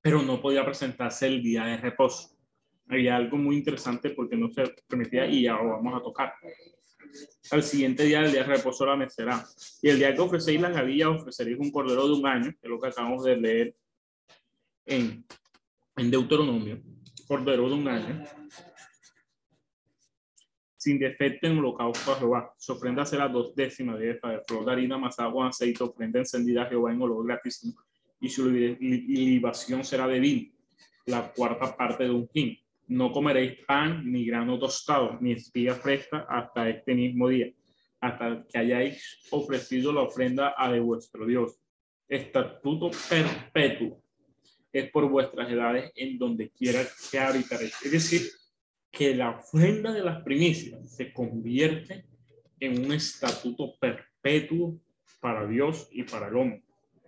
pero 0.01 0.21
no 0.21 0.41
podía 0.41 0.65
presentarse 0.65 1.27
el 1.27 1.41
día 1.41 1.65
de 1.65 1.77
reposo. 1.77 2.37
Había 2.89 3.17
algo 3.17 3.37
muy 3.37 3.57
interesante 3.57 4.11
porque 4.11 4.37
no 4.37 4.49
se 4.49 4.63
permitía 4.87 5.27
y 5.27 5.43
ya 5.43 5.53
lo 5.53 5.71
vamos 5.71 5.99
a 5.99 6.03
tocar. 6.03 6.33
Al 7.51 7.63
siguiente 7.63 8.03
día, 8.03 8.21
el 8.21 8.31
día 8.31 8.43
de 8.43 8.55
reposo, 8.55 8.85
la 8.85 8.95
mecerá. 8.95 9.45
Y 9.81 9.89
el 9.89 9.97
día 9.97 10.13
que 10.13 10.21
ofrecéis 10.21 10.61
la 10.61 10.69
gavilla, 10.69 11.09
ofreceréis 11.09 11.57
un 11.59 11.71
cordero 11.71 12.07
de 12.07 12.13
un 12.13 12.25
año, 12.25 12.51
que 12.51 12.59
es 12.63 12.69
lo 12.69 12.79
que 12.79 12.87
acabamos 12.87 13.23
de 13.23 13.37
leer 13.37 13.75
en, 14.85 15.25
en 15.97 16.11
Deuteronomio. 16.11 16.81
Cordero 17.27 17.67
de 17.67 17.75
un 17.75 17.87
año. 17.87 18.23
Sin 20.77 20.99
defecto 20.99 21.47
en 21.47 21.57
holocausto 21.57 22.11
a 22.11 22.15
Jehová. 22.15 22.53
Su 22.57 22.73
ofrenda 22.73 23.05
será 23.05 23.27
dos 23.27 23.55
décimas 23.55 23.99
de 23.99 24.11
efa 24.11 24.31
de 24.31 24.41
flor 24.47 24.65
de 24.65 24.71
harina 24.71 24.95
amasada 24.95 25.31
con 25.31 25.47
aceite, 25.47 25.83
ofrenda 25.83 26.19
encendida 26.19 26.63
a 26.63 26.65
Jehová 26.67 26.93
en 26.93 27.01
olor 27.01 27.25
gratis, 27.25 27.75
y 28.19 28.29
su 28.29 28.49
libación 28.49 29.83
será 29.83 30.07
de 30.07 30.19
vino, 30.19 30.51
la 31.05 31.31
cuarta 31.33 31.75
parte 31.75 32.03
de 32.03 32.11
un 32.11 32.29
hin. 32.33 32.57
No 32.87 33.11
comeréis 33.11 33.59
pan 33.65 34.09
ni 34.09 34.25
grano 34.25 34.57
tostado, 34.57 35.17
ni 35.19 35.33
espía 35.33 35.75
fresca 35.75 36.25
hasta 36.29 36.69
este 36.69 36.95
mismo 36.95 37.27
día, 37.27 37.51
hasta 37.99 38.45
que 38.47 38.57
hayáis 38.57 39.19
ofrecido 39.31 39.91
la 39.91 40.01
ofrenda 40.01 40.55
a 40.57 40.71
de 40.71 40.79
vuestro 40.79 41.25
Dios. 41.25 41.59
Estatuto 42.07 42.91
perpetuo 43.09 44.01
es 44.71 44.89
por 44.91 45.09
vuestras 45.09 45.49
edades 45.51 45.91
en 45.95 46.17
donde 46.17 46.49
quiera 46.51 46.85
que 47.11 47.19
habitaréis. 47.19 47.81
Es 47.83 47.91
decir, 47.91 48.21
que 48.91 49.15
la 49.15 49.31
ofrenda 49.31 49.91
de 49.91 50.03
las 50.03 50.21
primicias 50.23 50.95
se 50.95 51.13
convierte 51.13 52.05
en 52.59 52.85
un 52.85 52.93
estatuto 52.93 53.77
perpetuo 53.77 54.79
para 55.19 55.47
Dios 55.47 55.87
y 55.91 56.03
para 56.03 56.27
el 56.27 56.35
hombre, 56.35 56.63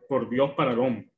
por 0.07 0.29
Dios 0.29 0.51
para 0.55 0.73
el 0.73 0.79
hombre. 0.79 1.09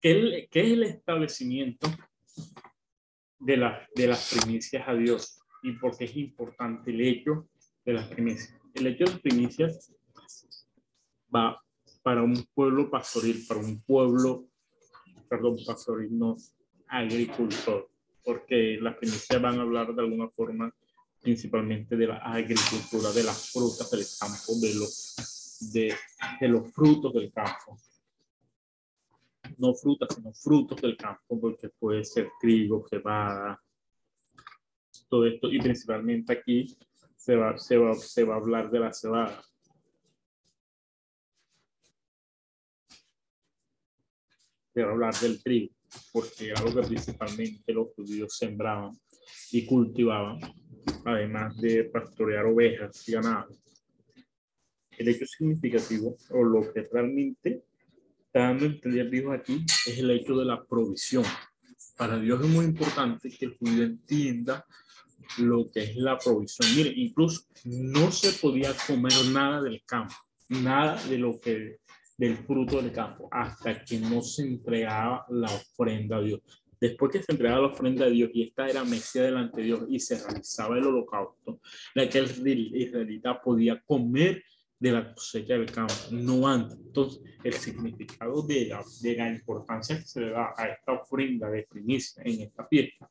¿Qué, 0.00 0.48
es 0.50 0.64
el 0.66 0.82
establecimiento 0.82 1.86
de, 3.38 3.70
de 3.94 4.06
las 4.08 4.34
primicias 4.34 4.88
a 4.88 4.94
Dios? 4.94 5.38
¿Y 5.62 5.72
por 5.74 5.96
qué 5.96 6.06
es 6.06 6.16
importante 6.16 6.90
el 6.90 7.00
hecho 7.02 7.48
de 7.84 7.92
las 7.92 8.08
primicias? 8.08 8.54
El 8.74 8.86
hecho 8.86 9.04
de 9.04 9.10
las 9.10 9.20
primicias 9.20 9.92
va 11.34 11.60
para 12.02 12.22
un 12.22 12.44
pueblo 12.54 12.90
pastoril, 12.90 13.44
para 13.46 13.60
un 13.60 13.80
pueblo, 13.82 14.46
perdón, 15.28 15.56
pastoril, 15.66 16.18
no, 16.18 16.36
agricultor, 16.88 17.88
porque 18.24 18.78
las 18.80 18.96
primicias 18.96 19.40
van 19.40 19.58
a 19.58 19.62
hablar 19.62 19.94
de 19.94 20.02
alguna 20.02 20.28
forma 20.28 20.74
principalmente 21.20 21.96
de 21.96 22.08
la 22.08 22.16
agricultura, 22.16 23.12
de 23.12 23.22
las 23.22 23.50
frutas 23.50 23.90
del 23.90 24.04
campo, 24.18 24.52
de 24.60 24.74
los, 24.74 25.70
de, 25.72 25.94
de 26.40 26.48
los 26.48 26.72
frutos 26.72 27.12
del 27.14 27.32
campo 27.32 27.78
no 29.58 29.74
frutas, 29.74 30.14
sino 30.14 30.32
frutos 30.32 30.80
del 30.80 30.96
campo, 30.96 31.40
porque 31.40 31.68
puede 31.68 32.04
ser 32.04 32.30
trigo, 32.40 32.86
cebada, 32.88 33.60
todo 35.08 35.26
esto, 35.26 35.50
y 35.50 35.58
principalmente 35.60 36.32
aquí 36.32 36.76
se 37.22 37.36
va, 37.36 37.56
se 37.56 37.76
va, 37.76 37.94
se 37.94 38.24
va 38.24 38.34
a 38.34 38.38
hablar 38.38 38.68
de 38.68 38.80
la 38.80 38.92
cebada. 38.92 39.40
Se 44.74 44.82
va 44.82 44.88
a 44.88 44.92
hablar 44.92 45.14
del 45.14 45.40
trigo, 45.40 45.72
porque 46.12 46.50
era 46.50 46.60
lo 46.62 46.74
que 46.74 46.88
principalmente 46.88 47.72
los 47.72 47.94
judíos 47.94 48.36
sembraban 48.36 48.98
y 49.52 49.64
cultivaban, 49.66 50.40
además 51.04 51.56
de 51.58 51.84
pastorear 51.84 52.46
ovejas 52.46 53.08
y 53.08 53.12
ganado. 53.12 53.54
El 54.90 55.08
hecho 55.08 55.26
significativo, 55.26 56.16
o 56.30 56.42
lo 56.42 56.72
que 56.72 56.88
realmente 56.90 57.64
está 58.26 58.40
dando 58.40 58.64
a 58.64 58.68
entender 58.68 59.10
Dios 59.10 59.32
aquí 59.32 59.64
es 59.86 59.98
el 59.98 60.10
hecho 60.10 60.36
de 60.36 60.44
la 60.44 60.64
provisión. 60.64 61.24
Para 61.96 62.18
Dios 62.18 62.40
es 62.44 62.50
muy 62.50 62.64
importante 62.64 63.30
que 63.30 63.44
el 63.44 63.56
judío 63.58 63.84
entienda 63.84 64.66
lo 65.38 65.70
que 65.70 65.80
es 65.80 65.96
la 65.96 66.18
provisión. 66.18 66.68
Mire, 66.76 66.92
incluso 66.96 67.42
no 67.64 68.10
se 68.10 68.32
podía 68.40 68.72
comer 68.86 69.12
nada 69.32 69.62
del 69.62 69.82
campo, 69.84 70.14
nada 70.48 71.02
de 71.04 71.18
lo 71.18 71.40
que 71.40 71.80
del 72.16 72.36
fruto 72.36 72.80
del 72.80 72.92
campo, 72.92 73.28
hasta 73.32 73.84
que 73.84 73.98
no 73.98 74.22
se 74.22 74.42
entregaba 74.42 75.26
la 75.30 75.48
ofrenda 75.48 76.18
a 76.18 76.20
Dios. 76.20 76.40
Después 76.80 77.10
que 77.10 77.22
se 77.22 77.32
entregaba 77.32 77.62
la 77.62 77.72
ofrenda 77.72 78.06
a 78.06 78.10
Dios 78.10 78.30
y 78.34 78.42
esta 78.42 78.68
era 78.68 78.84
mesía 78.84 79.22
delante 79.22 79.60
de 79.60 79.66
Dios 79.68 79.84
y 79.88 79.98
se 79.98 80.22
realizaba 80.22 80.76
el 80.78 80.86
holocausto, 80.86 81.60
la 81.94 82.08
que 82.08 82.18
el 82.18 82.46
israelita 82.76 83.40
podía 83.40 83.80
comer 83.80 84.44
de 84.78 84.92
la 84.92 85.14
cosecha 85.14 85.54
del 85.54 85.70
campo, 85.70 85.94
no 86.10 86.46
antes. 86.46 86.76
Entonces, 86.76 87.22
el 87.44 87.52
significado 87.54 88.42
de 88.42 88.66
la, 88.66 88.84
de 89.00 89.16
la 89.16 89.28
importancia 89.28 89.96
que 89.96 90.04
se 90.04 90.20
le 90.20 90.30
da 90.30 90.54
a 90.56 90.66
esta 90.66 90.92
ofrenda 90.92 91.48
de 91.48 91.62
primicia 91.68 92.22
en 92.24 92.40
esta 92.42 92.66
fiesta 92.66 93.08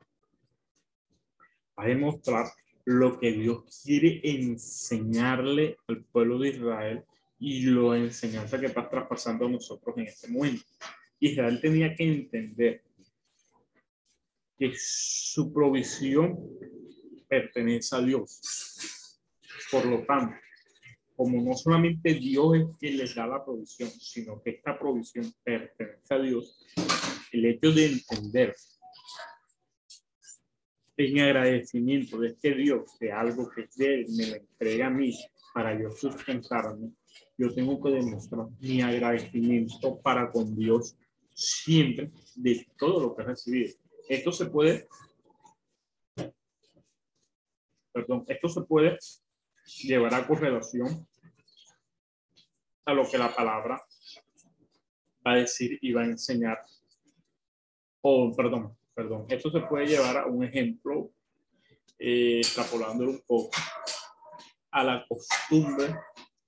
a 1.81 1.87
demostrar 1.87 2.45
lo 2.85 3.19
que 3.19 3.31
Dios 3.31 3.81
quiere 3.83 4.21
enseñarle 4.23 5.77
al 5.87 6.03
pueblo 6.05 6.39
de 6.39 6.49
Israel 6.49 7.03
y 7.39 7.65
la 7.65 7.97
enseñanza 7.97 8.59
que 8.59 8.67
está 8.67 8.87
traspasando 8.87 9.45
a 9.47 9.49
nosotros 9.49 9.97
en 9.97 10.05
este 10.05 10.27
momento. 10.27 10.63
Israel 11.19 11.59
tenía 11.59 11.95
que 11.95 12.03
entender 12.03 12.83
que 14.57 14.73
su 14.75 15.51
provisión 15.51 16.37
pertenece 17.27 17.95
a 17.95 18.01
Dios. 18.01 19.19
Por 19.71 19.85
lo 19.85 20.03
tanto, 20.03 20.35
como 21.15 21.41
no 21.41 21.55
solamente 21.55 22.13
Dios 22.13 22.57
es 22.57 22.65
quien 22.79 22.97
les 22.97 23.15
da 23.15 23.25
la 23.25 23.43
provisión, 23.43 23.89
sino 23.89 24.41
que 24.41 24.51
esta 24.51 24.77
provisión 24.77 25.33
pertenece 25.43 26.13
a 26.13 26.19
Dios, 26.19 26.65
el 27.31 27.45
hecho 27.45 27.71
de 27.71 27.85
entender 27.85 28.55
en 30.97 31.19
agradecimiento 31.19 32.19
de 32.19 32.29
este 32.29 32.53
Dios, 32.53 32.97
de 32.99 33.11
algo 33.11 33.49
que 33.49 33.67
Él 33.77 34.05
me 34.15 34.27
lo 34.27 34.35
entrega 34.35 34.87
a 34.87 34.89
mí 34.89 35.13
para 35.53 35.79
yo 35.79 35.91
sustentarme, 35.91 36.91
yo 37.37 37.53
tengo 37.53 37.81
que 37.81 37.89
demostrar 37.89 38.47
mi 38.59 38.81
agradecimiento 38.81 39.99
para 40.01 40.31
con 40.31 40.55
Dios 40.55 40.95
siempre 41.33 42.11
de 42.35 42.67
todo 42.77 42.99
lo 43.01 43.15
que 43.15 43.23
he 43.23 43.25
recibido. 43.25 43.73
Esto 44.07 44.31
se 44.31 44.45
puede, 44.45 44.87
perdón, 47.91 48.25
esto 48.27 48.49
se 48.49 48.61
puede 48.61 48.97
llevar 49.83 50.13
a 50.13 50.27
correlación 50.27 51.07
a 52.85 52.93
lo 52.93 53.09
que 53.09 53.17
la 53.17 53.33
palabra 53.33 53.81
va 55.25 55.33
a 55.33 55.37
decir 55.37 55.77
y 55.81 55.93
va 55.93 56.01
a 56.01 56.05
enseñar. 56.05 56.59
O, 58.01 58.35
perdón, 58.35 58.75
perdón, 58.93 59.25
esto 59.29 59.51
se 59.51 59.61
puede 59.61 59.87
llevar 59.87 60.17
a 60.17 60.25
un 60.25 60.43
ejemplo, 60.43 61.11
eh, 61.97 62.39
extrapolándolo 62.39 63.11
un 63.11 63.21
poco, 63.25 63.51
a 64.71 64.83
la 64.83 65.05
costumbre 65.07 65.95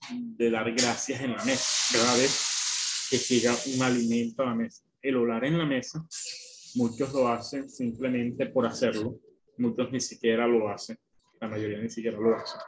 de 0.10 0.52
dar 0.52 0.72
gracias 0.72 1.22
en 1.22 1.32
la 1.36 1.44
mesa, 1.44 1.98
cada 1.98 2.18
vez 2.18 3.08
que 3.10 3.18
llega 3.18 3.54
un 3.76 3.82
alimento 3.82 4.44
a 4.44 4.48
la 4.48 4.56
mesa. 4.56 4.84
El 5.02 5.18
orar 5.18 5.46
en 5.46 5.58
la 5.58 5.66
mesa, 5.66 6.06
muchos 6.76 7.14
lo 7.14 7.28
hacen 7.28 7.70
simplemente 7.70 8.48
por 8.48 8.66
hacerlo, 8.66 9.20
muchos 9.58 9.92
ni 9.92 10.00
siquiera 10.00 10.48
lo 10.48 10.70
hacen, 10.70 10.98
la 11.40 11.48
mayoría 11.48 11.80
ni 11.80 11.90
siquiera 11.90 12.18
lo 12.18 12.36
hacen. 12.36 12.60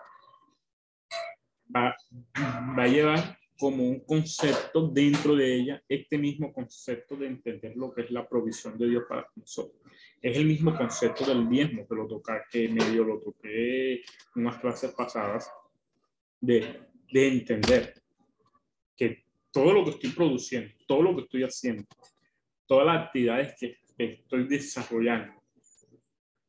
Va, 1.76 1.96
va 2.78 2.84
a 2.84 2.88
llevar 2.88 3.38
como 3.58 3.84
un 3.84 4.00
concepto 4.02 4.88
dentro 4.88 5.36
de 5.36 5.56
ella, 5.56 5.84
este 5.88 6.18
mismo 6.18 6.52
concepto 6.52 7.16
de 7.16 7.28
entender 7.28 7.76
lo 7.76 7.94
que 7.94 8.02
es 8.02 8.12
la 8.12 8.28
provisión 8.28 8.78
de 8.78 8.90
Dios 8.90 9.04
para 9.08 9.28
nosotros. 9.36 9.82
Es 10.22 10.38
el 10.38 10.46
mismo 10.46 10.76
concepto 10.76 11.26
del 11.26 11.48
diezmo 11.48 11.88
que 11.88 11.96
lo 11.96 12.08
toca, 12.08 12.44
que 12.50 12.68
medio 12.68 13.04
lo 13.04 13.20
toqué 13.20 13.94
en 13.96 14.02
unas 14.36 14.60
clases 14.60 14.92
pasadas, 14.94 15.50
de, 16.42 16.82
de 17.12 17.28
entender 17.28 17.94
que 18.96 19.24
todo 19.52 19.74
lo 19.74 19.86
que 19.86 19.92
estoy 19.92 20.10
produciendo, 20.12 20.74
todo 20.86 21.02
lo 21.02 21.16
que 21.16 21.24
estoy 21.24 21.44
haciendo, 21.44 21.86
todas 22.68 22.86
las 22.86 23.06
actividades 23.06 23.56
que 23.58 23.78
estoy 23.98 24.48
desarrollando, 24.48 25.34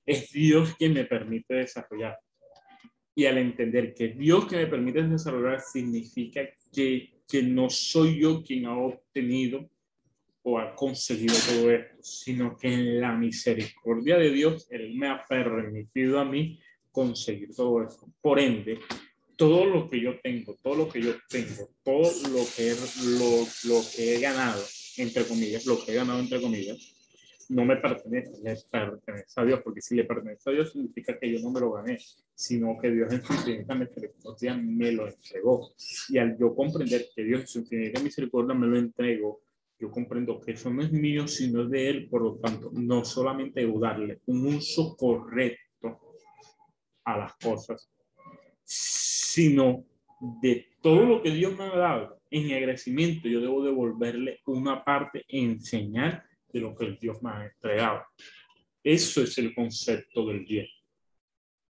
es 0.04 0.30
Dios 0.30 0.74
quien 0.76 0.94
me 0.94 1.04
permite 1.04 1.54
desarrollar. 1.54 2.18
Y 3.14 3.26
al 3.26 3.38
entender 3.38 3.94
que 3.94 4.08
Dios 4.08 4.46
que 4.46 4.56
me 4.56 4.66
permite 4.66 5.02
desarrollar 5.02 5.60
significa 5.60 6.42
que, 6.76 7.22
que 7.26 7.42
no 7.42 7.70
soy 7.70 8.20
yo 8.20 8.42
quien 8.42 8.66
ha 8.66 8.76
obtenido 8.76 9.66
o 10.42 10.58
ha 10.58 10.76
conseguido 10.76 11.34
todo 11.48 11.70
esto, 11.70 11.96
sino 12.02 12.56
que 12.56 12.68
en 12.68 13.00
la 13.00 13.12
misericordia 13.16 14.18
de 14.18 14.30
Dios, 14.30 14.68
Él 14.70 14.94
me 14.94 15.08
ha 15.08 15.24
permitido 15.26 16.20
a 16.20 16.24
mí 16.24 16.60
conseguir 16.92 17.54
todo 17.56 17.82
esto. 17.82 18.06
Por 18.20 18.38
ende, 18.38 18.78
todo 19.36 19.64
lo 19.64 19.88
que 19.88 20.00
yo 20.00 20.20
tengo, 20.22 20.54
todo 20.62 20.76
lo 20.76 20.88
que 20.88 21.00
yo 21.00 21.14
tengo, 21.28 21.70
todo 21.82 22.12
lo 22.30 22.44
que, 22.54 22.74
lo, 23.18 23.46
lo 23.64 23.82
que 23.94 24.14
he 24.14 24.20
ganado, 24.20 24.62
entre 24.98 25.24
comillas, 25.24 25.66
lo 25.66 25.82
que 25.82 25.92
he 25.92 25.94
ganado, 25.94 26.20
entre 26.20 26.40
comillas, 26.40 26.95
no 27.50 27.64
me 27.64 27.76
pertenece, 27.76 28.32
le 28.42 28.56
pertenece 28.70 29.40
a 29.40 29.44
Dios, 29.44 29.60
porque 29.62 29.80
si 29.80 29.94
le 29.94 30.04
pertenece 30.04 30.50
a 30.50 30.52
Dios 30.52 30.72
significa 30.72 31.18
que 31.18 31.32
yo 31.32 31.40
no 31.40 31.50
me 31.50 31.60
lo 31.60 31.72
gané, 31.72 31.98
sino 32.34 32.76
que 32.80 32.90
Dios 32.90 33.12
en 33.12 33.22
su 33.22 33.32
infinita 33.32 33.74
me 33.74 34.92
lo 34.92 35.08
entregó. 35.08 35.72
Y 36.08 36.18
al 36.18 36.36
yo 36.38 36.54
comprender 36.54 37.06
que 37.14 37.24
Dios 37.24 37.40
en 37.40 37.46
su 37.46 37.58
infinita 37.60 38.00
misericordia 38.00 38.54
me 38.54 38.66
lo 38.66 38.78
entregó, 38.78 39.40
yo 39.78 39.90
comprendo 39.90 40.40
que 40.40 40.52
eso 40.52 40.70
no 40.70 40.82
es 40.82 40.90
mío, 40.90 41.28
sino 41.28 41.66
de 41.66 41.90
Él, 41.90 42.08
por 42.08 42.22
lo 42.22 42.36
tanto, 42.36 42.70
no 42.72 43.04
solamente 43.04 43.66
darle 43.78 44.20
un 44.26 44.46
uso 44.46 44.96
correcto 44.96 46.00
a 47.04 47.18
las 47.18 47.34
cosas, 47.36 47.90
sino 48.64 49.84
de 50.42 50.66
todo 50.80 51.04
lo 51.04 51.22
que 51.22 51.30
Dios 51.30 51.56
me 51.56 51.64
ha 51.64 51.76
dado, 51.76 52.16
en 52.30 52.52
agradecimiento, 52.52 53.28
yo 53.28 53.40
debo 53.40 53.62
devolverle 53.62 54.40
una 54.46 54.84
parte 54.84 55.24
en 55.28 55.60
señal 55.60 56.22
de 56.52 56.60
lo 56.60 56.74
que 56.74 56.96
Dios 57.00 57.22
me 57.22 57.30
ha 57.30 57.46
entregado. 57.46 58.04
Eso 58.82 59.22
es 59.22 59.36
el 59.38 59.54
concepto 59.54 60.26
del 60.26 60.44
diezmo. 60.44 60.74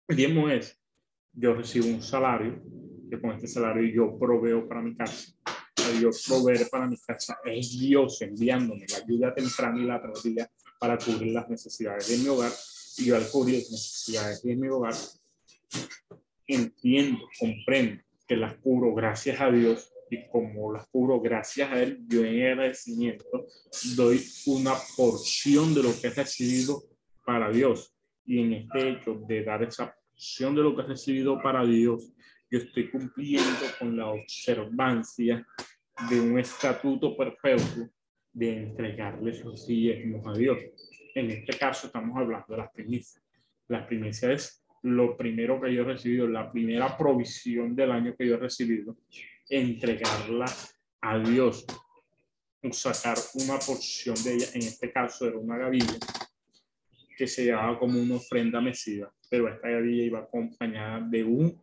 El 0.08 0.16
diezmo 0.16 0.50
es, 0.50 0.80
yo 1.34 1.54
recibo 1.54 1.88
un 1.88 2.02
salario, 2.02 2.62
que 3.10 3.20
con 3.20 3.32
este 3.32 3.48
salario 3.48 3.94
yo 3.94 4.18
proveo 4.18 4.68
para 4.68 4.82
mi 4.82 4.96
casa. 4.96 5.34
Dios 5.98 6.24
proveer 6.28 6.70
para 6.70 6.88
mi 6.88 6.98
casa 6.98 7.40
es 7.46 7.78
Dios 7.80 8.22
enviándome 8.22 8.86
la 8.90 8.98
ayuda 8.98 9.34
temprana 9.34 9.82
y 9.82 9.86
la 9.86 10.02
tardía 10.02 10.50
para 10.80 10.98
cubrir 10.98 11.34
las 11.34 11.50
necesidades 11.50 12.08
de 12.08 12.18
mi 12.18 12.28
hogar. 12.30 12.52
Y 12.98 13.06
yo 13.06 13.16
al 13.16 13.30
cubrir 13.30 13.56
las 13.56 13.72
necesidades 13.72 14.42
de 14.42 14.56
mi 14.56 14.68
hogar, 14.68 14.94
entiendo, 16.48 17.20
comprendo 17.40 18.04
que 18.28 18.36
las 18.36 18.56
cubro 18.58 18.94
gracias 18.94 19.40
a 19.40 19.52
Dios 19.52 19.92
y 20.12 20.28
como 20.28 20.74
las 20.74 20.88
cubro 20.90 21.22
gracias 21.22 21.72
a 21.72 21.82
Él, 21.82 22.00
yo 22.06 22.26
en 22.26 22.46
agradecimiento 22.46 23.48
doy 23.96 24.22
una 24.46 24.74
porción 24.98 25.74
de 25.74 25.84
lo 25.84 25.90
que 26.00 26.08
he 26.08 26.10
recibido 26.10 26.84
para 27.26 27.50
Dios. 27.50 27.96
Y 28.26 28.42
en 28.42 28.54
este 28.54 28.90
hecho 28.90 29.24
de 29.26 29.42
dar 29.46 29.64
esa 29.64 29.96
porción 30.12 30.54
de 30.54 30.64
lo 30.64 30.76
que 30.76 30.82
he 30.82 30.86
recibido 30.86 31.42
para 31.42 31.64
Dios, 31.64 32.14
yo 32.50 32.60
estoy 32.60 32.92
cumpliendo 32.92 33.66
con 33.80 33.96
la 33.96 34.08
observancia 34.08 35.48
de 36.10 36.20
un 36.20 36.38
estatuto 36.38 37.16
perpetuo 37.16 37.90
de 38.34 38.64
entregarles 38.64 39.46
los 39.46 39.66
diezmos 39.66 40.28
a 40.28 40.38
Dios. 40.38 40.58
En 41.16 41.32
este 41.32 41.58
caso 41.58 41.88
estamos 41.88 42.18
hablando 42.18 42.48
de 42.50 42.58
las 42.58 42.72
primicias. 42.72 43.24
Las 43.70 43.88
primicias 43.88 44.32
es 44.32 44.66
lo 44.84 45.16
primero 45.16 45.62
que 45.62 45.74
yo 45.74 45.84
he 45.84 45.86
recibido, 45.86 46.28
la 46.28 46.52
primera 46.52 46.98
provisión 46.98 47.74
del 47.74 47.92
año 47.92 48.14
que 48.18 48.28
yo 48.28 48.36
he 48.36 48.40
recibido, 48.40 48.98
entregarla 49.52 50.46
a 51.02 51.20
Dios, 51.20 51.66
sacar 52.72 53.18
una 53.36 53.60
porción 53.60 54.16
de 54.24 54.36
ella, 54.36 54.48
en 54.54 54.62
este 54.62 54.92
caso 54.92 55.28
era 55.28 55.38
una 55.38 55.58
gavilla, 55.58 55.98
que 57.18 57.28
se 57.28 57.46
llevaba 57.46 57.78
como 57.78 58.00
una 58.00 58.16
ofrenda 58.16 58.62
mesiva, 58.62 59.14
pero 59.30 59.48
esta 59.48 59.70
gavilla 59.70 60.04
iba 60.04 60.20
acompañada 60.20 61.02
de 61.02 61.24
un 61.24 61.62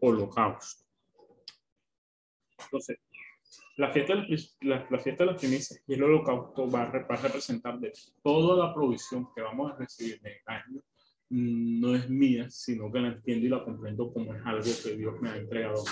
holocausto. 0.00 0.84
Entonces, 2.64 2.98
la 3.76 3.92
fiesta, 3.92 4.16
de 4.16 4.38
la, 4.62 4.86
la, 4.90 4.98
fiesta 4.98 5.24
de 5.24 5.30
las 5.30 5.40
primicias 5.40 5.80
y 5.86 5.94
el 5.94 6.02
holocausto 6.02 6.68
va 6.68 6.82
a, 6.82 6.90
representar 6.90 7.78
de 7.78 7.92
toda 8.22 8.66
la 8.66 8.74
provisión 8.74 9.28
que 9.34 9.40
vamos 9.40 9.72
a 9.72 9.76
recibir 9.76 10.20
en 10.24 10.32
el 10.32 10.40
año, 10.46 10.82
no 11.30 11.94
es 11.94 12.08
mía, 12.10 12.50
sino 12.50 12.90
que 12.90 12.98
la 12.98 13.08
entiendo 13.08 13.46
y 13.46 13.48
la 13.50 13.62
comprendo 13.62 14.12
como 14.12 14.34
es 14.34 14.44
algo 14.44 14.70
que 14.82 14.96
Dios 14.96 15.20
me 15.20 15.30
ha 15.30 15.36
entregado. 15.36 15.84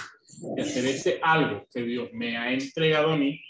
Y 0.56 0.60
hacer 0.60 0.86
ese 0.86 1.20
algo 1.22 1.66
que 1.72 1.82
Dios 1.82 2.10
me 2.12 2.36
ha 2.36 2.52
entregado 2.52 3.10
a 3.10 3.16
mí, 3.16 3.40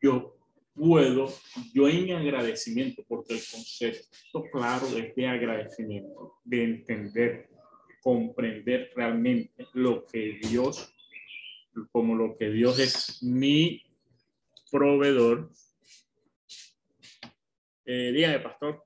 yo 0.00 0.36
puedo, 0.74 1.32
yo 1.72 1.88
en 1.88 2.12
agradecimiento, 2.12 3.02
porque 3.08 3.34
el 3.34 3.40
concepto 3.50 4.44
claro 4.52 4.86
es 4.96 5.14
de 5.14 5.26
agradecimiento, 5.26 6.34
de 6.44 6.64
entender, 6.64 7.48
comprender 8.02 8.92
realmente 8.94 9.66
lo 9.72 10.04
que 10.06 10.38
Dios 10.42 10.92
como 11.92 12.14
lo 12.14 12.36
que 12.36 12.50
Dios 12.50 12.78
es 12.78 13.22
mi 13.22 13.82
proveedor. 14.70 15.50
Eh, 17.84 18.12
dígame, 18.12 18.40
pastor. 18.40 18.85